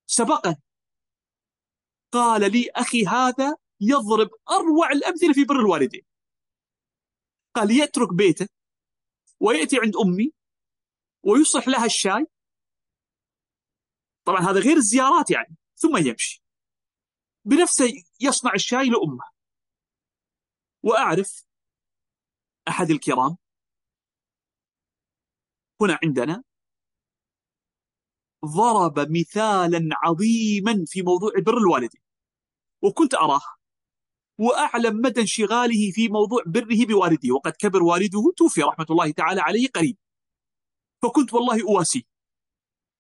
سبقا. 0.08 0.58
قال 2.12 2.52
لي 2.52 2.70
أخي 2.70 3.06
هذا 3.06 3.56
يضرب 3.82 4.30
أروع 4.50 4.92
الأمثلة 4.92 5.34
في 5.34 5.44
بر 5.44 5.56
الوالدين. 5.56 6.06
قال 7.56 7.72
يترك 7.72 8.14
بيته 8.14 8.48
ويأتي 9.40 9.80
عند 9.80 9.96
أمي 9.98 10.34
ويصلح 11.24 11.68
لها 11.68 11.86
الشاي 11.86 12.28
طبعا 14.26 14.40
هذا 14.40 14.60
غير 14.60 14.78
الزيارات 14.78 15.32
يعني 15.32 15.56
ثم 15.76 15.98
يمشي. 15.98 16.44
بنفسه 17.46 17.94
يصنع 18.22 18.54
الشاي 18.54 18.90
لأمه. 18.90 19.24
وأعرف 20.84 21.46
أحد 22.68 22.90
الكرام 22.90 23.38
هنا 25.82 26.00
عندنا 26.04 26.44
ضرب 28.46 29.00
مثالا 29.00 29.90
عظيما 30.04 30.86
في 30.88 31.02
موضوع 31.02 31.32
بر 31.46 31.58
الوالدين. 31.58 32.02
وكنت 32.82 33.14
أراه. 33.14 33.42
وأعلم 34.40 34.98
مدى 35.02 35.22
انشغاله 35.22 35.92
في 35.92 36.08
موضوع 36.10 36.44
بره 36.46 36.86
بوالده 36.86 37.34
وقد 37.36 37.52
كبر 37.52 37.84
والده 37.84 38.34
توفي 38.38 38.62
رحمة 38.62 38.86
الله 38.90 39.12
تعالى 39.12 39.42
عليه 39.42 39.68
قريب. 39.68 39.98
فكنت 41.02 41.34
والله 41.34 41.64
أواسيه. 41.64 42.13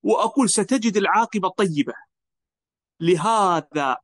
وأقول 0.04 0.50
ستجد 0.50 0.98
العاقبة 0.98 1.48
الطيبة 1.48 1.94
لهذا 3.00 3.98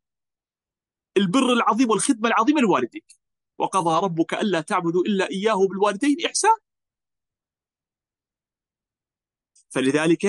البر 1.18 1.54
العظيم 1.54 1.90
والخدمة 1.90 2.30
العظيمة 2.30 2.62
لوالديك. 2.62 3.20
وقضى 3.58 4.06
ربك 4.06 4.34
ألا 4.34 4.62
تعبدوا 4.62 5.02
إلا 5.02 5.30
إياه 5.30 5.68
بالوالدين 5.68 6.26
إحسان. 6.26 6.56
فلذلك 9.70 10.26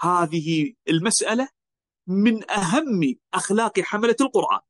هذه 0.00 0.74
المسألة 0.88 1.48
من 2.06 2.50
أهم 2.50 3.14
أخلاق 3.34 3.80
حملة 3.80 4.16
القرآن. 4.20 4.60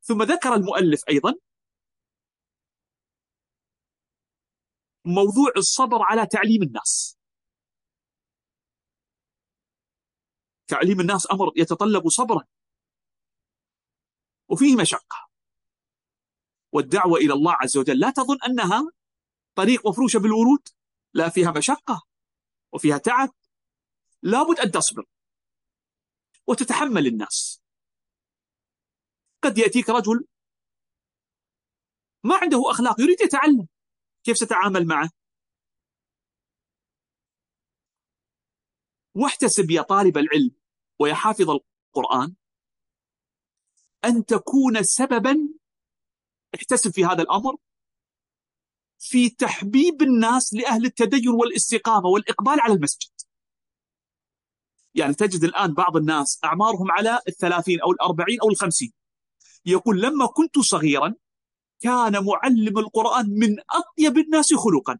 ثم 0.00 0.22
ذكر 0.22 0.54
المؤلف 0.54 1.00
أيضا 1.08 1.34
موضوع 5.04 5.52
الصبر 5.56 6.02
على 6.02 6.26
تعليم 6.26 6.62
الناس. 6.62 7.21
تعليم 10.72 11.00
الناس 11.00 11.30
أمر 11.30 11.52
يتطلب 11.56 12.08
صبرا. 12.08 12.44
وفيه 14.48 14.76
مشقة. 14.76 15.28
والدعوة 16.72 17.18
إلى 17.18 17.32
الله 17.32 17.52
عز 17.52 17.76
وجل 17.76 18.00
لا 18.00 18.10
تظن 18.10 18.38
أنها 18.46 18.92
طريق 19.54 19.86
مفروشة 19.88 20.18
بالورود. 20.18 20.68
لا 21.14 21.28
فيها 21.28 21.50
مشقة 21.50 22.02
وفيها 22.72 22.98
تعب. 22.98 23.34
لابد 24.22 24.60
أن 24.60 24.70
تصبر 24.70 25.04
وتتحمل 26.46 27.06
الناس. 27.06 27.62
قد 29.42 29.58
يأتيك 29.58 29.88
رجل 29.88 30.26
ما 32.24 32.36
عنده 32.36 32.70
أخلاق 32.70 33.00
يريد 33.00 33.20
يتعلم. 33.20 33.68
كيف 34.24 34.36
ستعامل 34.36 34.86
معه؟ 34.86 35.10
واحتسب 39.14 39.70
يا 39.70 39.82
طالب 39.82 40.18
العلم. 40.18 40.61
ويا 41.02 41.14
حافظ 41.14 41.50
القرآن 41.50 42.34
أن 44.04 44.24
تكون 44.24 44.82
سببا 44.82 45.48
احتسب 46.54 46.90
في 46.90 47.04
هذا 47.04 47.22
الأمر 47.22 47.56
في 48.98 49.28
تحبيب 49.28 50.02
الناس 50.02 50.54
لأهل 50.54 50.84
التدين 50.84 51.28
والاستقامة 51.28 52.06
والإقبال 52.08 52.60
على 52.60 52.74
المسجد. 52.74 53.10
يعني 54.94 55.14
تجد 55.14 55.44
الآن 55.44 55.74
بعض 55.74 55.96
الناس 55.96 56.40
أعمارهم 56.44 56.90
على 56.90 57.20
الثلاثين 57.28 57.80
أو 57.80 57.92
الأربعين 57.92 58.40
أو 58.40 58.48
الخمسين. 58.50 58.92
يقول 59.66 60.00
لما 60.02 60.26
كنت 60.26 60.58
صغيرا 60.58 61.14
كان 61.80 62.24
معلم 62.24 62.78
القرآن 62.78 63.30
من 63.30 63.56
أطيب 63.70 64.18
الناس 64.18 64.54
خلقا. 64.54 64.98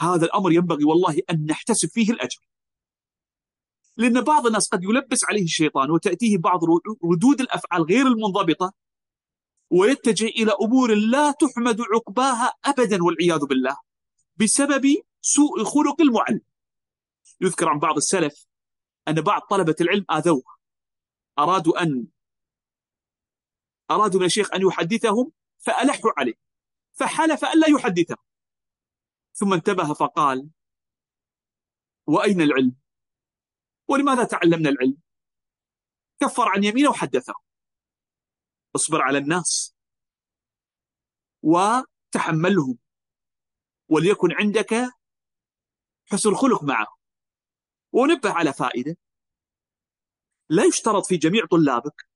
هذا 0.00 0.24
الأمر 0.24 0.52
ينبغي 0.52 0.84
والله 0.84 1.22
أن 1.30 1.46
نحتسب 1.46 1.88
فيه 1.88 2.10
الأجر. 2.10 2.40
لأن 3.96 4.20
بعض 4.20 4.46
الناس 4.46 4.68
قد 4.68 4.84
يلبس 4.84 5.24
عليه 5.24 5.44
الشيطان 5.44 5.90
وتأتيه 5.90 6.38
بعض 6.38 6.60
ردود 7.04 7.40
الأفعال 7.40 7.82
غير 7.82 8.06
المنضبطة 8.06 8.72
ويتجه 9.70 10.26
إلى 10.26 10.52
أمور 10.62 10.94
لا 10.94 11.30
تحمد 11.30 11.80
عقباها 11.80 12.54
أبدا 12.64 13.04
والعياذ 13.04 13.46
بالله 13.46 13.76
بسبب 14.36 15.02
سوء 15.20 15.64
خلق 15.64 16.00
المعلم. 16.00 16.40
يذكر 17.40 17.68
عن 17.68 17.78
بعض 17.78 17.96
السلف 17.96 18.46
أن 19.08 19.20
بعض 19.20 19.42
طلبة 19.42 19.74
العلم 19.80 20.04
آذوه. 20.10 20.56
أرادوا 21.38 21.82
أن 21.82 22.06
أرادوا 23.90 24.20
من 24.20 24.26
الشيخ 24.26 24.54
أن 24.54 24.62
يحدثهم 24.62 25.32
فألحوا 25.58 26.10
عليه. 26.16 26.34
فحلف 26.92 27.44
ألا 27.44 27.68
يحدثهم. 27.68 28.24
ثم 29.32 29.52
انتبه 29.52 29.92
فقال 29.92 30.48
وأين 32.06 32.40
العلم؟ 32.40 32.74
ولماذا 33.88 34.24
تعلمنا 34.24 34.68
العلم؟ 34.70 34.98
كفر 36.20 36.48
عن 36.48 36.64
يمينه 36.64 36.90
وحدثه. 36.90 37.34
اصبر 38.76 39.02
على 39.02 39.18
الناس. 39.18 39.74
وتحملهم. 41.42 42.78
وليكن 43.88 44.32
عندك 44.32 44.74
حسن 46.06 46.28
الخلق 46.28 46.64
معه 46.64 46.86
ونبه 47.92 48.30
على 48.30 48.52
فائدة. 48.52 48.96
لا 50.48 50.64
يشترط 50.64 51.06
في 51.06 51.16
جميع 51.16 51.46
طلابك 51.50 52.08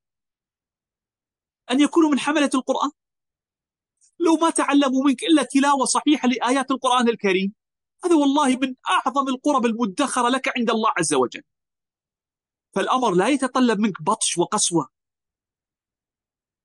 أن 1.71 1.81
يكونوا 1.81 2.11
من 2.11 2.19
حملة 2.19 2.51
القرآن. 2.55 2.91
لو 4.19 4.35
ما 4.37 4.51
تعلموا 4.51 5.05
منك 5.05 5.23
إلا 5.23 5.43
تلاوة 5.43 5.85
صحيحة 5.85 6.29
لآيات 6.29 6.71
القرآن 6.71 7.09
الكريم 7.09 7.55
هذا 8.05 8.15
والله 8.15 8.57
من 8.57 8.75
أعظم 8.91 9.29
القرب 9.29 9.67
المدخرة 9.67 10.29
لك 10.29 10.59
عند 10.59 10.71
الله 10.71 10.93
عز 10.99 11.15
وجل. 11.15 11.43
فالأمر 12.75 13.15
لا 13.15 13.29
يتطلب 13.29 13.79
منك 13.79 14.03
بطش 14.03 14.39
وقسوة. 14.39 14.89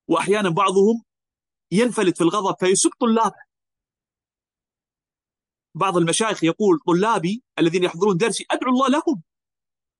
وأحيانا 0.08 0.50
بعضهم 0.50 1.04
ينفلت 1.72 2.18
في 2.18 2.24
الغضب 2.24 2.56
فيسب 2.60 2.90
طلابه. 3.00 3.46
بعض 5.76 5.98
المشايخ 5.98 6.44
يقول 6.44 6.80
طلابي 6.88 7.44
الذين 7.60 7.84
يحضرون 7.84 8.18
درسي 8.18 8.46
أدعو 8.52 8.72
الله 8.72 8.88
لهم. 8.90 9.24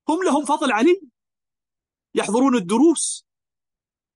هم 0.08 0.22
لهم 0.24 0.44
فضل 0.44 0.72
علي 0.72 1.00
يحضرون 2.14 2.56
الدروس 2.56 3.26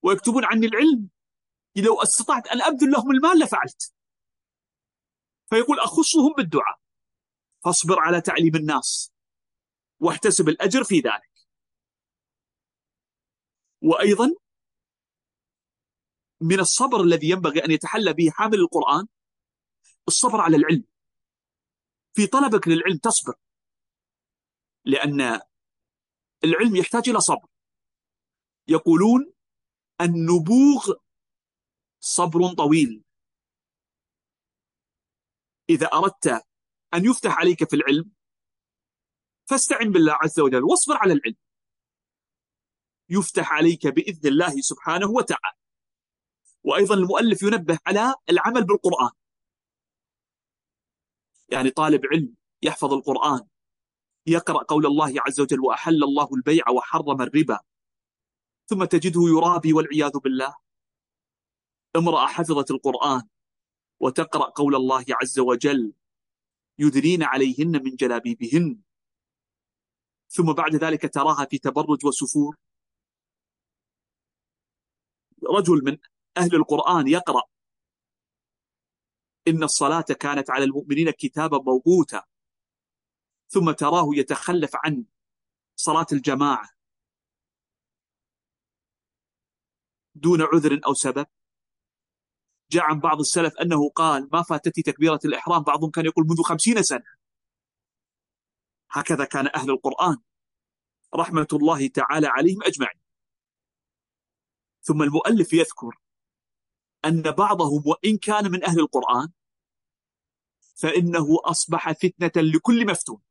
ويكتبون 0.02 0.44
عني 0.44 0.66
العلم. 0.66 1.08
لو 1.76 2.02
استطعت 2.02 2.46
أن 2.46 2.62
أبذل 2.62 2.90
لهم 2.90 3.10
المال 3.10 3.38
لفعلت. 3.38 3.94
فيقول 5.50 5.80
أخصهم 5.80 6.34
بالدعاء. 6.36 6.80
فاصبر 7.64 8.00
على 8.00 8.20
تعليم 8.20 8.56
الناس 8.56 9.12
واحتسب 10.00 10.48
الأجر 10.48 10.84
في 10.84 10.94
ذلك. 10.94 11.29
وأيضا 13.82 14.34
من 16.40 16.60
الصبر 16.60 17.00
الذي 17.02 17.30
ينبغي 17.30 17.64
أن 17.64 17.70
يتحلى 17.70 18.12
به 18.12 18.30
حامل 18.30 18.54
القرآن 18.54 19.06
الصبر 20.08 20.40
على 20.40 20.56
العلم. 20.56 20.84
في 22.12 22.26
طلبك 22.26 22.68
للعلم 22.68 22.98
تصبر 22.98 23.34
لأن 24.84 25.40
العلم 26.44 26.76
يحتاج 26.76 27.08
إلى 27.08 27.20
صبر. 27.20 27.48
يقولون 28.68 29.32
النبوغ 30.00 30.94
صبر 32.00 32.54
طويل. 32.54 33.04
إذا 35.70 35.86
أردت 35.86 36.26
أن 36.94 37.04
يفتح 37.04 37.38
عليك 37.38 37.70
في 37.70 37.76
العلم 37.76 38.10
فاستعن 39.44 39.92
بالله 39.92 40.12
عز 40.12 40.40
وجل 40.40 40.64
واصبر 40.64 40.96
على 40.96 41.12
العلم. 41.12 41.36
يفتح 43.10 43.52
عليك 43.52 43.86
بإذن 43.86 44.28
الله 44.28 44.60
سبحانه 44.60 45.10
وتعالى. 45.10 45.56
وأيضا 46.64 46.94
المؤلف 46.94 47.42
ينبه 47.42 47.78
على 47.86 48.14
العمل 48.30 48.64
بالقرآن. 48.64 49.10
يعني 51.48 51.70
طالب 51.70 52.00
علم 52.12 52.34
يحفظ 52.62 52.92
القرآن 52.92 53.46
يقرأ 54.26 54.62
قول 54.62 54.86
الله 54.86 55.14
عز 55.26 55.40
وجل 55.40 55.60
وأحل 55.60 56.04
الله 56.04 56.28
البيع 56.34 56.68
وحرم 56.70 57.22
الربا 57.22 57.58
ثم 58.66 58.84
تجده 58.84 59.20
يرابي 59.20 59.72
والعياذ 59.72 60.18
بالله. 60.18 60.56
امرأة 61.96 62.26
حفظت 62.26 62.70
القرآن 62.70 63.28
وتقرأ 64.00 64.50
قول 64.50 64.74
الله 64.74 65.04
عز 65.10 65.38
وجل 65.38 65.92
يدنين 66.78 67.22
عليهن 67.22 67.82
من 67.84 67.96
جلابيبهن 67.96 68.80
ثم 70.28 70.52
بعد 70.52 70.74
ذلك 70.74 71.14
تراها 71.14 71.44
في 71.44 71.58
تبرج 71.58 72.06
وسفور. 72.06 72.56
رجل 75.48 75.84
من 75.84 75.98
أهل 76.36 76.54
القرآن 76.54 77.08
يقرأ 77.08 77.42
إن 79.48 79.62
الصلاة 79.62 80.04
كانت 80.20 80.50
على 80.50 80.64
المؤمنين 80.64 81.10
كتابا 81.10 81.58
موقوتا 81.58 82.24
ثم 83.48 83.70
تراه 83.70 84.08
يتخلف 84.14 84.70
عن 84.74 85.04
صلاة 85.76 86.06
الجماعة 86.12 86.70
دون 90.14 90.42
عذر 90.42 90.80
أو 90.86 90.94
سبب. 90.94 91.26
جاء 92.70 92.82
عن 92.82 93.00
بعض 93.00 93.20
السلف 93.20 93.54
أنه 93.60 93.90
قال 93.90 94.28
ما 94.32 94.42
فاتتي 94.42 94.82
تكبيرة 94.82 95.20
الإحرام 95.24 95.62
بعضهم 95.62 95.90
كان 95.90 96.06
يقول 96.06 96.26
منذ 96.28 96.42
خمسين 96.42 96.82
سنة. 96.82 97.04
هكذا 98.90 99.24
كان 99.24 99.46
أهل 99.54 99.70
القرآن. 99.70 100.16
رحمة 101.14 101.48
الله 101.52 101.88
تعالى 101.88 102.26
عليهم 102.26 102.62
أجمعين. 102.62 102.99
ثم 104.90 105.02
المؤلف 105.02 105.52
يذكر 105.52 106.00
أن 107.04 107.22
بعضهم 107.22 107.82
وإن 107.86 108.18
كان 108.18 108.50
من 108.50 108.64
أهل 108.64 108.80
القرآن 108.80 109.32
فإنه 110.74 111.26
أصبح 111.44 111.92
فتنة 111.92 112.42
لكل 112.42 112.86
مفتون. 112.86 113.22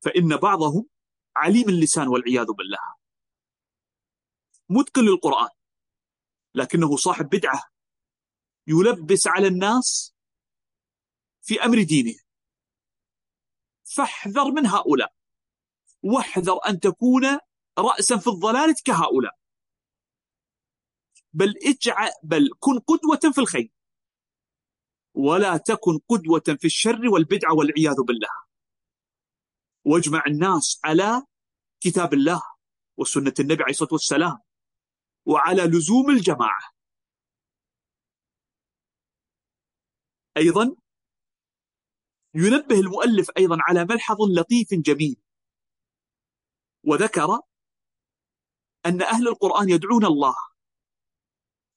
فإن 0.00 0.36
بعضهم 0.36 0.88
عليم 1.36 1.68
اللسان 1.68 2.08
والعياذ 2.08 2.46
بالله. 2.46 2.94
متقن 4.68 5.02
للقرآن 5.02 5.48
لكنه 6.54 6.96
صاحب 6.96 7.28
بدعة 7.28 7.62
يلبس 8.66 9.26
على 9.26 9.46
الناس 9.46 10.14
في 11.42 11.64
أمر 11.64 11.82
دينه. 11.82 12.18
فاحذر 13.96 14.44
من 14.44 14.66
هؤلاء 14.66 15.14
واحذر 16.02 16.58
أن 16.68 16.80
تكون 16.80 17.38
رأسا 17.78 18.16
في 18.16 18.26
الضلالة 18.30 18.76
كهؤلاء. 18.84 19.39
بل 21.32 21.54
اجعل 21.66 22.10
بل 22.22 22.50
كن 22.60 22.78
قدوة 22.78 23.32
في 23.32 23.40
الخير. 23.40 23.72
ولا 25.14 25.56
تكن 25.56 25.98
قدوة 26.08 26.56
في 26.60 26.64
الشر 26.64 27.08
والبدعة 27.12 27.54
والعياذ 27.54 27.96
بالله. 28.08 28.28
واجمع 29.84 30.22
الناس 30.26 30.80
على 30.84 31.26
كتاب 31.80 32.14
الله 32.14 32.42
وسنة 32.96 33.34
النبي 33.40 33.62
عليه 33.62 33.70
الصلاة 33.70 33.92
والسلام 33.92 34.38
وعلى 35.26 35.62
لزوم 35.62 36.10
الجماعة. 36.10 36.72
أيضا 40.36 40.76
ينبه 42.34 42.80
المؤلف 42.80 43.30
أيضا 43.38 43.56
على 43.60 43.84
ملحظ 43.84 44.16
لطيف 44.22 44.74
جميل. 44.74 45.16
وذكر 46.84 47.40
أن 48.86 49.02
أهل 49.02 49.28
القرآن 49.28 49.70
يدعون 49.70 50.04
الله 50.04 50.34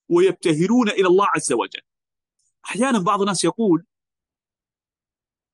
ويبتهلون 0.10 0.90
إلى 0.90 1.08
الله 1.08 1.26
عز 1.30 1.54
وجل. 1.54 1.82
أحيانا 2.66 3.00
بعض 3.00 3.22
الناس 3.22 3.44
يقول 3.44 3.86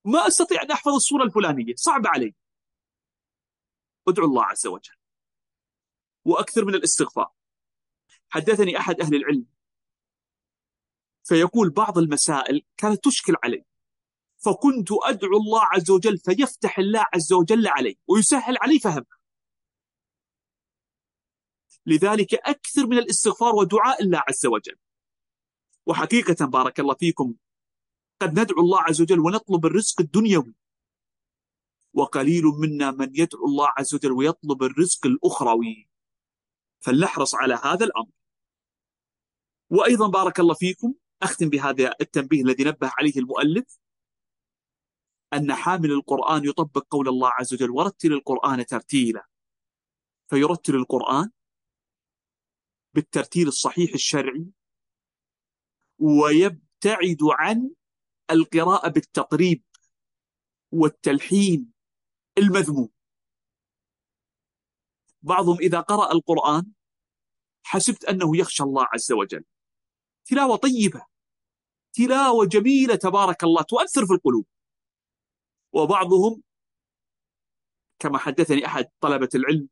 ما 0.06 0.28
أستطيع 0.28 0.62
أن 0.62 0.72
أحفظ 0.72 0.93
الصورة 0.93 1.24
الفلانية 1.24 1.76
صعب 1.76 2.08
علي. 2.08 2.36
أدعو 4.08 4.26
الله 4.26 4.45
عز 4.45 4.68
وجل. 4.68 4.95
وأكثر 6.26 6.66
من 6.66 6.76
الاستغفار. 6.76 7.32
حدثني 8.30 8.78
أحد 8.78 9.02
أهل 9.02 9.16
العلم 9.16 9.45
فيقول 11.24 11.70
بعض 11.70 11.97
المسائل 11.97 12.66
كانت 12.78 13.04
تشكل 13.04 13.36
علي. 13.43 13.66
فكنت 14.45 14.89
أدعو 14.91 15.38
الله 15.38 15.62
عز 15.64 15.91
وجل 15.91 16.18
فيفتح 16.18 16.80
الله 16.80 17.06
عز 17.14 17.34
وجل 17.34 17.68
علي 17.68 17.97
ويسهل 18.08 18.58
علي 18.62 18.80
فهمها 18.80 19.18
لذلك 21.86 22.34
أكثر 22.34 22.88
من 22.88 22.98
الاستغفار 22.98 23.56
ودعاء 23.56 24.04
الله 24.04 24.24
عز 24.28 24.46
وجل. 24.46 24.76
وحقيقة 25.86 26.46
بارك 26.46 26.80
الله 26.80 26.96
فيكم 26.96 27.36
قد 28.22 28.40
ندعو 28.40 28.60
الله 28.60 28.82
عز 28.82 29.02
وجل 29.02 29.20
ونطلب 29.20 29.66
الرزق 29.66 30.02
الدنيوي. 30.02 30.56
وقليل 31.94 32.44
منا 32.44 32.92
من 32.92 33.10
يدعو 33.16 33.46
الله 33.46 33.68
عز 33.78 33.96
وجل 33.96 34.12
ويطلب 34.12 34.64
الرزق 34.64 35.06
الأخروي. 35.06 35.90
فلنحرص 36.80 37.36
على 37.36 37.60
هذا 37.64 37.86
الأمر. 37.86 38.12
وأيضا 39.70 40.08
بارك 40.08 40.40
الله 40.40 40.54
فيكم 40.54 40.94
أختم 41.22 41.50
بهذا 41.50 41.96
التنبيه 42.02 42.42
الذي 42.42 42.64
نبه 42.64 42.92
عليه 42.98 43.18
المؤلف. 43.18 43.80
أن 45.34 45.54
حامل 45.54 45.92
القرآن 45.92 46.46
يطبق 46.46 46.88
قول 46.90 47.08
الله 47.08 47.30
عز 47.30 47.54
وجل 47.54 47.72
ورتل 47.72 48.14
القرآن 48.14 48.66
ترتيلا 48.66 49.28
فيرتل 50.30 50.76
القرآن 50.76 51.32
بالترتيل 52.94 53.48
الصحيح 53.48 53.94
الشرعي 53.94 54.46
ويبتعد 56.00 57.18
عن 57.22 57.72
القراءة 58.32 58.90
بالتقريب 58.90 59.64
والتلحين 60.72 61.74
المذموم. 62.38 62.90
بعضهم 65.22 65.58
إذا 65.60 65.80
قرأ 65.80 66.12
القرآن 66.12 66.72
حسبت 67.64 68.06
أنه 68.06 68.38
يخشى 68.38 68.64
الله 68.64 68.88
عز 68.94 69.12
وجل. 69.12 69.46
تلاوة 70.26 70.56
طيبة 70.56 71.06
تلاوة 71.94 72.46
جميلة 72.46 72.96
تبارك 72.96 73.44
الله 73.44 73.62
تؤثر 73.62 74.06
في 74.06 74.14
القلوب. 74.14 74.46
وبعضهم 75.74 76.44
كما 78.00 78.18
حدثني 78.18 78.66
أحد 78.66 78.86
طلبة 79.02 79.30
العلم 79.36 79.70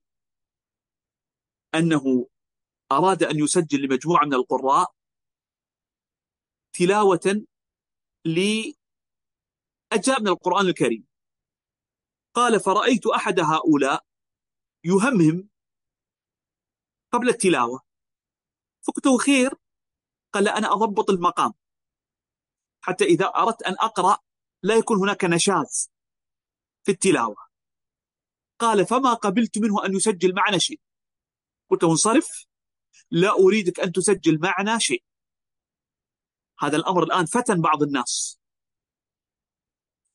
أنه 1.76 2.28
أراد 2.92 3.24
أن 3.24 3.40
يسجل 3.40 3.82
لمجموعة 3.82 4.26
من 4.26 4.34
القراء 4.34 4.96
تلاوة 6.74 7.46
لأجزاء 8.26 10.22
من 10.22 10.28
القرآن 10.28 10.68
الكريم. 10.68 11.08
قال 12.34 12.60
فرأيت 12.60 13.08
أحد 13.08 13.40
هؤلاء 13.40 14.06
يهمهم 14.84 15.50
قبل 17.12 17.30
التلاوة. 17.30 17.82
فقلت 18.88 19.06
له 19.06 19.18
خير. 19.18 19.54
قال 20.34 20.44
لا 20.44 20.58
أنا 20.58 20.74
أضبط 20.74 21.10
المقام. 21.10 21.54
حتى 22.82 23.04
إذا 23.04 23.26
أردت 23.26 23.64
أن 23.64 23.74
أقرأ 23.80 24.18
لا 24.64 24.76
يكون 24.76 24.98
هناك 24.98 25.26
نشاز 25.26 25.92
في 26.84 26.92
التلاوة. 26.92 27.48
قال 28.60 28.86
فما 28.86 29.14
قبلت 29.14 29.58
منه 29.58 29.86
أن 29.86 29.96
يسجل 29.96 30.36
معنا 30.36 30.58
شيء. 30.58 30.82
قلت 31.70 31.84
له 31.84 31.92
انصرف. 31.92 32.47
لا 33.12 33.32
أريدك 33.32 33.80
أن 33.80 33.92
تسجل 33.92 34.40
معنا 34.40 34.78
شيء. 34.78 35.04
هذا 36.60 36.78
الأمر 36.78 37.04
الآن 37.04 37.26
فتن 37.26 37.62
بعض 37.62 37.84
الناس. 37.84 38.40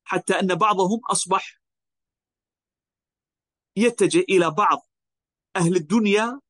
حتى 0.04 0.40
أن 0.40 0.54
بعضهم 0.54 1.00
أصبح 1.10 1.60
يتجه 3.76 4.18
إلى 4.18 4.50
بعض 4.50 4.86
أهل 5.56 5.76
الدنيا 5.76 6.40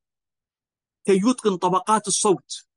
كي 1.05 1.21
يتقن 1.29 1.57
طبقات 1.57 2.07
الصوت. 2.07 2.67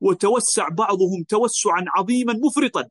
وتوسع 0.00 0.68
بعضهم 0.68 1.24
توسعا 1.28 1.84
عظيما 1.88 2.32
مفرطا. 2.32 2.90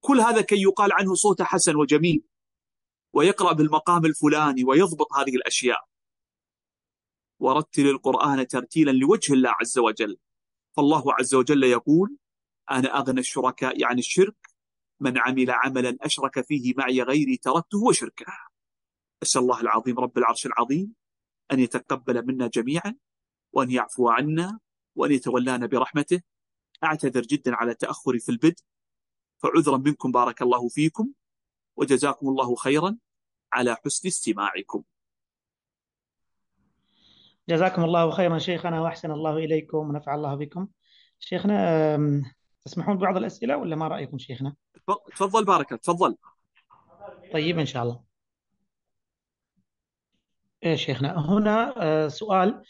كل 0.00 0.20
هذا 0.20 0.42
كي 0.42 0.62
يقال 0.62 0.92
عنه 0.92 1.14
صوته 1.14 1.44
حسن 1.44 1.76
وجميل 1.76 2.24
ويقرأ 3.12 3.52
بالمقام 3.52 4.04
الفلاني 4.06 4.64
ويضبط 4.64 5.12
هذه 5.12 5.36
الأشياء. 5.36 5.88
ورتل 7.40 7.86
القرآن 7.86 8.46
ترتيلا 8.46 8.90
لوجه 8.90 9.32
الله 9.32 9.50
عز 9.60 9.78
وجل. 9.78 10.18
فالله 10.76 11.14
عز 11.14 11.34
وجل 11.34 11.64
يقول 11.64 12.16
أنا 12.70 12.98
أغنى 12.98 13.20
الشركاء 13.20 13.84
عن 13.84 13.98
الشرك 13.98 14.36
من 15.00 15.18
عمل 15.18 15.50
عملا 15.50 15.96
أشرك 16.02 16.46
فيه 16.46 16.74
معي 16.76 17.02
غيري 17.02 17.36
تركته 17.36 17.78
وشركه. 17.84 18.26
أسأل 19.22 19.42
الله 19.42 19.60
العظيم 19.60 19.98
رب 19.98 20.18
العرش 20.18 20.46
العظيم 20.46 20.94
أن 21.52 21.60
يتقبل 21.60 22.26
منا 22.26 22.46
جميعا 22.46 22.96
وأن 23.52 23.70
يعفو 23.70 24.08
عنا 24.08 24.58
وأن 24.94 25.12
يتولانا 25.12 25.66
برحمته. 25.66 26.22
أعتذر 26.84 27.22
جدا 27.22 27.54
على 27.54 27.74
تأخري 27.74 28.18
في 28.18 28.28
البدء 28.28 28.62
فعذرا 29.38 29.76
منكم 29.76 30.12
بارك 30.12 30.42
الله 30.42 30.68
فيكم 30.68 31.12
وجزاكم 31.76 32.28
الله 32.28 32.54
خيرا 32.54 32.98
على 33.52 33.76
حسن 33.84 34.08
استماعكم. 34.08 34.84
جزاكم 37.48 37.84
الله 37.84 38.10
خيرا 38.10 38.38
شيخنا 38.38 38.80
وأحسن 38.80 39.10
الله 39.10 39.36
إليكم 39.36 39.78
ونفع 39.78 40.14
الله 40.14 40.34
بكم. 40.34 40.68
شيخنا 41.18 41.78
تسمحون 42.64 42.96
ببعض 42.96 43.16
الأسئلة 43.16 43.56
ولا 43.56 43.76
ما 43.76 43.88
رأيكم 43.88 44.18
شيخنا؟ 44.18 44.54
تفضل 45.16 45.44
بارك 45.44 45.68
تفضل. 45.68 46.16
طيب 47.32 47.58
إن 47.58 47.66
شاء 47.66 47.82
الله. 47.82 48.00
إيه 50.62 50.76
شيخنا 50.76 51.30
هنا 51.30 51.74
آه، 51.76 52.08
سؤال 52.08 52.62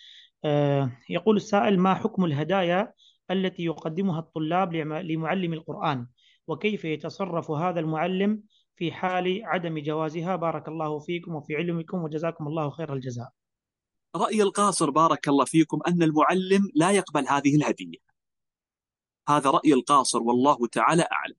آه، 0.44 0.90
يقول 1.10 1.36
السائل 1.36 1.78
ما 1.80 1.94
حكم 1.94 2.24
الهدايا 2.24 2.92
التي 3.30 3.64
يقدمها 3.64 4.20
الطلاب 4.20 4.74
لمعلم 4.74 5.52
القرآن؟ 5.52 6.06
وكيف 6.46 6.84
يتصرف 6.84 7.50
هذا 7.50 7.80
المعلم 7.80 8.42
في 8.76 8.92
حال 8.92 9.44
عدم 9.44 9.78
جوازها؟ 9.78 10.36
بارك 10.36 10.68
الله 10.68 10.98
فيكم 10.98 11.34
وفي 11.34 11.56
علمكم 11.56 12.02
وجزاكم 12.02 12.48
الله 12.48 12.70
خير 12.70 12.92
الجزاء. 12.94 13.37
رأي 14.16 14.42
القاصر 14.42 14.90
بارك 14.90 15.28
الله 15.28 15.44
فيكم 15.44 15.80
أن 15.88 16.02
المعلم 16.02 16.70
لا 16.74 16.90
يقبل 16.90 17.28
هذه 17.28 17.56
الهدية. 17.56 17.98
هذا 19.28 19.50
رأي 19.50 19.72
القاصر 19.72 20.22
والله 20.22 20.66
تعالى 20.66 21.08
أعلم. 21.12 21.36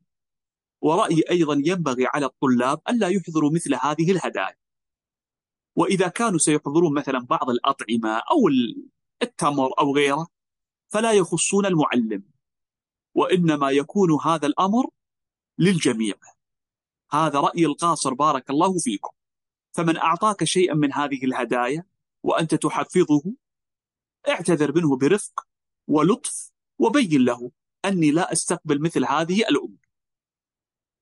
ورأيي 0.81 1.23
أيضا 1.29 1.53
ينبغي 1.53 2.05
على 2.05 2.25
الطلاب 2.25 2.81
ألا 2.89 3.07
يحضروا 3.07 3.51
مثل 3.51 3.75
هذه 3.75 4.11
الهدايا. 4.11 4.55
وإذا 5.75 6.07
كانوا 6.07 6.37
سيحضرون 6.37 6.93
مثلا 6.93 7.19
بعض 7.19 7.49
الأطعمة 7.49 8.09
أو 8.09 8.47
التمر 9.21 9.79
أو 9.79 9.95
غيره 9.95 10.27
فلا 10.89 11.11
يخصون 11.11 11.65
المعلم. 11.65 12.23
وإنما 13.15 13.71
يكون 13.71 14.19
هذا 14.25 14.47
الأمر 14.47 14.89
للجميع. 15.57 16.15
هذا 17.11 17.39
رأي 17.39 17.65
القاصر 17.65 18.13
بارك 18.13 18.49
الله 18.49 18.79
فيكم. 18.79 19.11
فمن 19.71 19.97
أعطاك 19.97 20.43
شيئا 20.43 20.73
من 20.73 20.93
هذه 20.93 21.25
الهدايا 21.25 21.88
وأنت 22.23 22.55
تحفظه 22.55 23.33
اعتذر 24.27 24.75
منه 24.75 24.97
برفق 24.97 25.47
ولطف 25.87 26.51
وبين 26.79 27.25
له 27.25 27.51
أني 27.85 28.11
لا 28.11 28.31
أستقبل 28.31 28.81
مثل 28.81 29.05
هذه 29.05 29.41
الأمور. 29.41 29.89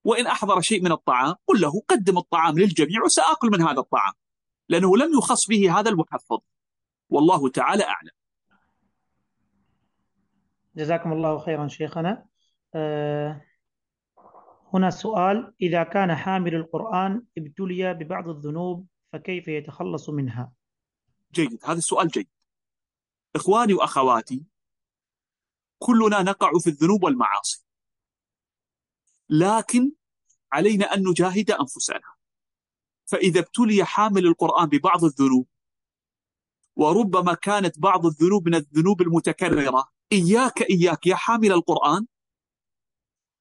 وإن 0.04 0.28
أحضر 0.28 0.62
شيء 0.62 0.84
من 0.84 0.92
الطعام 0.92 1.36
قل 1.48 1.62
له 1.62 1.82
قدم 1.88 2.18
الطعام 2.18 2.60
للجميع 2.60 3.04
وسآكل 3.04 3.48
من 3.48 3.62
هذا 3.62 3.80
الطعام 3.80 4.14
لأنه 4.70 4.98
لم 4.98 5.18
يخص 5.18 5.48
به 5.48 5.80
هذا 5.80 5.90
المحفظ. 5.90 6.40
والله 7.10 7.50
تعالى 7.50 7.84
أعلم. 7.84 8.10
جزاكم 10.76 11.14
الله 11.14 11.40
خيرا 11.40 11.68
شيخنا. 11.68 12.26
أه 12.76 13.42
هنا 14.74 14.90
سؤال 14.90 15.54
إذا 15.62 15.84
كان 15.84 16.16
حامل 16.16 16.56
القرآن 16.56 17.24
ابتلي 17.38 17.94
ببعض 17.94 18.30
الذنوب 18.30 18.88
فكيف 19.14 19.48
يتخلص 19.48 20.10
منها؟ 20.10 20.52
جيد. 21.34 21.60
هذا 21.66 21.78
السؤال 21.78 22.08
جيد. 22.08 22.28
إخواني 23.36 23.74
وأخواتي 23.74 24.44
كلنا 25.80 26.22
نقع 26.22 26.52
في 26.64 26.70
الذنوب 26.70 27.04
والمعاصي. 27.04 27.66
لكن 29.30 29.92
علينا 30.52 30.94
أن 30.94 31.08
نجاهد 31.08 31.52
أنفسنا. 31.52 32.18
فإذا 33.06 33.40
ابتلي 33.40 33.86
حامل 33.86 34.26
القرآن 34.28 34.66
ببعض 34.66 35.04
الذنوب 35.04 35.48
وربما 36.76 37.34
كانت 37.34 37.80
بعض 37.80 38.06
الذنوب 38.06 38.48
من 38.48 38.56
الذنوب 38.56 39.02
المتكررة 39.02 39.88
إياك 40.12 40.62
إياك 40.62 41.08
يا 41.08 41.16
حامل 41.16 41.52
القرآن 41.52 42.08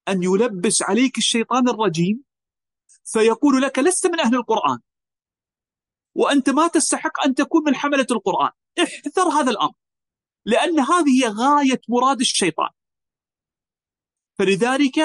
أن 0.09 0.23
يلبس 0.23 0.83
عليك 0.83 1.19
الشيطان 1.19 1.69
الرجيم 1.69 2.25
فيقول 3.05 3.63
لك 3.63 3.79
لست 3.79 4.07
من 4.07 4.21
أهل 4.21 4.35
القرآن. 4.35 4.79
وأنت 6.17 6.51
ما 6.51 6.67
تستحق 6.67 7.27
أن 7.27 7.35
تكون 7.35 7.63
من 7.65 7.75
حملة 7.75 8.07
القرآن. 8.11 8.51
احذر 8.83 9.29
هذا 9.29 9.51
الأمر 9.51 9.75
لأن 10.45 10.81
هذه 10.81 11.25
هي 11.25 11.29
غاية 11.29 11.81
مراد 11.89 12.21
الشيطان. 12.21 12.71
فلذلك 14.39 14.99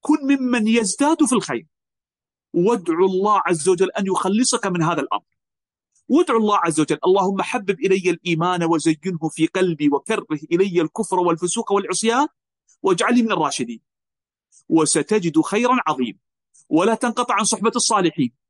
كن 0.00 0.18
ممن 0.22 0.68
يزداد 0.68 1.24
في 1.24 1.32
الخير. 1.32 1.66
وادعو 2.52 3.06
الله 3.06 3.42
عز 3.46 3.68
وجل 3.68 3.90
أن 3.90 4.06
يخلصك 4.06 4.66
من 4.66 4.82
هذا 4.82 5.00
الأمر. 5.00 5.24
وادعو 6.08 6.36
الله 6.36 6.58
عز 6.58 6.80
وجل 6.80 6.98
اللهم 7.06 7.42
حبب 7.42 7.80
إلي 7.80 8.10
الإيمان 8.10 8.64
وزينه 8.64 9.28
في 9.30 9.46
قلبي 9.46 9.88
وكره 9.88 10.26
إلي 10.52 10.80
الكفر 10.80 11.18
والفسوق 11.20 11.72
والعصيان 11.72 12.28
واجعلني 12.82 13.22
من 13.22 13.32
الراشدين. 13.32 13.80
وستجد 14.68 15.40
خيرا 15.40 15.76
عظيما. 15.86 16.18
ولا 16.68 16.94
تنقطع 16.94 17.34
عن 17.34 17.44
صحبة 17.44 17.72
الصالحين. 17.76 18.41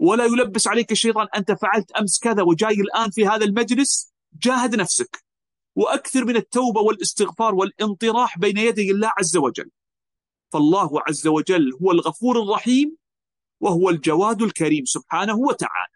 ولا 0.00 0.24
يلبس 0.24 0.68
عليك 0.68 0.92
الشيطان 0.92 1.26
أنت 1.36 1.52
فعلت 1.52 1.90
أمس 1.90 2.18
كذا 2.18 2.42
وجاي 2.42 2.74
الآن 2.74 3.10
في 3.10 3.26
هذا 3.26 3.44
المجلس 3.44 4.14
جاهد 4.32 4.74
نفسك. 4.74 5.24
وأكثر 5.76 6.24
من 6.24 6.36
التوبة 6.36 6.80
والإستغفار 6.80 7.54
والانطراح 7.54 8.38
بين 8.38 8.56
يدي 8.56 8.90
الله 8.90 9.12
عز 9.18 9.36
وجل. 9.36 9.70
فالله 10.52 11.02
عز 11.08 11.26
وجل 11.26 11.72
هو 11.82 11.90
الغفور 11.90 12.42
الرحيم 12.42 12.96
وهو 13.60 13.90
الجواد 13.90 14.42
الكريم 14.42 14.84
سبحانه 14.84 15.36
وتعالى. 15.36 15.92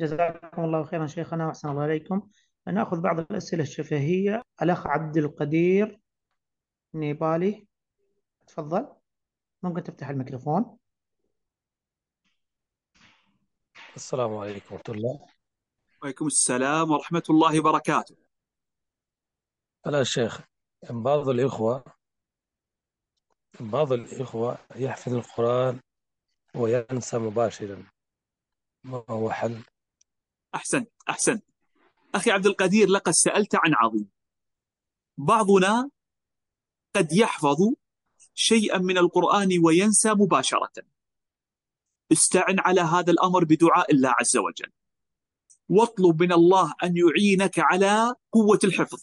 جزاكم 0.00 0.64
الله 0.64 0.84
خيرا 0.84 1.06
شيخنا 1.06 1.46
وأحسن 1.46 1.68
الله 1.68 1.82
عليكم 1.82 2.22
نأخذ 2.66 3.00
بعض 3.00 3.18
الأسئلة 3.20 3.62
الشفهية. 3.62 4.42
الأخ 4.62 4.86
عبد 4.86 5.16
القدير 5.16 6.00
نيبالي 6.94 7.66
تفضل. 8.46 8.88
ممكن 9.62 9.82
تفتح 9.82 10.08
الميكروفون. 10.08 10.78
السلام 13.98 14.36
عليكم 14.36 14.74
ورحمة 14.74 14.94
الله. 14.94 15.26
وعليكم 16.02 16.26
السلام 16.26 16.90
ورحمة 16.90 17.22
الله 17.30 17.60
وبركاته. 17.60 18.16
لا 19.86 20.04
شيخ 20.04 20.40
بعض 20.90 21.28
الإخوة 21.28 21.84
بعض 23.60 23.92
الإخوة 23.92 24.58
يحفظ 24.76 25.14
القرآن 25.14 25.80
وينسى 26.54 27.18
مباشرا. 27.18 27.86
ما 28.84 29.04
هو 29.10 29.30
حل؟ 29.30 29.64
أحسنت 30.54 30.90
أحسنت 31.08 31.44
أخي 32.14 32.30
عبد 32.30 32.46
القدير 32.46 32.88
لقد 32.88 33.12
سألت 33.12 33.54
عن 33.54 33.74
عظيم. 33.74 34.10
بعضنا 35.16 35.90
قد 36.94 37.12
يحفظ 37.12 37.58
شيئا 38.34 38.78
من 38.78 38.98
القرآن 38.98 39.48
وينسى 39.64 40.10
مباشرة. 40.14 40.97
استعن 42.12 42.60
على 42.60 42.80
هذا 42.80 43.10
الأمر 43.10 43.44
بدعاء 43.44 43.92
الله 43.92 44.14
عز 44.20 44.36
وجل. 44.36 44.72
واطلب 45.68 46.22
من 46.22 46.32
الله 46.32 46.74
أن 46.84 46.96
يعينك 46.96 47.58
على 47.58 48.14
قوة 48.32 48.58
الحفظ. 48.64 49.02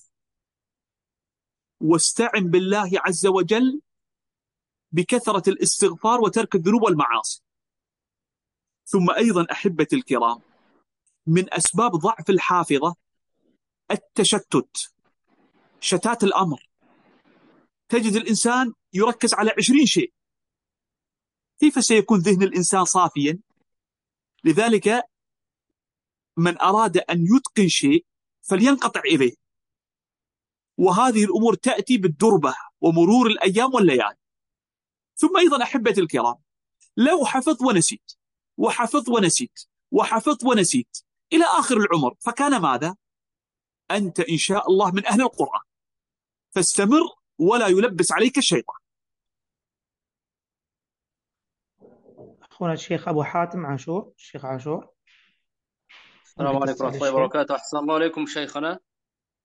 واستعن 1.81 2.49
بالله 2.49 2.91
عز 2.95 3.27
وجل 3.27 3.81
بكثرة 4.91 5.49
الاستغفار 5.49 6.21
وترك 6.21 6.55
الذنوب 6.55 6.83
والمعاصي. 6.83 7.43
ثم 8.85 9.11
أيضا 9.11 9.47
أحبتي 9.51 9.95
الكرام 9.95 10.41
من 11.27 11.53
أسباب 11.53 11.91
ضعف 11.91 12.29
الحافظة 12.29 12.95
التشتت 13.91 14.91
شتات 15.79 16.23
الأمر. 16.23 16.69
تجد 17.89 18.15
الإنسان 18.15 18.73
يركز 18.93 19.33
على 19.33 19.51
عشرين 19.57 19.85
شيء. 19.85 20.13
كيف 21.59 21.83
سيكون 21.83 22.19
ذهن 22.19 22.43
الإنسان 22.43 22.85
صافيا؟ 22.85 23.39
لذلك 24.43 25.03
من 26.37 26.61
أراد 26.61 26.97
أن 26.97 27.25
يتقن 27.35 27.67
شيء 27.67 28.05
فلينقطع 28.41 28.99
إليه. 28.99 29.33
وهذه 30.77 31.23
الأمور 31.23 31.53
تأتي 31.53 31.97
بالدربة 31.97 32.55
ومرور 32.81 33.27
الأيام 33.27 33.73
والليالي. 33.73 34.17
ثم 35.15 35.37
أيضا 35.37 35.63
أحبتي 35.63 36.01
الكرام 36.01 36.35
لو 36.97 37.25
حفظت 37.25 37.61
ونسيت 37.61 38.11
وحفظت 38.57 39.09
ونسيت 39.09 39.59
وحفظت 39.91 40.43
ونسيت 40.43 40.97
إلى 41.33 41.45
آخر 41.45 41.77
العمر 41.77 42.15
فكان 42.19 42.61
ماذا؟ 42.61 42.95
أنت 43.91 44.19
إن 44.19 44.37
شاء 44.37 44.69
الله 44.69 44.91
من 44.91 45.05
أهل 45.05 45.21
القرآن. 45.21 45.61
فاستمر 46.51 47.01
ولا 47.39 47.67
يلبس 47.67 48.11
عليك 48.11 48.37
الشيطان. 48.37 48.84
أخونا 52.55 52.73
الشيخ 52.73 53.07
أبو 53.07 53.23
حاتم 53.23 53.65
عاشور 53.65 54.11
الشيخ 54.17 54.45
عاشور. 54.45 54.89
السلام 56.23 56.57
عليكم 56.57 56.85
ورحمة 56.85 56.95
الله 56.95 57.13
وبركاته. 57.13 57.55
أحسن 57.55 57.77
الله 57.77 57.93
عليكم 57.93 58.25
شيخنا. 58.25 58.79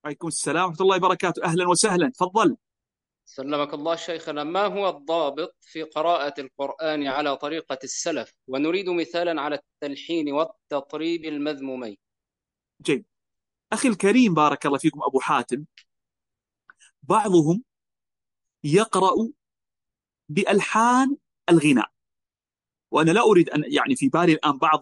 وعليكم 0.05 0.29
السلام 0.29 0.65
ورحمة 0.65 0.81
الله 0.81 0.97
وبركاته. 0.97 1.45
أهلا 1.45 1.69
وسهلا. 1.69 2.11
تفضل. 2.11 2.57
سلمك 3.25 3.75
الله 3.75 3.97
شيخنا. 3.97 4.45
ما 4.45 4.67
هو 4.67 4.89
الضابط 4.89 5.57
في 5.61 5.83
قراءة 5.83 6.41
القرآن 6.41 7.07
على 7.07 7.37
طريقة 7.37 7.79
السلف؟ 7.85 8.35
ونريد 8.49 8.89
مثالا 8.89 9.41
على 9.41 9.55
التلحين 9.55 10.33
والتطريب 10.33 11.25
المذمومين. 11.25 11.97
جيد. 12.83 13.05
أخي 13.73 13.89
الكريم 13.89 14.35
بارك 14.35 14.67
الله 14.67 14.79
فيكم 14.79 15.01
أبو 15.03 15.21
حاتم. 15.21 15.65
بعضهم 17.03 17.65
يقرأ 18.65 19.29
بألحان 20.29 21.17
الغناء. 21.49 21.91
وأنا 22.91 23.11
لا 23.11 23.21
أريد 23.21 23.51
أن 23.51 23.65
يعني 23.67 23.97
في 23.97 24.09
بالي 24.09 24.33
الآن 24.33 24.59
بعض 24.59 24.81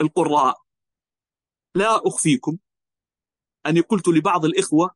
القراء. 0.00 0.62
لا 1.74 2.06
أخفيكم 2.06 2.58
أني 3.66 3.80
قلت 3.80 4.08
لبعض 4.08 4.44
الإخوة 4.44 4.94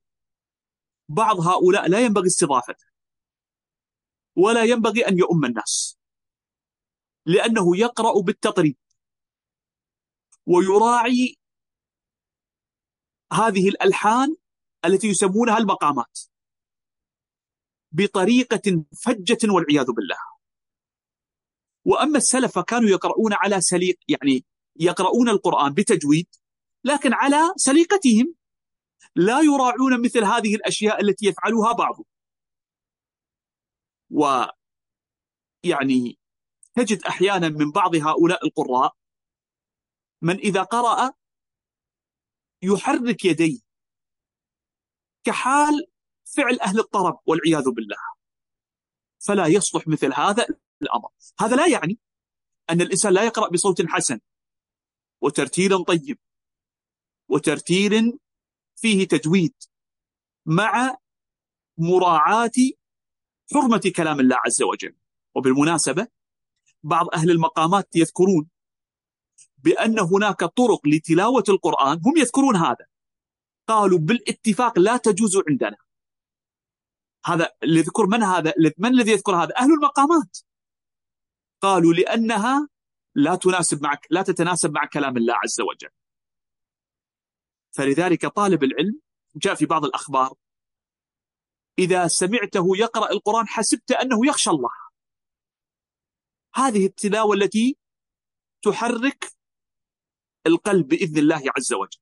بعض 1.08 1.40
هؤلاء 1.40 1.88
لا 1.88 2.00
ينبغي 2.00 2.26
استضافته 2.26 2.86
ولا 4.36 4.64
ينبغي 4.64 5.08
أن 5.08 5.18
يؤم 5.18 5.44
الناس 5.44 5.98
لأنه 7.26 7.76
يقرأ 7.76 8.20
بالتطريب 8.20 8.76
ويراعي 10.46 11.36
هذه 13.32 13.68
الألحان 13.68 14.36
التي 14.84 15.08
يسمونها 15.08 15.58
المقامات 15.58 16.18
بطريقة 17.92 18.84
فجة 19.04 19.52
والعياذ 19.52 19.86
بالله. 19.86 20.31
وأما 21.84 22.18
السلف 22.18 22.58
فكانوا 22.58 22.90
يقرؤون 22.90 23.32
على 23.32 23.60
سليق 23.60 23.98
يعني 24.08 24.44
يقرؤون 24.76 25.28
القرآن 25.28 25.74
بتجويد 25.74 26.26
لكن 26.84 27.12
على 27.12 27.52
سليقتهم 27.56 28.34
لا 29.16 29.40
يراعون 29.40 30.04
مثل 30.04 30.24
هذه 30.24 30.54
الأشياء 30.54 31.00
التي 31.00 31.26
يفعلها 31.26 31.72
بعضهم. 31.72 32.04
ويعني 34.10 34.48
تجد 36.74 37.02
أحيانا 37.02 37.48
من 37.48 37.70
بعض 37.70 37.94
هؤلاء 37.94 38.46
القراء 38.46 38.96
من 40.22 40.38
إذا 40.38 40.62
قرأ 40.62 41.12
يحرك 42.62 43.24
يديه 43.24 43.60
كحال 45.24 45.86
فعل 46.36 46.60
أهل 46.60 46.78
الطرب 46.78 47.20
والعياذ 47.26 47.70
بالله. 47.70 47.96
فلا 49.26 49.46
يصلح 49.46 49.88
مثل 49.88 50.12
هذا 50.14 50.46
الأمر. 50.82 51.08
هذا 51.40 51.56
لا 51.56 51.68
يعني 51.68 51.98
أن 52.70 52.80
الإنسان 52.80 53.12
لا 53.12 53.24
يقرأ 53.24 53.48
بصوت 53.48 53.86
حسن 53.86 54.20
وترتيل 55.20 55.84
طيب 55.84 56.18
وترتيل 57.28 58.18
فيه 58.76 59.08
تجويد 59.08 59.54
مع 60.46 60.96
مراعاة 61.78 62.50
حرمة 63.54 63.92
كلام 63.96 64.20
الله 64.20 64.36
عز 64.46 64.62
وجل. 64.62 64.96
وبالمناسبة 65.34 66.08
بعض 66.82 67.06
أهل 67.14 67.30
المقامات 67.30 67.96
يذكرون 67.96 68.48
بأن 69.58 69.98
هناك 69.98 70.44
طرق 70.44 70.86
لتلاوة 70.86 71.44
القرآن 71.48 72.00
هم 72.06 72.16
يذكرون 72.16 72.56
هذا. 72.56 72.86
قالوا 73.68 73.98
بالاتفاق 73.98 74.78
لا 74.78 74.96
تجوز 74.96 75.36
عندنا. 75.48 75.76
هذا 77.24 77.52
اللي 77.62 77.80
يذكر 77.80 78.06
من 78.06 78.22
هذا؟ 78.22 78.54
من 78.78 78.90
الذي 78.90 79.10
يذكر 79.10 79.36
هذا؟ 79.36 79.56
أهل 79.58 79.72
المقامات. 79.72 80.38
قالوا 81.62 81.94
لأنها 81.94 82.68
لا 83.14 83.34
تناسب 83.34 83.82
معك 83.82 84.06
لا 84.10 84.22
تتناسب 84.22 84.72
مع 84.72 84.84
كلام 84.86 85.16
الله 85.16 85.34
عز 85.34 85.60
وجل. 85.60 85.90
فلذلك 87.70 88.26
طالب 88.26 88.64
العلم 88.64 89.00
جاء 89.36 89.54
في 89.54 89.66
بعض 89.66 89.84
الأخبار 89.84 90.34
إذا 91.78 92.08
سمعته 92.08 92.76
يقرأ 92.76 93.12
القرآن 93.12 93.48
حسبت 93.48 93.92
أنه 93.92 94.26
يخشى 94.26 94.50
الله. 94.50 94.70
هذه 96.54 96.86
التلاوة 96.86 97.34
التي 97.34 97.76
تحرك 98.62 99.32
القلب 100.46 100.88
بإذن 100.88 101.18
الله 101.18 101.42
عز 101.56 101.72
وجل. 101.72 102.00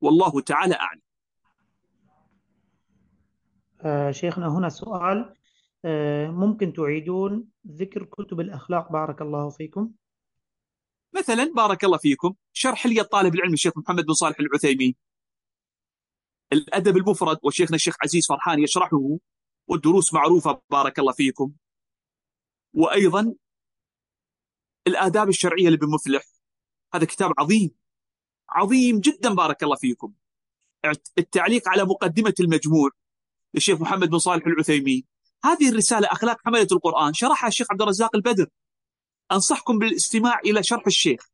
والله 0.00 0.40
تعالى 0.40 0.74
أعلم. 0.74 1.02
آه 3.80 4.10
شيخنا 4.10 4.48
هنا 4.48 4.68
سؤال. 4.68 5.37
ممكن 6.30 6.72
تعيدون 6.72 7.48
ذكر 7.66 8.04
كتب 8.04 8.40
الأخلاق. 8.40 8.92
بارك 8.92 9.22
الله 9.22 9.50
فيكم. 9.50 9.92
مثلا 11.14 11.52
بارك 11.56 11.84
الله 11.84 11.98
فيكم 11.98 12.34
شرح 12.52 12.86
لي 12.86 13.00
الطالب 13.00 13.34
العلم 13.34 13.52
الشيخ 13.52 13.72
محمد 13.78 14.04
بن 14.06 14.12
صالح 14.12 14.40
العثيمين 14.40 14.94
الأدب 16.52 16.96
المفرد 16.96 17.38
وشيخنا 17.42 17.74
الشيخ 17.74 17.96
عزيز 18.02 18.26
فرحان 18.26 18.60
يشرحه 18.60 19.18
والدروس 19.66 20.14
معروفة 20.14 20.62
بارك 20.70 20.98
الله 20.98 21.12
فيكم. 21.12 21.52
وأيضا 22.74 23.34
الآداب 24.86 25.28
الشرعية 25.28 25.68
لابن 25.68 25.90
مفلح. 25.90 26.22
هذا 26.94 27.04
كتاب 27.04 27.32
عظيم 27.38 27.70
عظيم 28.48 29.00
جدا 29.00 29.34
بارك 29.34 29.62
الله 29.62 29.76
فيكم. 29.76 30.12
التعليق 31.18 31.68
على 31.68 31.84
مقدمة 31.84 32.34
المجموع 32.40 32.90
للشيخ 33.54 33.80
محمد 33.80 34.08
بن 34.08 34.18
صالح 34.18 34.46
العثيمين 34.46 35.04
هذه 35.44 35.68
الرسالة 35.70 36.08
أخلاق 36.12 36.36
حملة 36.44 36.66
القرآن. 36.72 37.12
شرحها 37.12 37.48
الشيخ 37.48 37.66
عبد 37.70 37.82
الرزاق 37.82 38.16
البدر. 38.16 38.46
أنصحكم 39.32 39.78
بالاستماع 39.78 40.38
إلى 40.38 40.62
شرح 40.62 40.86
الشيخ 40.86 41.28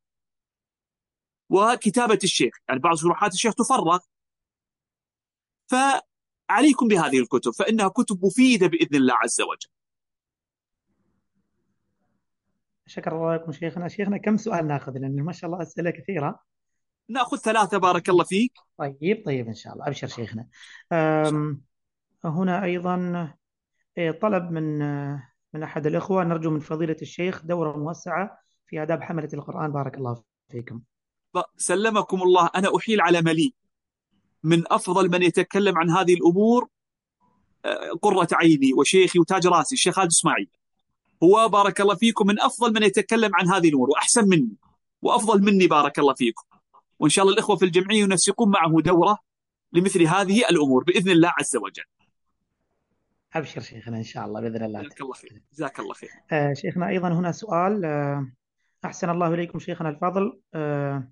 وكتابة 1.51 2.19
الشيخ. 2.25 2.55
يعني 2.69 2.81
بعض 2.81 2.97
شروحات 2.97 3.33
الشيخ 3.33 3.55
تفرغ. 3.55 3.99
فعليكم 5.67 6.89
بهذه 6.89 7.19
الكتب 7.19 7.51
فإنها 7.51 7.89
كتب 7.89 8.25
مفيدة 8.25 8.67
بإذن 8.67 8.97
الله 8.97 9.15
عز 9.15 9.41
وجل. 9.41 9.69
شكر 12.87 13.17
الله 13.17 13.35
لكم 13.35 13.53
شيخنا. 13.53 13.89
شيخنا 13.89 14.19
كم 14.19 14.37
سؤال 14.37 14.67
ناخذ؟ 14.67 14.93
لأن 14.93 15.23
ما 15.23 15.33
شاء 15.33 15.51
الله 15.51 15.63
أسئلة 15.63 15.91
كثيرة. 15.91 16.41
نأخذ 17.09 17.37
ثلاثة 17.37 17.79
بارك 17.79 18.09
الله 18.09 18.25
فيك. 18.25 18.59
طيب 18.79 19.23
طيب 19.27 19.47
إن 19.47 19.55
شاء 19.55 19.73
الله. 19.73 19.87
أبشر 19.87 20.07
شيخنا. 20.07 20.49
هنا 22.25 22.65
أيضا 22.65 23.35
طلب 24.21 24.51
من 24.51 24.79
من 25.55 25.63
أحد 25.63 25.87
الإخوة 25.87 26.25
نرجو 26.25 26.51
من 26.51 26.61
فضيلة 26.61 26.97
الشيخ 27.03 27.45
دورة 27.45 27.77
موسعة 27.77 28.39
في 28.67 28.83
آداب 28.83 29.03
حملة 29.03 29.29
القرآن. 29.35 29.73
بارك 29.73 29.97
الله 29.97 30.23
فيكم. 30.51 30.81
سلمكم 31.57 32.23
الله. 32.23 32.51
أنا 32.57 32.77
أحيل 32.77 33.01
على 33.01 33.23
مليء. 33.23 33.55
من 34.43 34.73
أفضل 34.73 35.11
من 35.11 35.23
يتكلم 35.23 35.79
عن 35.79 35.91
هذه 35.91 36.15
الأمور 36.15 36.69
آه، 37.65 37.91
قرة 38.03 38.29
عيني 38.33 38.73
وشيخي 38.75 39.19
وتاج 39.19 39.47
راسي 39.47 39.75
الشيخ 39.75 39.95
خالد 39.95 40.11
إسماعيل. 40.11 40.49
هو 41.23 41.49
بارك 41.49 41.81
الله 41.81 41.95
فيكم 41.95 42.27
من 42.27 42.41
أفضل 42.41 42.73
من 42.73 42.83
يتكلم 42.83 43.31
عن 43.35 43.49
هذه 43.49 43.69
الأمور 43.69 43.91
وأحسن 43.91 44.29
مني 44.29 44.57
وأفضل 45.03 45.43
مني 45.43 45.67
بارك 45.67 45.99
الله 45.99 46.15
فيكم. 46.15 46.45
وإن 46.99 47.11
شاء 47.11 47.23
الله 47.23 47.35
الإخوة 47.35 47.57
في 47.57 47.65
الجمعية 47.65 48.03
ينسقون 48.03 48.51
معه 48.51 48.81
دورة 48.81 49.19
لمثل 49.73 50.03
هذه 50.03 50.49
الأمور 50.51 50.85
بإذن 50.85 51.11
الله 51.11 51.33
عز 51.39 51.57
وجل. 51.57 51.85
أبشر 53.35 53.61
شيخنا 53.61 53.97
إن 53.97 54.03
شاء 54.03 54.27
الله 54.27 54.41
بإذن 54.41 54.65
الله. 54.65 54.83
جزاك 54.83 55.01
الله 55.01 55.15
خير. 55.15 55.43
جزاك 55.53 55.81
الله 55.81 55.95
خير. 55.95 56.11
آه 56.33 56.53
شيخنا 56.53 56.89
أيضا 56.89 57.09
هنا 57.09 57.33
سؤال 57.33 57.85
آه 57.85 58.33
أحسن 58.85 59.11
الله 59.11 59.35
إليكم 59.35 59.59
شيخنا 59.59 59.89
الفاضل 59.89 60.41
آه 60.55 61.11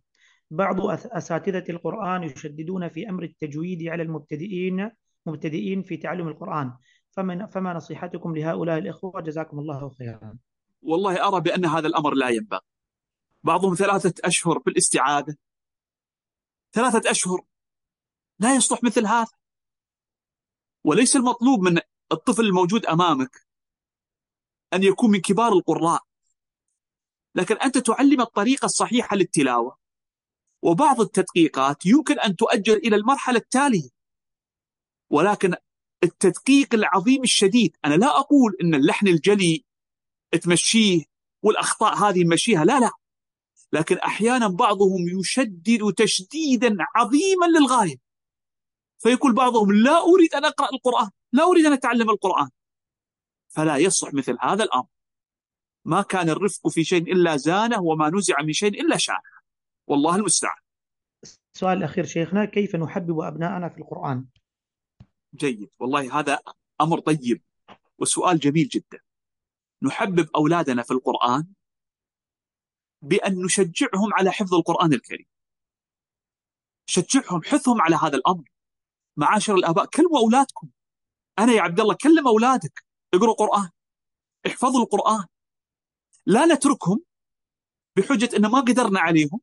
بعض 0.51 0.81
أساتذة 0.91 1.65
القرآن 1.71 2.23
يشددون 2.23 2.89
في 2.89 3.09
أمر 3.09 3.23
التجويد 3.23 3.89
على 3.89 4.03
المبتدئين 4.03 4.91
مبتدئين 5.27 5.83
في 5.83 5.97
تعلم 5.97 6.29
القرآن. 6.29 6.73
فما 7.11 7.47
فما 7.47 7.73
نصيحتكم 7.73 8.37
لهؤلاء 8.37 8.79
الإخوة؟ 8.79 9.21
جزاكم 9.21 9.59
الله 9.59 9.91
خيرا. 9.91 10.39
والله 10.83 11.29
أرى 11.29 11.41
بأن 11.41 11.65
هذا 11.65 11.87
الأمر 11.87 12.15
لا 12.15 12.29
ينبغي. 12.29 12.61
بعضهم 13.43 13.75
ثلاثة 13.75 14.15
أشهر 14.25 14.61
في 14.61 14.71
الاستعاذه 14.71 15.37
ثلاثة 16.73 17.11
أشهر. 17.11 17.41
لا 18.39 18.55
يصلح 18.57 18.83
مثل 18.83 19.07
هذا. 19.07 19.33
وليس 20.85 21.17
المطلوب 21.17 21.61
من 21.61 21.79
الطفل 22.13 22.43
الموجود 22.43 22.87
أمامك 22.87 23.47
أن 24.75 24.83
يكون 24.83 25.11
من 25.11 25.21
كبار 25.21 25.53
القراء. 25.53 26.03
لكن 27.35 27.57
أنت 27.57 27.79
تعلم 27.79 28.21
الطريقة 28.21 28.67
الصحيحة 28.67 29.17
للتلاوة. 29.17 29.79
وبعض 30.63 31.01
التدقيقات 31.01 31.87
يمكن 31.87 32.21
أن 32.21 32.37
تؤجل 32.37 32.77
إلى 32.77 32.97
المرحلة 32.97 33.39
التالية. 33.39 33.89
ولكن 35.11 35.55
التدقيق 36.05 36.75
العظيم 36.75 37.23
الشديد 37.23 37.77
أنا 37.85 37.95
لا 37.95 38.19
أقول 38.19 38.57
إن 38.63 38.75
اللحن 38.75 39.09
الجلي 39.09 39.65
تمشيه 40.43 41.05
والأخطاء 41.43 41.95
هذه 41.95 42.25
نمشيها 42.25 42.65
لا 42.65 42.81
لا. 42.81 42.91
لكن 43.73 43.99
أحيانا 43.99 44.49
بعضهم 44.49 45.19
يشدد 45.19 45.93
تشديدا 45.97 46.77
عظيما 46.95 47.47
للغاية. 47.47 47.97
فيقول 48.99 49.35
بعضهم 49.35 49.73
لا 49.73 49.99
أريد 50.01 50.35
أن 50.35 50.45
أقرأ 50.45 50.69
القرآن. 50.73 51.11
لا 51.33 51.45
أريد 51.45 51.67
أن 51.67 51.73
أتعلم 51.73 52.11
القرآن. 52.11 52.51
فلا 53.49 53.77
يصلح 53.77 54.15
مثل 54.15 54.37
هذا 54.41 54.65
الأمر. 54.65 54.87
ما 55.85 56.03
كان 56.03 56.31
الرفق 56.31 56.69
في 56.69 56.85
شيء 56.85 57.13
إلا 57.13 57.37
زانه 57.37 57.83
وما 57.83 58.11
نزع 58.11 58.43
من 58.43 58.53
شيء 58.53 58.81
إلا 58.81 58.97
شانه. 58.97 59.33
والله 59.87 60.17
المستعان. 60.17 60.63
السؤال 61.55 61.79
الأخير 61.79 62.05
شيخنا 62.05 62.45
كيف 62.45 62.77
نحبب 62.77 63.21
أبناءنا 63.21 63.69
في 63.69 63.79
القرآن؟ 63.79 64.27
جيد. 65.35 65.71
والله 65.79 66.19
هذا 66.19 66.39
أمر 66.81 67.01
طيب 67.01 67.43
وسؤال 67.99 68.39
جميل 68.39 68.69
جدا. 68.69 69.01
نحبب 69.83 70.31
أولادنا 70.37 70.83
في 70.83 70.91
القرآن 70.91 71.47
بأن 73.03 73.45
نشجعهم 73.45 74.15
على 74.15 74.33
حفظ 74.33 74.55
القرآن 74.55 74.93
الكريم. 74.93 75.27
شجعهم 76.87 77.43
حثهم 77.43 77.83
على 77.83 77.97
هذا 77.97 78.17
الأمر. 78.17 78.51
معاشر 79.17 79.55
الآباء 79.55 79.87
كلموا 79.87 80.19
أولادكم. 80.19 80.69
أنا 81.39 81.53
يا 81.53 81.63
عبد 81.63 81.81
الله 81.81 81.97
كلم 82.03 82.29
أولادك 82.29 82.85
اقروا 83.15 83.35
قرآن 83.35 83.71
احفظوا 84.47 84.83
القرآن. 84.83 85.27
لا 86.27 86.47
نتركهم 86.47 87.05
بحجة 87.97 88.37
أن 88.37 88.47
ما 88.47 88.61
قدرنا 88.61 89.01
عليهم 89.01 89.41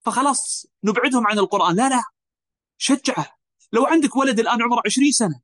فخلاص 0.00 0.66
نبعدهم 0.84 1.26
عن 1.26 1.38
القرآن. 1.38 1.76
لا 1.76 1.88
لا 1.88 2.04
شجعه. 2.78 3.38
لو 3.72 3.86
عندك 3.86 4.16
ولد 4.16 4.40
الآن 4.40 4.62
عمره 4.62 4.82
20 4.86 5.12
سنة 5.12 5.40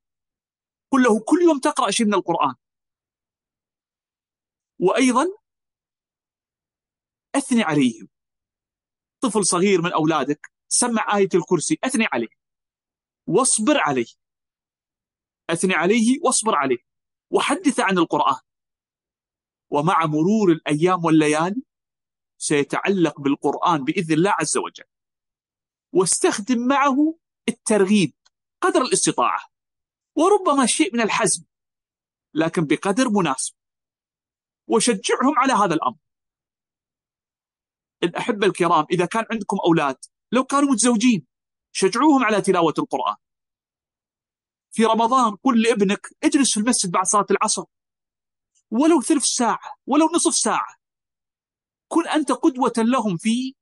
قل 0.91 1.03
له 1.03 1.20
كل 1.20 1.43
يوم 1.43 1.59
تقرأ 1.59 1.91
شيء 1.91 2.07
من 2.07 2.14
القرآن. 2.14 2.55
وأيضا 4.78 5.26
أثني 7.34 7.62
عليهم. 7.62 8.09
طفل 9.20 9.47
صغير 9.47 9.82
من 9.82 9.93
أولادك 9.93 10.53
سمع 10.68 11.16
آية 11.16 11.28
الكرسي 11.34 11.78
أثني 11.84 12.07
عليه. 12.12 12.28
واصبر 13.26 13.78
عليه. 13.78 14.26
أثني 15.51 15.74
عليه 15.74 16.20
واصبر 16.24 16.55
عليه 16.55 16.78
وحدث 17.30 17.80
عن 17.80 17.99
القرآن. 17.99 18.40
ومع 19.70 20.07
مرور 20.07 20.53
الأيام 20.53 21.05
والليالي 21.05 21.62
سيتعلق 22.38 23.20
بالقرآن 23.20 23.84
بإذن 23.84 24.14
الله 24.14 24.30
عز 24.30 24.57
وجل. 24.57 24.84
واستخدم 25.92 26.66
معه 26.66 27.18
الترغيب 27.49 28.14
قدر 28.61 28.82
الاستطاعة. 28.82 29.40
وربما 30.16 30.66
شيء 30.66 30.94
من 30.94 31.01
الحزم 31.01 31.44
لكن 32.34 32.64
بقدر 32.64 33.09
مناسب. 33.09 33.55
وشجعهم 34.66 35.38
على 35.38 35.53
هذا 35.53 35.74
الأمر. 35.74 35.97
الأحبة 38.03 38.47
الكرام 38.47 38.86
إذا 38.90 39.07
كان 39.07 39.24
عندكم 39.30 39.57
أولاد 39.66 39.97
لو 40.32 40.44
كانوا 40.44 40.72
متزوجين 40.72 41.26
شجعوهم 41.72 42.24
على 42.24 42.40
تلاوة 42.40 42.74
القرآن. 42.78 43.16
في 44.77 44.85
رمضان 44.85 45.37
قل 45.37 45.62
لابنك 45.62 46.09
اجلس 46.24 46.55
في 46.55 46.61
المسجد 46.61 46.91
بعد 46.91 47.05
صلاة 47.05 47.27
العصر. 47.31 47.64
ولو 48.70 49.01
ثلث 49.01 49.24
ساعة 49.24 49.77
ولو 49.87 50.07
نصف 50.14 50.35
ساعة. 50.35 50.77
كن 51.89 52.09
أنت 52.09 52.33
قدوة 52.33 52.72
لهم 52.79 53.16
في 53.16 53.55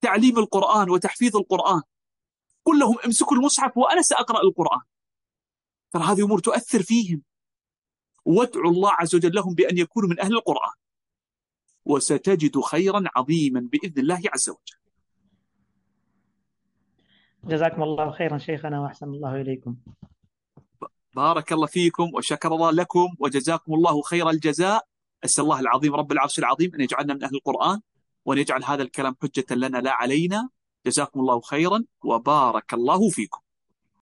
تعليم 0.00 0.38
القرآن 0.38 0.90
وتحفيظ 0.90 1.36
القرآن. 1.36 1.82
قل 2.64 2.78
لهم 2.78 2.96
امسكوا 3.04 3.36
المصحف 3.36 3.76
وأنا 3.76 4.02
سأقرأ 4.02 4.42
القرآن. 4.42 4.80
ترى 5.92 6.02
هذه 6.02 6.24
أمور 6.24 6.38
تؤثر 6.38 6.82
فيهم. 6.82 7.22
وادعوا 8.24 8.70
الله 8.70 8.92
عز 8.92 9.14
وجل 9.14 9.34
لهم 9.34 9.54
بأن 9.54 9.78
يكونوا 9.78 10.08
من 10.08 10.20
أهل 10.20 10.32
القرآن. 10.32 10.74
وستجد 11.84 12.60
خيرا 12.60 13.04
عظيما 13.16 13.60
بإذن 13.60 14.02
الله 14.02 14.22
عز 14.34 14.50
وجل. 14.50 14.78
جزاكم 17.44 17.82
الله 17.82 18.10
خيرا 18.10 18.38
شيخنا 18.38 18.80
وأحسن 18.80 19.06
الله 19.06 19.40
إليكم. 19.40 19.76
بارك 21.16 21.52
الله 21.52 21.66
فيكم 21.66 22.10
وشكر 22.14 22.54
الله 22.54 22.70
لكم 22.70 23.08
وجزاكم 23.18 23.74
الله 23.74 24.02
خير 24.02 24.30
الجزاء. 24.30 24.86
أسأل 25.24 25.44
الله 25.44 25.60
العظيم 25.60 25.94
رب 25.94 26.12
العرش 26.12 26.38
العظيم 26.38 26.74
أن 26.74 26.80
يجعلنا 26.80 27.14
من 27.14 27.24
أهل 27.24 27.34
القرآن 27.34 27.80
وأن 28.24 28.38
يجعل 28.38 28.64
هذا 28.64 28.82
الكلام 28.82 29.16
حجة 29.22 29.54
لنا 29.54 29.78
لا 29.78 29.92
علينا. 29.92 30.48
جزاكم 30.86 31.20
الله 31.20 31.40
خيرا 31.40 31.84
وبارك 32.04 32.74
الله 32.74 33.10
فيكم. 33.10 33.40